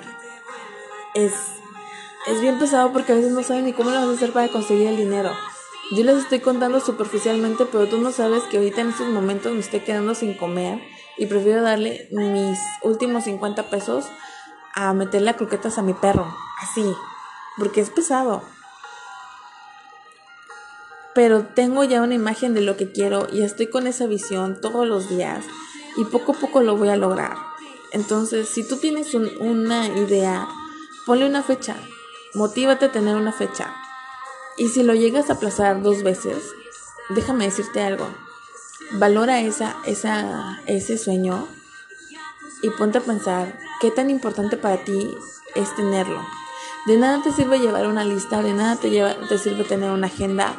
es, 1.14 1.32
es 2.26 2.40
bien 2.40 2.58
pesado 2.58 2.92
porque 2.92 3.12
a 3.12 3.16
veces 3.16 3.32
no 3.32 3.42
sabes 3.42 3.62
ni 3.64 3.72
cómo 3.72 3.90
lo 3.90 3.96
vas 3.96 4.08
a 4.08 4.12
hacer 4.12 4.32
para 4.32 4.48
conseguir 4.48 4.88
el 4.88 4.96
dinero. 4.96 5.30
Yo 5.92 6.04
les 6.04 6.18
estoy 6.18 6.40
contando 6.40 6.80
superficialmente, 6.80 7.66
pero 7.66 7.86
tú 7.86 8.00
no 8.00 8.12
sabes 8.12 8.44
que 8.44 8.58
ahorita 8.58 8.80
en 8.80 8.90
estos 8.90 9.08
momentos 9.08 9.52
me 9.52 9.60
estoy 9.60 9.80
quedando 9.80 10.14
sin 10.14 10.34
comer 10.34 10.80
y 11.16 11.26
prefiero 11.26 11.62
darle 11.62 12.08
mis 12.10 12.58
últimos 12.82 13.24
50 13.24 13.70
pesos 13.70 14.06
a 14.74 14.92
meterle 14.92 15.30
a 15.30 15.36
croquetas 15.36 15.78
a 15.78 15.82
mi 15.82 15.94
perro. 15.94 16.26
Así, 16.62 16.84
porque 17.58 17.80
es 17.80 17.90
pesado 17.90 18.42
pero 21.14 21.44
tengo 21.44 21.84
ya 21.84 22.02
una 22.02 22.14
imagen 22.14 22.54
de 22.54 22.60
lo 22.60 22.76
que 22.76 22.92
quiero 22.92 23.26
y 23.32 23.42
estoy 23.42 23.66
con 23.66 23.86
esa 23.86 24.06
visión 24.06 24.60
todos 24.60 24.86
los 24.86 25.08
días 25.08 25.44
y 25.96 26.04
poco 26.04 26.32
a 26.32 26.36
poco 26.36 26.62
lo 26.62 26.76
voy 26.76 26.88
a 26.88 26.96
lograr. 26.96 27.36
Entonces, 27.92 28.48
si 28.48 28.66
tú 28.66 28.76
tienes 28.76 29.14
una 29.14 29.88
idea, 29.88 30.48
ponle 31.06 31.26
una 31.26 31.42
fecha, 31.42 31.76
motívate 32.34 32.86
a 32.86 32.92
tener 32.92 33.16
una 33.16 33.32
fecha. 33.32 33.74
Y 34.56 34.68
si 34.68 34.82
lo 34.82 34.94
llegas 34.94 35.30
a 35.30 35.34
aplazar 35.34 35.82
dos 35.82 36.02
veces, 36.04 36.36
déjame 37.08 37.46
decirte 37.46 37.82
algo. 37.82 38.06
Valora 38.92 39.40
esa, 39.40 39.76
esa, 39.86 40.60
ese 40.66 40.98
sueño 40.98 41.46
y 42.62 42.70
ponte 42.70 42.98
a 42.98 43.02
pensar 43.02 43.58
qué 43.80 43.90
tan 43.90 44.10
importante 44.10 44.56
para 44.56 44.84
ti 44.84 45.16
es 45.54 45.74
tenerlo. 45.76 46.26
De 46.86 46.96
nada 46.96 47.22
te 47.22 47.32
sirve 47.32 47.60
llevar 47.60 47.86
una 47.86 48.04
lista, 48.04 48.42
de 48.42 48.52
nada 48.52 48.76
te, 48.76 48.90
lleva, 48.90 49.14
te 49.28 49.38
sirve 49.38 49.64
tener 49.64 49.90
una 49.90 50.06
agenda 50.06 50.56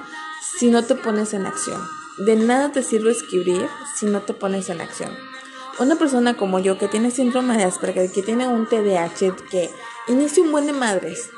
si 0.57 0.69
no 0.69 0.86
te 0.86 0.95
pones 0.95 1.34
en 1.34 1.45
acción. 1.45 1.82
De 2.19 2.36
nada 2.36 2.71
te 2.71 2.84
sirve 2.84 3.11
escribir 3.11 3.67
si 3.95 4.05
no 4.05 4.21
te 4.21 4.34
pones 4.34 4.69
en 4.69 4.82
acción. 4.82 5.11
Una 5.79 5.95
persona 5.95 6.36
como 6.36 6.59
yo 6.59 6.77
que 6.77 6.88
tiene 6.88 7.11
síndrome 7.11 7.57
de 7.57 7.63
Asperger, 7.63 8.11
que 8.11 8.21
tiene 8.21 8.47
un 8.47 8.67
TDAH, 8.67 9.36
que 9.49 9.71
inicia 10.07 10.43
un 10.43 10.51
buen 10.51 10.67
de 10.67 10.73
madres, 10.73 11.29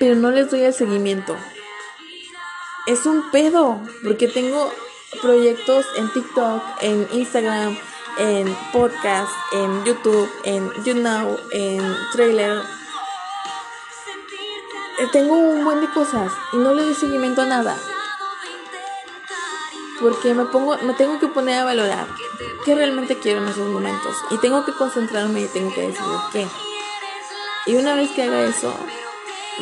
pero 0.00 0.16
no 0.16 0.30
les 0.30 0.50
doy 0.50 0.62
el 0.62 0.74
seguimiento. 0.74 1.36
Es 2.86 3.06
un 3.06 3.30
pedo, 3.30 3.80
porque 4.02 4.28
tengo 4.28 4.72
proyectos 5.20 5.86
en 5.96 6.12
TikTok, 6.12 6.62
en 6.80 7.08
Instagram, 7.12 7.76
en 8.18 8.56
podcast, 8.72 9.30
en 9.52 9.84
YouTube, 9.84 10.30
en 10.44 10.70
YouNow, 10.84 11.36
en 11.52 11.96
trailer. 12.12 12.62
Eh, 15.00 15.08
tengo 15.12 15.36
un 15.36 15.64
buen 15.64 15.80
de 15.80 15.88
cosas 15.88 16.32
y 16.52 16.56
no 16.56 16.74
le 16.74 16.82
doy 16.82 16.94
seguimiento 16.94 17.42
a 17.42 17.46
nada 17.46 17.76
porque 20.00 20.34
me 20.34 20.44
pongo, 20.44 20.76
me 20.82 20.92
tengo 20.94 21.18
que 21.18 21.28
poner 21.28 21.60
a 21.60 21.64
valorar 21.64 22.06
qué 22.64 22.74
realmente 22.74 23.18
quiero 23.18 23.42
en 23.42 23.48
esos 23.48 23.68
momentos 23.68 24.16
y 24.30 24.38
tengo 24.38 24.64
que 24.64 24.72
concentrarme 24.72 25.42
y 25.42 25.46
tengo 25.46 25.72
que 25.72 25.88
decidir 25.88 26.18
qué. 26.32 26.46
Y 27.66 27.76
una 27.76 27.94
vez 27.94 28.10
que 28.10 28.22
haga 28.24 28.42
eso, 28.44 28.74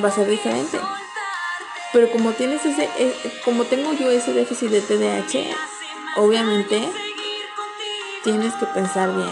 va 0.02 0.08
a 0.08 0.12
ser 0.12 0.28
diferente. 0.28 0.80
Pero 1.92 2.10
como 2.10 2.32
tienes 2.32 2.64
ese, 2.64 2.88
eh, 2.98 3.14
como 3.44 3.64
tengo 3.64 3.92
yo 3.92 4.10
ese 4.10 4.32
déficit 4.32 4.70
de 4.70 4.80
TDAH, 4.80 5.54
obviamente 6.16 6.88
tienes 8.24 8.54
que 8.54 8.66
pensar 8.66 9.14
bien 9.14 9.28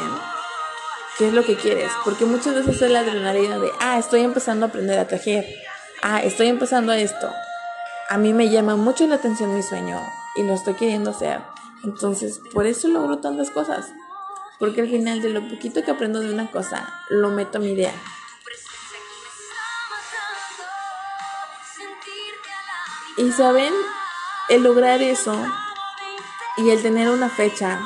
qué 1.16 1.28
es 1.28 1.32
lo 1.32 1.44
que 1.44 1.56
quieres, 1.56 1.90
porque 2.04 2.24
muchas 2.24 2.54
veces 2.54 2.82
es 2.82 2.90
la 2.90 3.00
adrenalina 3.00 3.58
de, 3.58 3.70
ah, 3.80 3.98
estoy 3.98 4.22
empezando 4.22 4.66
a 4.66 4.68
aprender 4.68 4.98
a 4.98 5.06
tejer, 5.06 5.46
ah, 6.02 6.20
estoy 6.22 6.48
empezando 6.48 6.92
a 6.92 6.98
esto. 6.98 7.30
A 8.08 8.18
mí 8.18 8.32
me 8.32 8.50
llama 8.50 8.76
mucho 8.76 9.06
la 9.06 9.16
atención 9.16 9.54
mi 9.54 9.62
sueño, 9.62 10.00
y 10.34 10.42
lo 10.42 10.54
estoy 10.54 10.74
queriendo 10.74 11.10
hacer. 11.10 11.40
Entonces, 11.84 12.40
por 12.52 12.66
eso 12.66 12.88
logro 12.88 13.18
tantas 13.18 13.50
cosas. 13.50 13.92
Porque 14.58 14.82
al 14.82 14.88
final 14.88 15.22
de 15.22 15.30
lo 15.30 15.48
poquito 15.48 15.82
que 15.82 15.90
aprendo 15.90 16.20
de 16.20 16.32
una 16.32 16.50
cosa, 16.50 16.92
lo 17.08 17.30
meto 17.30 17.58
a 17.58 17.60
mi 17.60 17.72
idea. 17.72 17.92
Y 23.20 23.32
saben, 23.32 23.74
el 24.48 24.62
lograr 24.62 25.02
eso 25.02 25.36
y 26.56 26.70
el 26.70 26.80
tener 26.80 27.10
una 27.10 27.28
fecha 27.28 27.78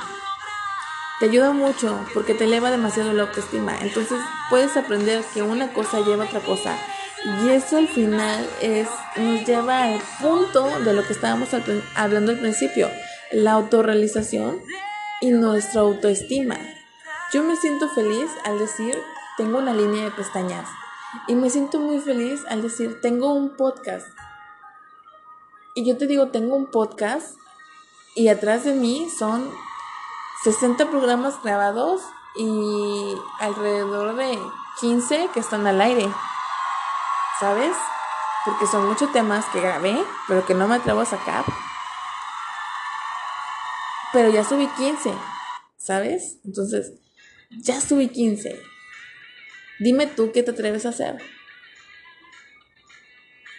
te 1.18 1.26
ayuda 1.26 1.50
mucho 1.50 2.06
porque 2.14 2.34
te 2.34 2.44
eleva 2.44 2.70
demasiado 2.70 3.12
la 3.12 3.24
autoestima. 3.24 3.76
Entonces 3.80 4.20
puedes 4.48 4.76
aprender 4.76 5.24
que 5.34 5.42
una 5.42 5.72
cosa 5.72 5.98
lleva 6.02 6.22
a 6.22 6.26
otra 6.28 6.38
cosa 6.38 6.78
y 7.24 7.48
eso 7.48 7.78
al 7.78 7.88
final 7.88 8.48
es, 8.60 8.86
nos 9.16 9.44
lleva 9.44 9.82
al 9.82 10.00
punto 10.22 10.68
de 10.84 10.92
lo 10.92 11.04
que 11.04 11.14
estábamos 11.14 11.48
hablando 11.96 12.30
al 12.30 12.38
principio, 12.38 12.88
la 13.32 13.54
autorrealización 13.54 14.60
y 15.20 15.32
nuestra 15.32 15.80
autoestima. 15.80 16.58
Yo 17.32 17.42
me 17.42 17.56
siento 17.56 17.88
feliz 17.88 18.30
al 18.44 18.60
decir, 18.60 18.96
tengo 19.36 19.58
una 19.58 19.74
línea 19.74 20.04
de 20.04 20.10
pestañas. 20.12 20.68
Y 21.26 21.34
me 21.34 21.50
siento 21.50 21.80
muy 21.80 21.98
feliz 21.98 22.40
al 22.48 22.62
decir, 22.62 23.00
tengo 23.00 23.34
un 23.34 23.56
podcast. 23.56 24.06
Y 25.74 25.84
yo 25.84 25.96
te 25.96 26.06
digo, 26.06 26.28
tengo 26.28 26.56
un 26.56 26.70
podcast 26.70 27.36
y 28.14 28.28
atrás 28.28 28.64
de 28.64 28.74
mí 28.74 29.08
son 29.18 29.50
60 30.44 30.90
programas 30.90 31.42
grabados 31.42 32.02
y 32.36 33.14
alrededor 33.40 34.16
de 34.16 34.38
15 34.80 35.30
que 35.34 35.40
están 35.40 35.66
al 35.66 35.80
aire. 35.80 36.08
¿sabes? 37.38 37.76
Porque 38.44 38.66
son 38.66 38.88
muchos 38.88 39.12
temas 39.12 39.44
que 39.52 39.60
grabé, 39.60 39.96
pero 40.28 40.44
que 40.46 40.54
no 40.54 40.68
me 40.68 40.76
atrevo 40.76 41.00
a 41.00 41.06
sacar. 41.06 41.44
Pero 44.12 44.30
ya 44.30 44.44
subí 44.44 44.68
15, 44.68 45.12
¿sabes? 45.76 46.38
Entonces, 46.44 46.92
ya 47.50 47.80
subí 47.80 48.08
15. 48.08 48.62
Dime 49.80 50.06
tú 50.06 50.30
qué 50.32 50.42
te 50.42 50.52
atreves 50.52 50.86
a 50.86 50.90
hacer. 50.90 51.20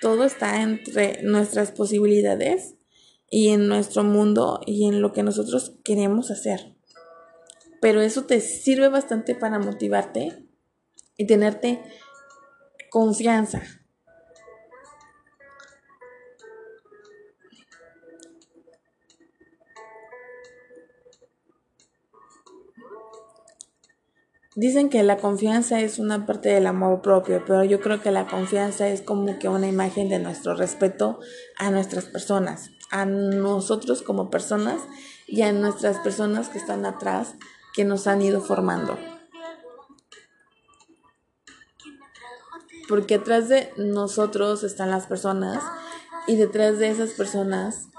Todo 0.01 0.25
está 0.25 0.61
entre 0.61 1.21
nuestras 1.23 1.71
posibilidades 1.71 2.75
y 3.29 3.49
en 3.49 3.67
nuestro 3.67 4.03
mundo 4.03 4.61
y 4.65 4.87
en 4.87 5.01
lo 5.01 5.11
que 5.13 5.23
nosotros 5.23 5.73
queremos 5.83 6.31
hacer. 6.31 6.75
Pero 7.81 8.01
eso 8.01 8.25
te 8.25 8.39
sirve 8.39 8.89
bastante 8.89 9.35
para 9.35 9.59
motivarte 9.59 10.45
y 11.17 11.27
tenerte 11.27 11.81
confianza. 12.89 13.61
Dicen 24.57 24.87
que 24.87 25.03
la 25.03 25.17
confianza 25.17 25.81
es 25.81 25.99
una 25.99 26.25
parte 26.25 26.47
del 26.47 26.65
amor 26.65 27.01
propio, 27.01 27.43
pero 27.45 27.65
yo 27.65 27.81
creo 27.81 28.01
que 28.01 28.11
la 28.11 28.25
confianza 28.25 28.87
es 28.87 29.01
como 29.01 29.37
que 29.37 29.49
una 29.49 29.67
imagen 29.67 30.07
de 30.07 30.17
nuestro 30.17 30.55
respeto 30.55 31.19
a 31.57 31.71
nuestras 31.71 32.05
personas, 32.05 32.71
a 32.89 33.03
nosotros 33.03 34.01
como 34.01 34.29
personas 34.29 34.79
y 35.27 35.41
a 35.41 35.51
nuestras 35.51 35.97
personas 35.99 36.47
que 36.47 36.57
están 36.57 36.85
atrás, 36.85 37.35
que 37.73 37.83
nos 37.83 38.07
han 38.07 38.21
ido 38.21 38.39
formando. 38.39 38.97
Porque 42.87 43.15
atrás 43.15 43.49
de 43.49 43.73
nosotros 43.75 44.63
están 44.63 44.89
las 44.89 45.05
personas 45.05 45.61
y 46.27 46.37
detrás 46.37 46.79
de 46.79 46.91
esas 46.91 47.09
personas, 47.09 47.89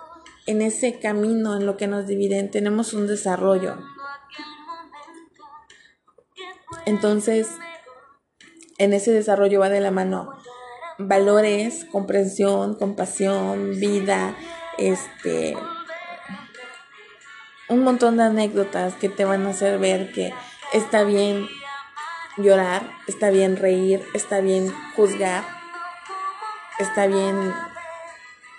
en 0.46 0.62
ese 0.62 1.00
camino 1.00 1.54
en 1.54 1.66
lo 1.66 1.76
que 1.76 1.86
nos 1.86 2.06
dividen, 2.06 2.50
tenemos 2.50 2.94
un 2.94 3.06
desarrollo 3.06 3.76
entonces, 6.86 7.48
en 8.78 8.92
ese 8.94 9.12
desarrollo 9.12 9.60
va 9.60 9.68
de 9.68 9.80
la 9.80 9.90
mano 9.90 10.32
valores, 10.98 11.84
comprensión, 11.90 12.74
compasión, 12.74 13.78
vida, 13.78 14.34
este 14.78 15.56
un 17.68 17.82
montón 17.82 18.16
de 18.16 18.22
anécdotas 18.22 18.94
que 18.94 19.08
te 19.08 19.24
van 19.24 19.44
a 19.46 19.50
hacer 19.50 19.78
ver 19.78 20.12
que 20.12 20.32
está 20.72 21.02
bien 21.02 21.48
llorar, 22.36 22.88
está 23.08 23.30
bien 23.30 23.56
reír, 23.56 24.06
está 24.14 24.40
bien 24.40 24.72
juzgar, 24.94 25.44
está 26.78 27.08
bien 27.08 27.52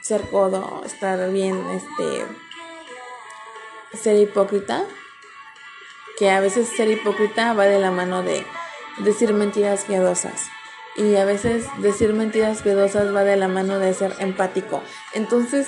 ser 0.01 0.21
codo, 0.30 0.82
está 0.86 1.28
bien 1.28 1.55
este 1.69 2.25
ser 3.97 4.17
hipócrita 4.17 4.84
que 6.18 6.30
a 6.30 6.39
veces 6.39 6.68
ser 6.76 6.89
hipócrita 6.89 7.53
va 7.53 7.65
de 7.65 7.80
la 7.80 7.91
mano 7.91 8.24
de 8.24 8.45
decir 8.99 9.34
mentiras 9.34 9.86
piadosas. 9.86 10.47
Y 10.95 11.15
a 11.15 11.26
veces 11.26 11.65
decir 11.80 12.13
mentiras 12.13 12.63
piadosas 12.63 13.15
va 13.15 13.24
de 13.24 13.38
la 13.38 13.47
mano 13.47 13.78
de 13.78 13.93
ser 13.93 14.13
empático. 14.20 14.82
Entonces, 15.13 15.68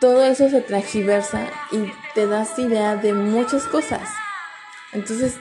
todo 0.00 0.24
eso 0.24 0.48
se 0.48 0.60
transgiversa 0.60 1.48
y 1.72 1.92
te 2.14 2.26
das 2.26 2.58
idea 2.58 2.96
de 2.96 3.12
muchas 3.12 3.64
cosas. 3.64 4.08
Entonces, 4.92 5.38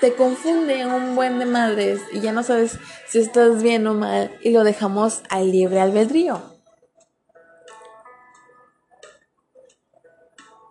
te 0.00 0.14
confunde 0.14 0.84
un 0.84 1.14
buen 1.14 1.38
de 1.38 1.46
madres 1.46 2.00
y 2.12 2.20
ya 2.20 2.32
no 2.32 2.42
sabes 2.42 2.78
si 3.06 3.18
estás 3.18 3.62
bien 3.62 3.86
o 3.86 3.94
mal 3.94 4.36
y 4.42 4.50
lo 4.50 4.64
dejamos 4.64 5.22
al 5.30 5.50
libre 5.50 5.80
albedrío. 5.80 6.55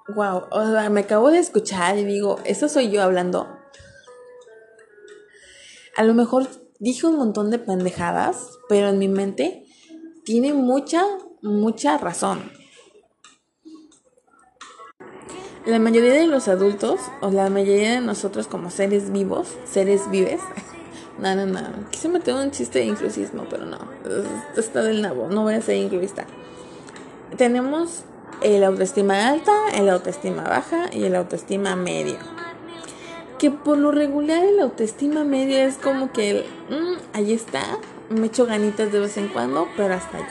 Wow, 0.07 0.49
me 0.91 0.99
acabo 0.99 1.31
de 1.31 1.39
escuchar 1.39 1.97
y 1.97 2.05
digo, 2.05 2.37
¿eso 2.45 2.69
soy 2.69 2.91
yo 2.91 3.01
hablando? 3.01 3.57
A 5.97 6.03
lo 6.03 6.13
mejor 6.13 6.47
dije 6.79 7.07
un 7.07 7.17
montón 7.17 7.49
de 7.49 7.57
pendejadas, 7.57 8.49
pero 8.69 8.89
en 8.89 8.99
mi 8.99 9.07
mente 9.07 9.65
tiene 10.23 10.53
mucha, 10.53 11.03
mucha 11.41 11.97
razón. 11.97 12.51
La 15.65 15.79
mayoría 15.79 16.13
de 16.13 16.27
los 16.27 16.47
adultos, 16.49 16.99
o 17.21 17.31
la 17.31 17.49
mayoría 17.49 17.93
de 17.93 18.01
nosotros 18.01 18.45
como 18.45 18.69
seres 18.69 19.11
vivos, 19.11 19.47
seres 19.65 20.11
vives, 20.11 20.39
no, 21.17 21.35
no, 21.35 21.47
no, 21.47 21.89
quise 21.89 22.09
meter 22.09 22.35
un 22.35 22.51
chiste 22.51 22.77
de 22.77 22.85
inclusismo, 22.85 23.47
pero 23.49 23.65
no, 23.65 23.79
está 24.55 24.83
del 24.83 25.01
nabo, 25.01 25.29
no 25.29 25.41
voy 25.41 25.55
a 25.55 25.61
ser 25.61 25.77
incluista. 25.77 26.27
Tenemos 27.37 28.03
el 28.41 28.63
autoestima 28.63 29.29
alta, 29.29 29.51
el 29.73 29.89
autoestima 29.89 30.43
baja 30.43 30.89
y 30.91 31.03
el 31.05 31.15
autoestima 31.15 31.75
medio. 31.75 32.17
Que 33.39 33.51
por 33.51 33.77
lo 33.77 33.91
regular 33.91 34.43
el 34.43 34.59
autoestima 34.59 35.23
medio 35.23 35.57
es 35.57 35.77
como 35.77 36.11
que 36.11 36.29
el, 36.31 36.45
mm, 36.69 36.97
ahí 37.13 37.33
está, 37.33 37.63
me 38.09 38.27
echo 38.27 38.45
ganitas 38.45 38.91
de 38.91 38.99
vez 38.99 39.17
en 39.17 39.27
cuando, 39.27 39.67
pero 39.75 39.93
hasta 39.93 40.17
allí. 40.17 40.25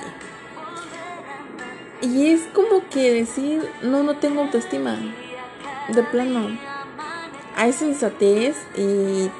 Y 2.02 2.26
es 2.28 2.42
como 2.52 2.88
que 2.90 3.12
decir, 3.12 3.68
no, 3.82 4.02
no 4.02 4.16
tengo 4.16 4.42
autoestima, 4.42 4.98
de 5.88 6.02
plano. 6.02 6.58
Hay 7.56 7.72
sensatez 7.72 8.56
y 8.76 9.30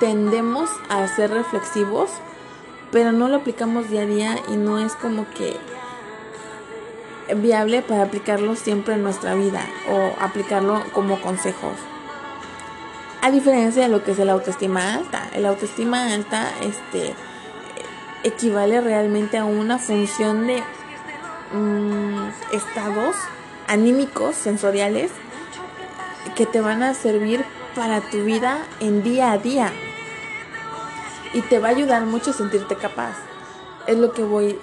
tendemos 0.00 0.70
a 0.88 1.06
ser 1.08 1.30
reflexivos, 1.30 2.10
pero 2.90 3.12
no 3.12 3.28
lo 3.28 3.36
aplicamos 3.36 3.88
día 3.90 4.02
a 4.02 4.06
día 4.06 4.36
y 4.48 4.56
no 4.56 4.78
es 4.78 4.94
como 4.94 5.28
que 5.30 5.56
viable 7.36 7.82
para 7.82 8.02
aplicarlo 8.02 8.56
siempre 8.56 8.94
en 8.94 9.02
nuestra 9.02 9.34
vida 9.34 9.64
o 9.90 10.22
aplicarlo 10.22 10.82
como 10.92 11.20
consejos. 11.20 11.74
A 13.20 13.30
diferencia 13.30 13.82
de 13.82 13.88
lo 13.88 14.02
que 14.02 14.12
es 14.12 14.18
el 14.18 14.30
autoestima 14.30 14.94
alta, 14.94 15.28
el 15.32 15.46
autoestima 15.46 16.12
alta 16.12 16.50
este, 16.62 17.14
equivale 18.24 18.80
realmente 18.80 19.38
a 19.38 19.44
una 19.44 19.78
función 19.78 20.46
de 20.46 20.62
mm, 21.52 22.30
estados 22.52 23.14
anímicos, 23.68 24.34
sensoriales, 24.34 25.12
que 26.34 26.46
te 26.46 26.60
van 26.60 26.82
a 26.82 26.94
servir 26.94 27.44
para 27.74 28.00
tu 28.00 28.24
vida 28.24 28.58
en 28.80 29.02
día 29.02 29.32
a 29.32 29.38
día. 29.38 29.72
Y 31.32 31.42
te 31.42 31.58
va 31.58 31.68
a 31.68 31.70
ayudar 31.70 32.04
mucho 32.04 32.30
a 32.30 32.34
sentirte 32.34 32.76
capaz. 32.76 33.14
Es 33.86 33.96
lo 33.96 34.12
que 34.12 34.22
voy 34.22 34.58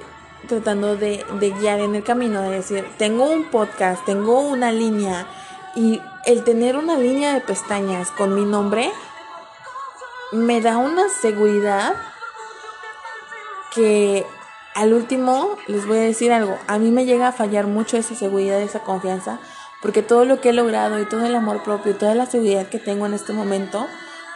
tratando 0.47 0.95
de, 0.95 1.25
guiar 1.59 1.79
en 1.79 1.95
el 1.95 2.03
camino, 2.03 2.41
de 2.41 2.51
decir, 2.51 2.87
tengo 2.97 3.25
un 3.25 3.45
podcast, 3.45 4.03
tengo 4.05 4.39
una 4.39 4.71
línea 4.71 5.27
y 5.75 6.01
el 6.25 6.43
tener 6.43 6.77
una 6.77 6.97
línea 6.97 7.33
de 7.33 7.41
pestañas 7.41 8.11
con 8.11 8.35
mi 8.35 8.45
nombre 8.45 8.91
me 10.31 10.61
da 10.61 10.77
una 10.77 11.09
seguridad 11.09 11.95
que 13.73 14.25
al 14.75 14.93
último 14.93 15.57
les 15.67 15.85
voy 15.85 15.97
a 15.97 16.01
decir 16.01 16.31
algo, 16.31 16.57
a 16.67 16.77
mí 16.77 16.91
me 16.91 17.05
llega 17.05 17.27
a 17.27 17.31
fallar 17.31 17.67
mucho 17.67 17.97
esa 17.97 18.15
seguridad, 18.15 18.61
esa 18.61 18.81
confianza, 18.81 19.39
porque 19.81 20.03
todo 20.03 20.25
lo 20.25 20.41
que 20.41 20.49
he 20.49 20.53
logrado 20.53 20.99
y 20.99 21.05
todo 21.05 21.25
el 21.25 21.35
amor 21.35 21.63
propio 21.63 21.91
y 21.91 21.95
toda 21.95 22.15
la 22.15 22.25
seguridad 22.25 22.67
que 22.67 22.79
tengo 22.79 23.05
en 23.05 23.13
este 23.13 23.33
momento, 23.33 23.87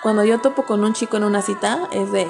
cuando 0.02 0.24
yo 0.24 0.40
topo 0.42 0.64
con 0.64 0.84
un 0.84 0.94
chico 0.94 1.18
en 1.18 1.24
una 1.24 1.42
cita, 1.42 1.88
es 1.92 2.12
de, 2.12 2.28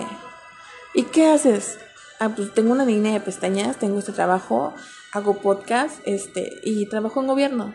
¿y 0.94 1.04
qué 1.04 1.30
haces? 1.32 1.80
Ah, 2.24 2.34
pues 2.36 2.54
tengo 2.54 2.72
una 2.72 2.86
línea 2.86 3.14
de 3.14 3.20
pestañas, 3.20 3.78
tengo 3.78 4.00
este 4.00 4.12
trabajo, 4.12 4.74
hago 5.12 5.36
podcast, 5.42 6.00
este, 6.06 6.52
y 6.64 6.86
trabajo 6.88 7.22
en 7.22 7.28
gobierno. 7.28 7.74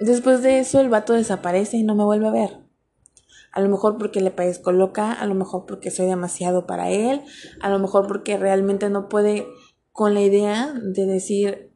Después 0.00 0.42
de 0.42 0.58
eso 0.58 0.80
el 0.80 0.88
vato 0.88 1.12
desaparece 1.12 1.76
y 1.76 1.82
no 1.82 1.94
me 1.94 2.04
vuelve 2.04 2.28
a 2.28 2.32
ver. 2.32 2.58
A 3.52 3.60
lo 3.60 3.68
mejor 3.68 3.98
porque 3.98 4.20
le 4.20 4.30
parezco 4.30 4.72
loca, 4.72 5.12
a 5.12 5.26
lo 5.26 5.34
mejor 5.34 5.64
porque 5.66 5.90
soy 5.90 6.06
demasiado 6.06 6.66
para 6.66 6.90
él, 6.90 7.22
a 7.60 7.70
lo 7.70 7.78
mejor 7.78 8.06
porque 8.08 8.36
realmente 8.36 8.90
no 8.90 9.08
puede 9.08 9.46
con 9.92 10.12
la 10.12 10.20
idea 10.20 10.74
de 10.74 11.06
decir, 11.06 11.72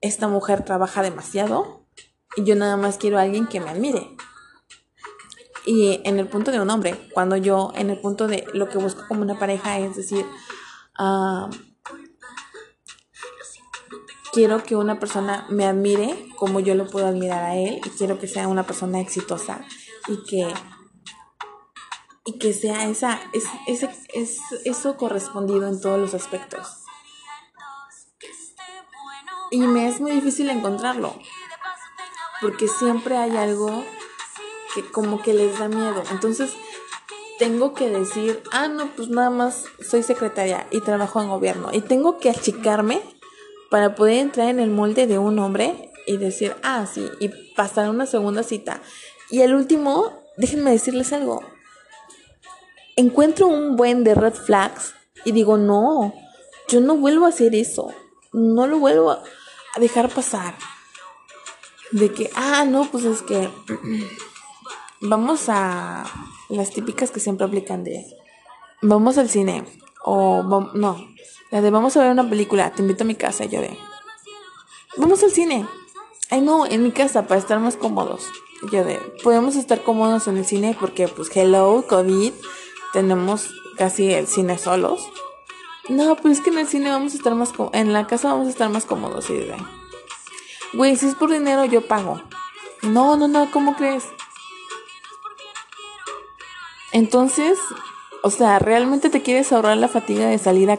esta 0.00 0.28
mujer 0.28 0.64
trabaja 0.64 1.02
demasiado 1.02 1.86
y 2.36 2.44
yo 2.44 2.54
nada 2.54 2.76
más 2.76 2.98
quiero 2.98 3.18
a 3.18 3.22
alguien 3.22 3.48
que 3.48 3.60
me 3.60 3.70
admire. 3.70 4.16
Y 5.64 6.00
en 6.04 6.18
el 6.18 6.26
punto 6.26 6.50
de 6.50 6.60
un 6.60 6.70
hombre, 6.70 7.08
cuando 7.12 7.36
yo 7.36 7.72
en 7.76 7.90
el 7.90 7.98
punto 7.98 8.26
de 8.26 8.46
lo 8.52 8.68
que 8.68 8.78
busco 8.78 9.06
como 9.06 9.22
una 9.22 9.38
pareja 9.38 9.78
es 9.78 9.96
decir, 9.96 10.26
ah, 10.98 11.48
quiero 14.32 14.62
que 14.64 14.74
una 14.74 14.98
persona 14.98 15.46
me 15.50 15.66
admire 15.66 16.28
como 16.36 16.58
yo 16.58 16.74
lo 16.74 16.88
puedo 16.88 17.06
admirar 17.06 17.44
a 17.44 17.54
él 17.54 17.80
y 17.84 17.90
quiero 17.90 18.18
que 18.18 18.26
sea 18.26 18.48
una 18.48 18.64
persona 18.64 18.98
exitosa 18.98 19.64
y 20.08 20.24
que 20.24 20.52
y 22.24 22.38
que 22.38 22.52
sea 22.52 22.88
esa 22.88 23.20
es, 23.32 23.44
es, 24.14 24.40
eso 24.64 24.96
correspondido 24.96 25.68
en 25.68 25.80
todos 25.80 25.98
los 25.98 26.14
aspectos. 26.14 26.78
Y 29.50 29.58
me 29.58 29.86
es 29.86 30.00
muy 30.00 30.12
difícil 30.12 30.48
encontrarlo 30.48 31.14
porque 32.40 32.68
siempre 32.68 33.16
hay 33.16 33.36
algo 33.36 33.84
que 34.74 34.84
como 34.90 35.22
que 35.22 35.34
les 35.34 35.58
da 35.58 35.68
miedo. 35.68 36.02
Entonces 36.10 36.50
tengo 37.38 37.74
que 37.74 37.88
decir, 37.90 38.42
ah, 38.52 38.68
no, 38.68 38.88
pues 38.94 39.08
nada 39.08 39.30
más 39.30 39.64
soy 39.80 40.02
secretaria 40.02 40.66
y 40.70 40.80
trabajo 40.80 41.20
en 41.20 41.28
gobierno. 41.28 41.70
Y 41.72 41.80
tengo 41.80 42.18
que 42.18 42.30
achicarme 42.30 43.00
para 43.70 43.94
poder 43.94 44.18
entrar 44.18 44.48
en 44.48 44.60
el 44.60 44.70
molde 44.70 45.06
de 45.06 45.18
un 45.18 45.38
hombre 45.38 45.90
y 46.06 46.16
decir, 46.18 46.54
ah, 46.62 46.86
sí, 46.86 47.08
y 47.20 47.28
pasar 47.54 47.90
una 47.90 48.06
segunda 48.06 48.42
cita. 48.42 48.80
Y 49.30 49.40
el 49.40 49.54
último, 49.54 50.22
déjenme 50.36 50.70
decirles 50.70 51.12
algo. 51.12 51.42
Encuentro 52.96 53.48
un 53.48 53.76
buen 53.76 54.04
de 54.04 54.14
red 54.14 54.34
flags 54.34 54.94
y 55.24 55.32
digo, 55.32 55.56
no, 55.56 56.14
yo 56.68 56.80
no 56.80 56.96
vuelvo 56.96 57.26
a 57.26 57.30
hacer 57.30 57.54
eso. 57.54 57.92
No 58.32 58.66
lo 58.66 58.78
vuelvo 58.78 59.10
a 59.10 59.22
dejar 59.80 60.10
pasar. 60.10 60.54
De 61.90 62.12
que, 62.12 62.30
ah, 62.34 62.64
no, 62.64 62.90
pues 62.90 63.04
es 63.04 63.22
que 63.22 63.50
vamos 65.02 65.48
a 65.48 66.04
las 66.48 66.70
típicas 66.70 67.10
que 67.10 67.20
siempre 67.20 67.46
aplican 67.46 67.84
de 67.84 68.06
vamos 68.80 69.18
al 69.18 69.28
cine 69.28 69.64
o 70.04 70.42
no, 70.74 71.06
la 71.50 71.60
de 71.60 71.70
vamos 71.70 71.96
a 71.96 72.02
ver 72.02 72.10
una 72.10 72.28
película, 72.28 72.72
te 72.72 72.82
invito 72.82 73.04
a 73.04 73.06
mi 73.06 73.14
casa 73.14 73.44
yo 73.44 73.60
de 73.60 73.76
vamos 74.96 75.22
al 75.22 75.30
cine. 75.30 75.66
Ay 76.30 76.40
no, 76.40 76.64
en 76.64 76.82
mi 76.82 76.92
casa 76.92 77.26
para 77.26 77.38
estar 77.38 77.60
más 77.60 77.76
cómodos. 77.76 78.26
Yo 78.70 78.84
de, 78.84 78.96
podemos 79.22 79.56
estar 79.56 79.82
cómodos 79.82 80.28
en 80.28 80.38
el 80.38 80.46
cine 80.46 80.76
porque 80.78 81.08
pues 81.08 81.30
hello, 81.34 81.84
COVID, 81.88 82.32
tenemos 82.92 83.50
casi 83.76 84.12
el 84.12 84.26
cine 84.26 84.56
solos. 84.56 85.10
No, 85.88 86.16
pues 86.16 86.38
es 86.38 86.44
que 86.44 86.50
en 86.50 86.58
el 86.58 86.68
cine 86.68 86.90
vamos 86.90 87.12
a 87.12 87.16
estar 87.16 87.34
más 87.34 87.52
cómodos, 87.52 87.74
en 87.74 87.92
la 87.92 88.06
casa 88.06 88.32
vamos 88.32 88.46
a 88.46 88.50
estar 88.50 88.70
más 88.70 88.86
cómodos, 88.86 89.28
y 89.30 89.34
de, 89.34 89.56
güey, 90.74 90.96
si 90.96 91.06
es 91.06 91.16
por 91.16 91.30
dinero 91.30 91.64
yo 91.64 91.86
pago. 91.86 92.22
No, 92.82 93.16
no, 93.16 93.28
no, 93.28 93.50
¿cómo 93.50 93.76
crees? 93.76 94.04
Entonces, 96.92 97.58
o 98.22 98.30
sea, 98.30 98.58
¿realmente 98.58 99.10
te 99.10 99.22
quieres 99.22 99.52
ahorrar 99.52 99.76
la 99.78 99.88
fatiga 99.88 100.26
de 100.26 100.38
salir 100.38 100.70
a, 100.70 100.78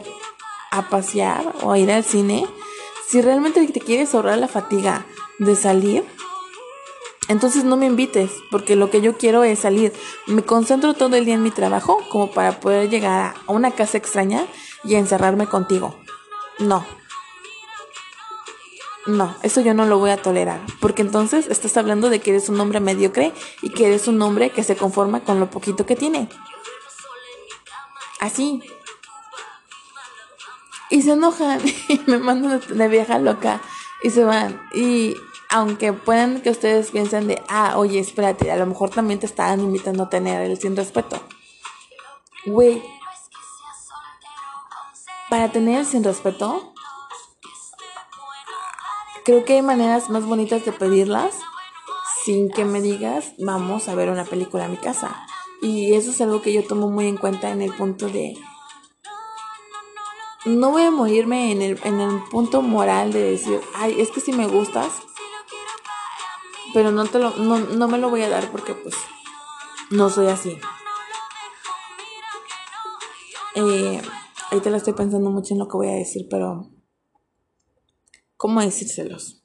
pasear 0.88 1.54
o 1.62 1.72
a 1.72 1.78
ir 1.78 1.90
al 1.90 2.04
cine? 2.04 2.46
Si 3.06 3.20
realmente 3.20 3.66
te 3.66 3.80
quieres 3.80 4.14
ahorrar 4.14 4.38
la 4.38 4.48
fatiga 4.48 5.06
de 5.38 5.56
salir, 5.56 6.04
entonces 7.28 7.64
no 7.64 7.76
me 7.76 7.86
invites, 7.86 8.30
porque 8.50 8.76
lo 8.76 8.90
que 8.90 9.00
yo 9.00 9.16
quiero 9.16 9.44
es 9.44 9.60
salir. 9.60 9.92
Me 10.26 10.42
concentro 10.42 10.94
todo 10.94 11.16
el 11.16 11.24
día 11.24 11.34
en 11.34 11.42
mi 11.42 11.50
trabajo 11.50 11.98
como 12.10 12.30
para 12.30 12.60
poder 12.60 12.88
llegar 12.90 13.34
a 13.46 13.52
una 13.52 13.72
casa 13.72 13.98
extraña 13.98 14.46
y 14.84 14.94
encerrarme 14.94 15.46
contigo. 15.46 15.96
No. 16.58 16.84
No, 19.06 19.36
eso 19.42 19.60
yo 19.60 19.74
no 19.74 19.84
lo 19.84 19.98
voy 19.98 20.10
a 20.10 20.22
tolerar, 20.22 20.60
porque 20.80 21.02
entonces 21.02 21.48
estás 21.48 21.76
hablando 21.76 22.08
de 22.08 22.20
que 22.20 22.30
eres 22.30 22.48
un 22.48 22.58
hombre 22.58 22.80
mediocre 22.80 23.34
y 23.60 23.68
que 23.70 23.86
eres 23.86 24.08
un 24.08 24.20
hombre 24.22 24.50
que 24.50 24.64
se 24.64 24.76
conforma 24.76 25.20
con 25.20 25.40
lo 25.40 25.50
poquito 25.50 25.84
que 25.84 25.94
tiene. 25.94 26.28
Así. 28.18 28.62
Y 30.88 31.02
se 31.02 31.12
enojan 31.12 31.60
y 31.88 32.00
me 32.06 32.18
mandan 32.18 32.60
de 32.66 32.88
vieja 32.88 33.18
loca 33.18 33.60
y 34.02 34.10
se 34.10 34.24
van. 34.24 34.60
Y 34.72 35.16
aunque 35.50 35.92
puedan 35.92 36.40
que 36.40 36.50
ustedes 36.50 36.90
piensen 36.90 37.26
de, 37.26 37.42
ah, 37.48 37.74
oye, 37.76 37.98
espérate, 38.00 38.50
a 38.50 38.56
lo 38.56 38.66
mejor 38.66 38.90
también 38.90 39.20
te 39.20 39.26
estaban 39.26 39.60
invitando 39.60 40.04
a 40.04 40.08
tener 40.08 40.42
el 40.42 40.58
sin 40.58 40.76
respeto. 40.76 41.20
Güey, 42.46 42.82
para 45.30 45.52
tener 45.52 45.80
el 45.80 45.86
sin 45.86 46.04
respeto, 46.04 46.73
creo 49.24 49.44
que 49.44 49.54
hay 49.54 49.62
maneras 49.62 50.10
más 50.10 50.24
bonitas 50.24 50.64
de 50.64 50.72
pedirlas 50.72 51.34
sin 52.24 52.50
que 52.50 52.64
me 52.64 52.80
digas, 52.80 53.32
vamos 53.38 53.88
a 53.88 53.94
ver 53.94 54.08
una 54.10 54.24
película 54.24 54.64
a 54.64 54.68
mi 54.68 54.76
casa. 54.76 55.26
Y 55.60 55.94
eso 55.94 56.10
es 56.10 56.20
algo 56.20 56.42
que 56.42 56.52
yo 56.52 56.66
tomo 56.66 56.90
muy 56.90 57.06
en 57.06 57.16
cuenta 57.16 57.50
en 57.50 57.62
el 57.62 57.74
punto 57.74 58.08
de... 58.08 58.34
No 60.46 60.70
voy 60.70 60.82
a 60.82 60.90
morirme 60.90 61.52
en 61.52 61.62
el, 61.62 61.80
en 61.84 62.00
el 62.00 62.22
punto 62.30 62.60
moral 62.60 63.12
de 63.12 63.30
decir, 63.30 63.60
ay, 63.74 63.98
es 63.98 64.10
que 64.10 64.20
si 64.20 64.32
me 64.32 64.46
gustas, 64.46 64.92
pero 66.74 66.90
no, 66.90 67.06
te 67.06 67.18
lo, 67.18 67.30
no, 67.36 67.58
no 67.58 67.88
me 67.88 67.98
lo 67.98 68.10
voy 68.10 68.22
a 68.22 68.28
dar 68.28 68.50
porque 68.50 68.74
pues 68.74 68.94
no 69.90 70.10
soy 70.10 70.26
así. 70.26 70.58
Eh, 73.54 74.02
ahorita 74.50 74.70
lo 74.70 74.76
estoy 74.76 74.92
pensando 74.92 75.30
mucho 75.30 75.54
en 75.54 75.60
lo 75.60 75.68
que 75.68 75.76
voy 75.76 75.88
a 75.88 75.92
decir, 75.92 76.26
pero 76.28 76.70
¿cómo 78.44 78.60
decírselos? 78.60 79.42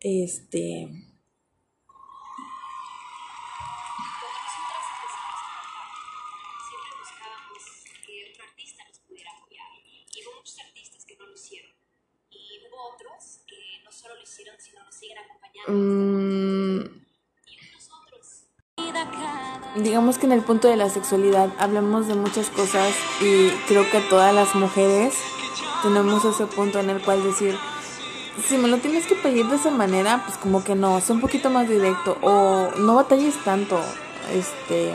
Este... 0.00 0.88
Mm, 15.68 16.80
digamos 19.82 20.16
que 20.16 20.24
en 20.24 20.32
el 20.32 20.42
punto 20.42 20.68
de 20.68 20.76
la 20.76 20.88
sexualidad 20.88 21.52
hablamos 21.58 22.08
de 22.08 22.14
muchas 22.14 22.48
cosas 22.48 22.94
y 23.20 23.50
creo 23.68 23.90
que 23.90 24.00
todas 24.08 24.34
las 24.34 24.54
mujeres 24.54 25.14
tenemos 25.84 26.24
ese 26.24 26.46
punto 26.46 26.80
en 26.80 26.88
el 26.88 27.02
cual 27.02 27.22
decir, 27.22 27.54
si 28.42 28.56
me 28.56 28.68
lo 28.68 28.78
tienes 28.78 29.06
que 29.06 29.14
pedir 29.14 29.46
de 29.46 29.56
esa 29.56 29.70
manera, 29.70 30.22
pues 30.24 30.38
como 30.38 30.64
que 30.64 30.74
no, 30.74 30.98
sé 31.02 31.12
un 31.12 31.20
poquito 31.20 31.50
más 31.50 31.68
directo 31.68 32.16
o 32.22 32.70
no 32.78 32.94
batalles 32.94 33.34
tanto. 33.44 33.78
Este, 34.32 34.94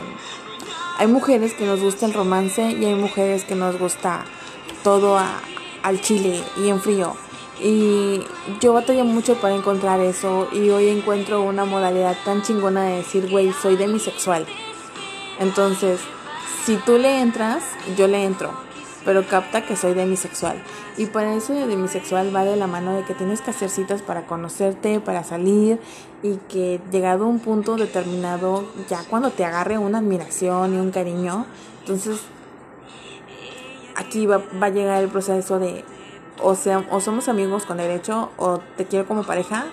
hay 0.98 1.06
mujeres 1.06 1.54
que 1.54 1.64
nos 1.64 1.80
gusta 1.80 2.06
el 2.06 2.12
romance 2.12 2.72
y 2.72 2.84
hay 2.84 2.96
mujeres 2.96 3.44
que 3.44 3.54
nos 3.54 3.78
gusta 3.78 4.24
todo 4.82 5.16
al 5.16 6.00
chile 6.00 6.42
y 6.58 6.68
en 6.68 6.80
frío. 6.80 7.14
Y 7.62 8.22
yo 8.60 8.72
batallé 8.72 9.04
mucho 9.04 9.36
para 9.36 9.54
encontrar 9.54 10.00
eso 10.00 10.48
y 10.50 10.70
hoy 10.70 10.88
encuentro 10.88 11.42
una 11.42 11.64
modalidad 11.64 12.16
tan 12.24 12.42
chingona 12.42 12.82
de 12.84 12.96
decir, 12.96 13.30
güey, 13.30 13.52
soy 13.52 13.76
demisexual. 13.76 14.44
Entonces, 15.38 16.00
si 16.66 16.76
tú 16.76 16.98
le 16.98 17.20
entras, 17.20 17.62
yo 17.96 18.08
le 18.08 18.24
entro, 18.24 18.52
pero 19.04 19.26
capta 19.26 19.64
que 19.64 19.76
soy 19.76 19.94
demisexual. 19.94 20.62
Y 20.96 21.06
para 21.06 21.34
eso 21.34 21.52
de 21.52 21.66
demisexual 21.66 22.34
va 22.34 22.44
de 22.44 22.56
la 22.56 22.66
mano 22.66 22.94
de 22.94 23.04
que 23.04 23.14
tienes 23.14 23.40
que 23.40 23.50
hacer 23.50 23.70
citas 23.70 24.02
para 24.02 24.26
conocerte, 24.26 25.00
para 25.00 25.24
salir 25.24 25.80
y 26.22 26.36
que 26.48 26.80
llegado 26.90 27.24
a 27.24 27.28
un 27.28 27.38
punto 27.38 27.76
determinado, 27.76 28.64
ya 28.88 29.02
cuando 29.08 29.30
te 29.30 29.44
agarre 29.44 29.78
una 29.78 29.98
admiración 29.98 30.74
y 30.74 30.78
un 30.78 30.90
cariño, 30.90 31.46
entonces 31.80 32.20
aquí 33.96 34.26
va, 34.26 34.42
va 34.62 34.66
a 34.66 34.70
llegar 34.70 35.02
el 35.02 35.08
proceso 35.08 35.58
de 35.58 35.84
o, 36.42 36.54
sea, 36.54 36.86
o 36.90 37.00
somos 37.00 37.28
amigos 37.28 37.66
con 37.66 37.76
derecho 37.76 38.30
o 38.36 38.60
te 38.76 38.86
quiero 38.86 39.06
como 39.06 39.24
pareja, 39.24 39.66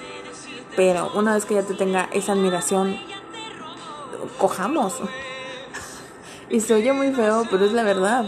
pero 0.75 1.11
una 1.15 1.33
vez 1.33 1.45
que 1.45 1.55
ya 1.55 1.63
te 1.63 1.73
tenga 1.73 2.09
esa 2.11 2.33
admiración, 2.33 2.97
cojamos. 4.37 4.95
y 6.49 6.59
se 6.59 6.73
oye 6.73 6.93
muy 6.93 7.11
feo, 7.13 7.45
pero 7.49 7.65
es 7.65 7.73
la 7.73 7.83
verdad. 7.83 8.25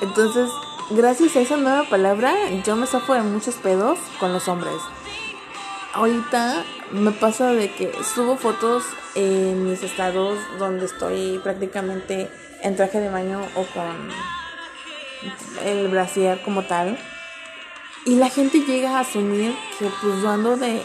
Entonces, 0.00 0.50
gracias 0.90 1.36
a 1.36 1.40
esa 1.40 1.56
nueva 1.56 1.84
palabra, 1.84 2.32
yo 2.64 2.74
me 2.74 2.86
zafo 2.86 3.12
de 3.14 3.22
muchos 3.22 3.54
pedos 3.56 3.98
con 4.18 4.32
los 4.32 4.48
hombres. 4.48 4.76
Ahorita 5.92 6.64
me 6.92 7.10
pasa 7.12 7.52
de 7.52 7.70
que 7.72 7.92
subo 8.02 8.36
fotos 8.36 8.84
en 9.14 9.68
mis 9.68 9.82
estados 9.82 10.38
donde 10.58 10.86
estoy 10.86 11.38
prácticamente 11.42 12.30
en 12.62 12.76
traje 12.76 13.00
de 13.00 13.10
baño 13.10 13.40
o 13.56 13.64
con 13.66 14.10
el 15.64 15.88
brasier 15.88 16.40
como 16.42 16.62
tal. 16.62 16.98
Y 18.06 18.14
la 18.16 18.30
gente 18.30 18.60
llega 18.60 18.96
a 18.96 19.00
asumir 19.00 19.54
que 19.78 19.86
pues 20.00 20.22
yo 20.22 20.30
ando 20.30 20.56
de, 20.56 20.82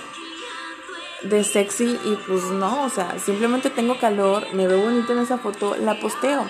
de 1.24 1.44
sexy 1.46 1.98
y 2.04 2.16
pues 2.28 2.44
no, 2.44 2.84
o 2.84 2.90
sea, 2.90 3.18
simplemente 3.20 3.70
tengo 3.70 3.98
calor, 3.98 4.46
me 4.54 4.68
veo 4.68 4.82
bonita 4.82 5.14
en 5.14 5.20
esa 5.20 5.38
foto, 5.38 5.78
la 5.78 5.98
posteo. 6.00 6.50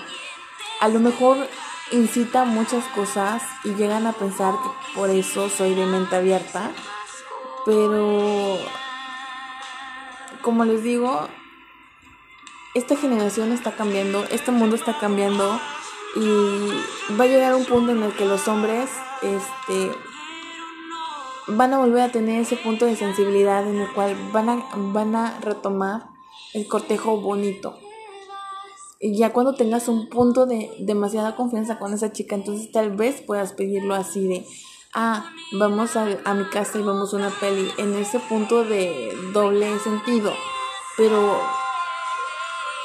A 0.82 0.88
lo 0.88 0.99
mejor 0.99 1.38
incita 1.91 2.45
muchas 2.45 2.83
cosas 2.89 3.43
y 3.63 3.73
llegan 3.75 4.07
a 4.07 4.13
pensar 4.13 4.53
que 4.53 4.95
por 4.95 5.09
eso 5.09 5.49
soy 5.49 5.75
de 5.75 5.86
mente 5.86 6.15
abierta, 6.15 6.71
pero 7.65 8.57
como 10.41 10.65
les 10.65 10.83
digo, 10.83 11.27
esta 12.73 12.95
generación 12.95 13.51
está 13.51 13.71
cambiando, 13.71 14.25
este 14.31 14.51
mundo 14.51 14.75
está 14.75 14.97
cambiando 14.99 15.59
y 16.15 17.13
va 17.15 17.25
a 17.25 17.27
llegar 17.27 17.55
un 17.55 17.65
punto 17.65 17.91
en 17.91 18.03
el 18.03 18.13
que 18.13 18.25
los 18.25 18.47
hombres 18.47 18.89
este 19.21 19.91
van 21.47 21.73
a 21.73 21.77
volver 21.77 22.01
a 22.01 22.11
tener 22.11 22.41
ese 22.41 22.57
punto 22.57 22.86
de 22.86 22.95
sensibilidad 22.95 23.67
en 23.67 23.77
el 23.77 23.91
cual 23.93 24.15
van 24.31 24.49
a, 24.49 24.65
van 24.75 25.15
a 25.15 25.39
retomar 25.41 26.09
el 26.53 26.67
cortejo 26.67 27.19
bonito. 27.21 27.77
Y 29.05 29.15
ya 29.15 29.31
cuando 29.33 29.53
tengas 29.53 29.87
un 29.87 30.09
punto 30.09 30.47
de 30.47 30.71
demasiada 30.79 31.35
confianza 31.35 31.77
con 31.77 31.93
esa 31.93 32.11
chica, 32.11 32.33
entonces 32.33 32.71
tal 32.71 32.89
vez 32.89 33.21
puedas 33.21 33.53
pedirlo 33.53 33.93
así 33.93 34.27
de, 34.27 34.43
ah, 34.95 35.29
vamos 35.51 35.95
a, 35.95 36.07
a 36.25 36.33
mi 36.33 36.45
casa 36.45 36.79
y 36.79 36.81
vamos 36.81 37.13
a 37.13 37.17
una 37.17 37.29
peli, 37.29 37.69
en 37.77 37.93
ese 37.93 38.17
punto 38.17 38.63
de 38.63 39.15
doble 39.31 39.77
sentido. 39.77 40.33
Pero 40.97 41.39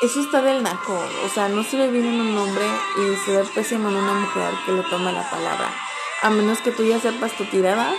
eso 0.02 0.20
está 0.20 0.42
del 0.42 0.62
naco. 0.62 0.92
O 1.24 1.28
sea, 1.30 1.48
no 1.48 1.64
se 1.64 1.78
ve 1.78 1.90
bien 1.90 2.04
en 2.04 2.20
un 2.20 2.36
hombre 2.36 2.66
y 2.98 3.16
se 3.24 3.38
ve 3.38 3.44
pésimo 3.54 3.88
en 3.88 3.96
una 3.96 4.12
mujer 4.12 4.52
que 4.66 4.72
le 4.72 4.82
toma 4.90 5.12
la 5.12 5.30
palabra. 5.30 5.72
A 6.20 6.28
menos 6.28 6.60
que 6.60 6.70
tú 6.70 6.84
ya 6.84 7.00
sepas 7.00 7.34
tu 7.38 7.46
tirada, 7.46 7.94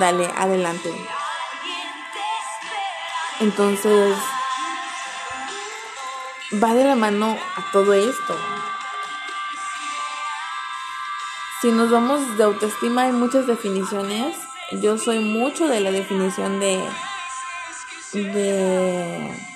dale, 0.00 0.30
adelante. 0.34 0.94
Entonces, 3.40 4.16
va 6.54 6.74
de 6.74 6.84
la 6.84 6.96
mano 6.96 7.36
a 7.56 7.72
todo 7.72 7.92
esto. 7.94 8.36
Si 11.60 11.70
nos 11.70 11.90
vamos 11.90 12.36
de 12.36 12.44
autoestima, 12.44 13.02
hay 13.02 13.12
muchas 13.12 13.46
definiciones. 13.46 14.36
Yo 14.82 14.98
soy 14.98 15.20
mucho 15.20 15.68
de 15.68 15.80
la 15.80 15.90
definición 15.90 16.60
de. 16.60 16.82
de 18.12 19.46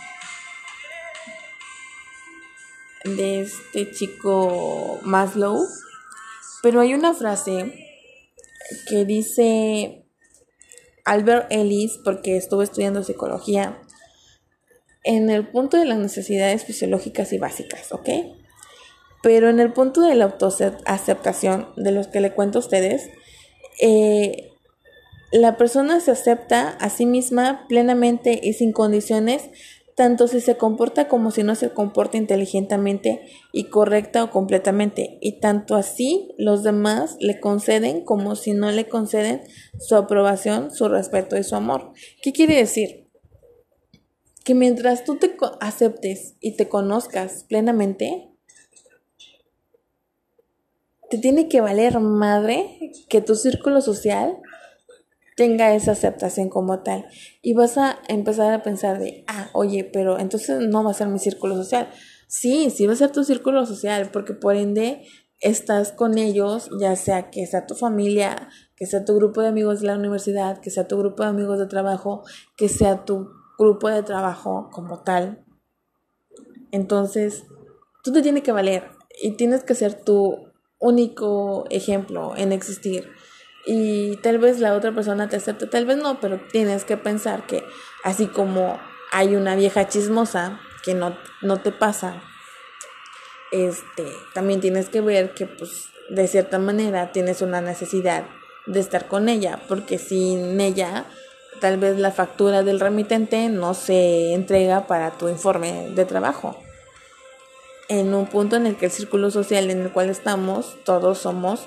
de 3.04 3.40
este 3.40 3.90
chico 3.92 5.00
Maslow, 5.02 5.66
pero 6.62 6.80
hay 6.80 6.94
una 6.94 7.14
frase 7.14 7.74
que 8.88 9.04
dice 9.04 10.04
Albert 11.04 11.46
Ellis, 11.50 11.98
porque 12.04 12.36
estuve 12.36 12.64
estudiando 12.64 13.02
psicología, 13.02 13.80
en 15.04 15.30
el 15.30 15.48
punto 15.48 15.76
de 15.76 15.86
las 15.86 15.98
necesidades 15.98 16.64
fisiológicas 16.64 17.32
y 17.32 17.38
básicas, 17.38 17.92
¿ok? 17.92 18.08
Pero 19.22 19.48
en 19.48 19.60
el 19.60 19.72
punto 19.72 20.02
de 20.02 20.14
la 20.14 20.24
autoaceptación, 20.24 21.68
de 21.76 21.92
los 21.92 22.08
que 22.08 22.20
le 22.20 22.32
cuento 22.32 22.58
a 22.58 22.60
ustedes, 22.60 23.10
eh, 23.80 24.50
la 25.32 25.56
persona 25.56 26.00
se 26.00 26.10
acepta 26.10 26.70
a 26.70 26.90
sí 26.90 27.06
misma 27.06 27.66
plenamente 27.68 28.40
y 28.42 28.54
sin 28.54 28.72
condiciones, 28.72 29.50
tanto 29.94 30.28
si 30.28 30.40
se 30.40 30.56
comporta 30.56 31.08
como 31.08 31.30
si 31.30 31.42
no 31.42 31.54
se 31.54 31.70
comporta 31.70 32.16
inteligentemente 32.16 33.20
y 33.52 33.64
correcta 33.64 34.24
o 34.24 34.30
completamente, 34.30 35.18
y 35.20 35.40
tanto 35.40 35.76
así 35.76 36.34
los 36.38 36.62
demás 36.62 37.16
le 37.20 37.38
conceden 37.38 38.02
como 38.04 38.34
si 38.34 38.52
no 38.52 38.70
le 38.70 38.88
conceden 38.88 39.42
su 39.78 39.96
aprobación, 39.96 40.70
su 40.70 40.88
respeto 40.88 41.36
y 41.36 41.44
su 41.44 41.54
amor. 41.54 41.92
¿Qué 42.22 42.32
quiere 42.32 42.56
decir? 42.56 43.09
Que 44.44 44.54
mientras 44.54 45.04
tú 45.04 45.16
te 45.16 45.36
aceptes 45.60 46.36
y 46.40 46.56
te 46.56 46.68
conozcas 46.68 47.44
plenamente, 47.44 48.30
te 51.10 51.18
tiene 51.18 51.48
que 51.48 51.60
valer 51.60 51.98
madre 52.00 52.92
que 53.08 53.20
tu 53.20 53.34
círculo 53.34 53.80
social 53.80 54.38
tenga 55.36 55.74
esa 55.74 55.92
aceptación 55.92 56.48
como 56.48 56.82
tal. 56.82 57.06
Y 57.42 57.54
vas 57.54 57.78
a 57.78 57.98
empezar 58.08 58.52
a 58.52 58.62
pensar 58.62 58.98
de, 58.98 59.24
ah, 59.26 59.48
oye, 59.54 59.84
pero 59.84 60.18
entonces 60.18 60.60
no 60.60 60.84
va 60.84 60.90
a 60.90 60.94
ser 60.94 61.08
mi 61.08 61.18
círculo 61.18 61.56
social. 61.56 61.88
Sí, 62.28 62.70
sí 62.70 62.86
va 62.86 62.92
a 62.92 62.96
ser 62.96 63.10
tu 63.10 63.24
círculo 63.24 63.64
social, 63.64 64.10
porque 64.12 64.34
por 64.34 64.54
ende 64.54 65.02
estás 65.40 65.92
con 65.92 66.18
ellos, 66.18 66.68
ya 66.78 66.94
sea 66.94 67.30
que 67.30 67.46
sea 67.46 67.66
tu 67.66 67.74
familia, 67.74 68.50
que 68.76 68.86
sea 68.86 69.04
tu 69.04 69.14
grupo 69.16 69.40
de 69.40 69.48
amigos 69.48 69.80
de 69.80 69.86
la 69.86 69.96
universidad, 69.96 70.60
que 70.60 70.70
sea 70.70 70.86
tu 70.86 70.98
grupo 70.98 71.22
de 71.22 71.30
amigos 71.30 71.58
de 71.58 71.66
trabajo, 71.66 72.22
que 72.56 72.68
sea 72.68 73.04
tu 73.04 73.30
grupo 73.60 73.90
de 73.90 74.02
trabajo 74.02 74.70
como 74.72 75.02
tal. 75.02 75.44
Entonces, 76.72 77.44
tú 78.02 78.10
te 78.12 78.22
tienes 78.22 78.42
que 78.42 78.52
valer 78.52 78.90
y 79.22 79.32
tienes 79.32 79.62
que 79.64 79.74
ser 79.74 80.02
tu 80.02 80.50
único 80.78 81.66
ejemplo 81.68 82.32
en 82.36 82.52
existir. 82.52 83.12
Y 83.66 84.16
tal 84.22 84.38
vez 84.38 84.58
la 84.60 84.74
otra 84.74 84.94
persona 84.94 85.28
te 85.28 85.36
acepte, 85.36 85.66
tal 85.66 85.84
vez 85.84 85.98
no, 85.98 86.18
pero 86.20 86.40
tienes 86.50 86.86
que 86.86 86.96
pensar 86.96 87.46
que 87.46 87.62
así 88.02 88.26
como 88.26 88.80
hay 89.12 89.36
una 89.36 89.54
vieja 89.54 89.86
chismosa 89.86 90.58
que 90.82 90.94
no, 90.94 91.14
no 91.42 91.60
te 91.60 91.70
pasa, 91.70 92.22
este, 93.52 94.06
también 94.32 94.60
tienes 94.60 94.88
que 94.88 95.02
ver 95.02 95.34
que 95.34 95.46
pues 95.46 95.90
de 96.08 96.26
cierta 96.26 96.58
manera 96.58 97.12
tienes 97.12 97.42
una 97.42 97.60
necesidad 97.60 98.24
de 98.66 98.80
estar 98.80 99.08
con 99.08 99.28
ella, 99.28 99.60
porque 99.68 99.98
sin 99.98 100.58
ella 100.60 101.04
tal 101.60 101.78
vez 101.78 101.98
la 101.98 102.10
factura 102.10 102.62
del 102.62 102.80
remitente 102.80 103.48
no 103.48 103.74
se 103.74 104.32
entrega 104.34 104.86
para 104.86 105.12
tu 105.12 105.28
informe 105.28 105.90
de 105.90 106.04
trabajo 106.04 106.56
en 107.90 108.14
un 108.14 108.26
punto 108.26 108.54
en 108.54 108.66
el 108.66 108.76
que 108.76 108.86
el 108.86 108.92
círculo 108.92 109.32
social 109.32 109.68
en 109.68 109.82
el 109.82 109.92
cual 109.92 110.10
estamos, 110.10 110.76
todos 110.84 111.18
somos 111.18 111.66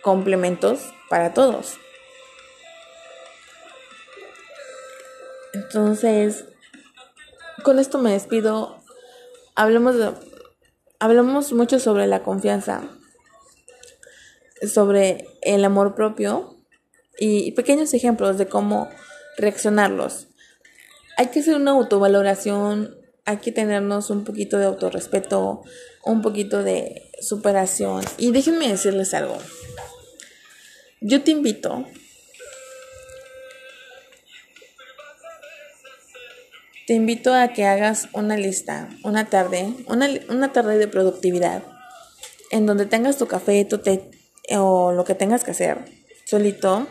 complementos 0.00 0.78
para 1.08 1.34
todos. 1.34 1.74
Entonces, 5.52 6.44
con 7.64 7.80
esto 7.80 7.98
me 7.98 8.12
despido. 8.12 8.78
Hablemos, 9.56 9.96
hablamos 11.00 11.52
mucho 11.52 11.80
sobre 11.80 12.06
la 12.06 12.22
confianza, 12.22 12.82
sobre 14.72 15.26
el 15.42 15.64
amor 15.64 15.96
propio 15.96 16.58
y 17.18 17.50
pequeños 17.52 17.92
ejemplos 17.92 18.38
de 18.38 18.46
cómo 18.46 18.88
reaccionarlos. 19.40 20.28
Hay 21.16 21.28
que 21.28 21.40
hacer 21.40 21.56
una 21.56 21.72
autovaloración 21.72 23.00
hay 23.30 23.38
que 23.38 23.52
tenernos 23.52 24.10
un 24.10 24.24
poquito 24.24 24.58
de 24.58 24.64
autorrespeto, 24.64 25.62
un 26.04 26.22
poquito 26.22 26.62
de 26.62 27.10
superación. 27.20 28.02
Y 28.18 28.32
déjenme 28.32 28.68
decirles 28.68 29.14
algo. 29.14 29.38
Yo 31.00 31.22
te 31.22 31.30
invito 31.30 31.86
te 36.86 36.94
invito 36.94 37.32
a 37.32 37.52
que 37.52 37.66
hagas 37.66 38.08
una 38.14 38.36
lista, 38.36 38.88
una 39.04 39.26
tarde, 39.26 39.72
una, 39.86 40.08
una, 40.28 40.52
tarde 40.52 40.76
de 40.76 40.88
productividad, 40.88 41.62
en 42.50 42.66
donde 42.66 42.84
tengas 42.84 43.16
tu 43.16 43.28
café, 43.28 43.64
tu 43.64 43.78
té 43.78 44.10
o 44.58 44.90
lo 44.90 45.04
que 45.04 45.14
tengas 45.14 45.44
que 45.44 45.52
hacer 45.52 45.84
solito, 46.24 46.88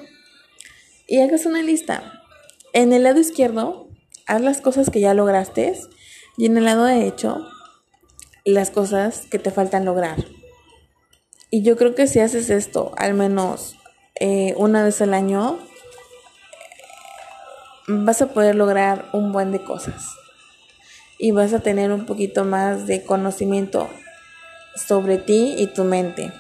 y 1.06 1.20
hagas 1.20 1.46
una 1.46 1.62
lista. 1.62 2.19
En 2.74 2.94
el 2.94 3.04
lado 3.04 3.20
izquierdo, 3.20 3.88
haz 4.28 4.42
las 4.42 4.62
cosas 4.62 4.92
que 4.92 5.00
ya 5.00 5.16
lograste 5.16 5.74
y 6.38 6.46
en 6.46 6.58
el 6.58 6.66
lado 6.66 6.86
derecho, 6.86 7.48
las 8.46 8.70
cosas 8.70 9.26
que 9.32 9.40
te 9.40 9.50
faltan 9.50 9.86
lograr. 9.86 10.24
Y 11.50 11.64
yo 11.64 11.78
creo 11.78 11.96
que 11.96 12.06
si 12.06 12.20
haces 12.20 12.52
esto 12.52 12.92
al 12.98 13.16
menos 13.16 13.76
eh, 14.20 14.54
una 14.58 14.84
vez 14.84 15.02
al 15.02 15.16
año, 15.16 15.58
vas 17.88 18.22
a 18.22 18.28
poder 18.28 18.54
lograr 18.56 19.10
un 19.14 19.32
buen 19.32 19.52
de 19.52 19.64
cosas. 19.64 20.06
Y 21.18 21.32
vas 21.32 21.54
a 21.54 21.62
tener 21.62 21.92
un 21.92 22.06
poquito 22.06 22.46
más 22.46 22.86
de 22.86 23.04
conocimiento 23.04 23.90
sobre 24.76 25.18
ti 25.18 25.56
y 25.58 25.68
tu 25.68 25.84
mente. 25.84 26.32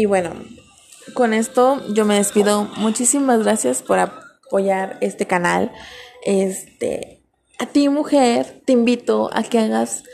Y 0.00 0.06
bueno, 0.06 0.32
con 1.12 1.34
esto 1.34 1.86
yo 1.92 2.06
me 2.06 2.14
despido. 2.14 2.64
Muchísimas 2.78 3.42
gracias 3.42 3.82
por 3.82 3.98
apoyar 3.98 4.96
este 5.02 5.26
canal. 5.26 5.72
Este, 6.24 7.22
a 7.58 7.66
ti 7.66 7.90
mujer, 7.90 8.62
te 8.64 8.72
invito 8.72 9.28
a 9.34 9.42
que 9.42 9.58
hagas 9.58 10.04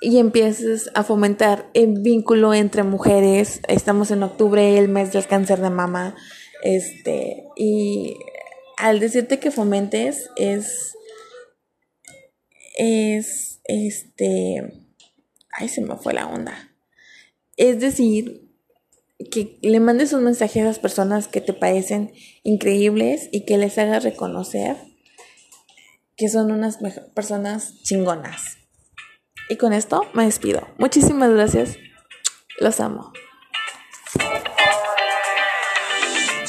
y 0.00 0.16
empieces 0.20 0.90
a 0.94 1.04
fomentar 1.04 1.68
el 1.74 2.00
vínculo 2.00 2.54
entre 2.54 2.82
mujeres. 2.82 3.60
Estamos 3.68 4.10
en 4.10 4.22
octubre, 4.22 4.78
el 4.78 4.88
mes 4.88 5.12
del 5.12 5.26
cáncer 5.26 5.60
de 5.60 5.68
mama. 5.68 6.16
Este, 6.62 7.44
y 7.56 8.16
al 8.78 9.00
decirte 9.00 9.38
que 9.38 9.50
fomentes 9.50 10.30
es 10.36 10.96
es 12.78 13.60
este 13.64 14.72
ay 15.52 15.68
se 15.68 15.82
me 15.82 15.96
fue 15.96 16.14
la 16.14 16.26
onda. 16.26 16.74
Es 17.58 17.80
decir, 17.80 18.49
que 19.28 19.58
le 19.62 19.80
mandes 19.80 20.12
un 20.12 20.24
mensaje 20.24 20.60
a 20.60 20.64
esas 20.64 20.78
personas 20.78 21.28
que 21.28 21.40
te 21.40 21.52
parecen 21.52 22.12
increíbles 22.42 23.28
y 23.32 23.44
que 23.44 23.58
les 23.58 23.76
hagas 23.78 24.04
reconocer 24.04 24.76
que 26.16 26.28
son 26.28 26.52
unas 26.52 26.78
personas 27.14 27.82
chingonas. 27.82 28.58
Y 29.48 29.56
con 29.56 29.72
esto 29.72 30.02
me 30.14 30.24
despido. 30.24 30.68
Muchísimas 30.78 31.30
gracias. 31.30 31.76
Los 32.60 32.78
amo. 32.80 33.12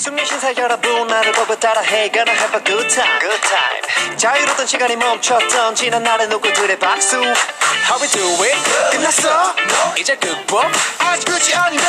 세상 0.02 0.56
여러분 0.58 1.06
나를 1.06 1.32
보고 1.34 1.56
따라해 1.60 2.10
Gonna 2.12 2.34
have 2.36 2.58
a 2.58 2.64
good 2.66 2.90
time, 2.90 3.20
good 3.20 3.40
time. 3.42 4.18
자유로던 4.18 4.66
시간이 4.66 4.96
멈췄던 4.96 5.76
지난 5.76 6.02
날의 6.02 6.28
누구들의 6.28 6.80
박수 6.80 7.18
How 7.18 8.02
we 8.02 8.08
do 8.10 8.26
it? 8.44 8.58
끝났어? 8.98 9.30
No. 9.30 9.94
이제 10.00 10.16
극복? 10.16 10.64
아직 10.98 11.26
끝이 11.26 11.54
아닌데 11.54 11.86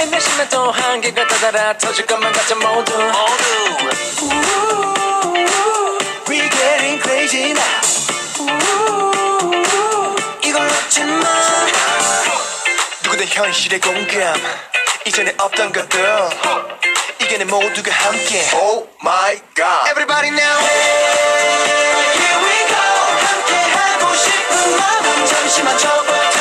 인내심에 0.00 0.48
또 0.48 0.70
한계가 0.70 1.26
다다라 1.26 1.76
터질 1.76 2.06
것만 2.06 2.32
같아 2.32 2.54
모두 2.54 2.96
모두 2.96 3.44
We 6.30 6.48
getting 6.48 7.02
crazy 7.02 7.50
now 7.50 7.60
이걸 10.42 10.66
놓지 10.66 11.04
마 11.04 11.28
누구든 13.02 13.26
현실의 13.26 13.80
공감 13.80 14.34
이전에 15.04 15.34
없던 15.38 15.72
것들 15.74 16.83
시간의 17.34 17.46
모두가 17.46 17.90
함께. 17.90 18.42
Oh 18.54 18.86
my 19.02 19.40
god. 19.56 19.90
Everybody 19.90 20.28
now. 20.28 20.58
Hey 20.62 22.14
here 22.14 22.38
we 22.38 22.56
go. 22.70 22.78
함께 23.26 23.54
하고 23.74 24.14
싶은 24.14 24.76
마음. 24.78 25.26
잠시만 25.26 25.78
접어 25.78 26.33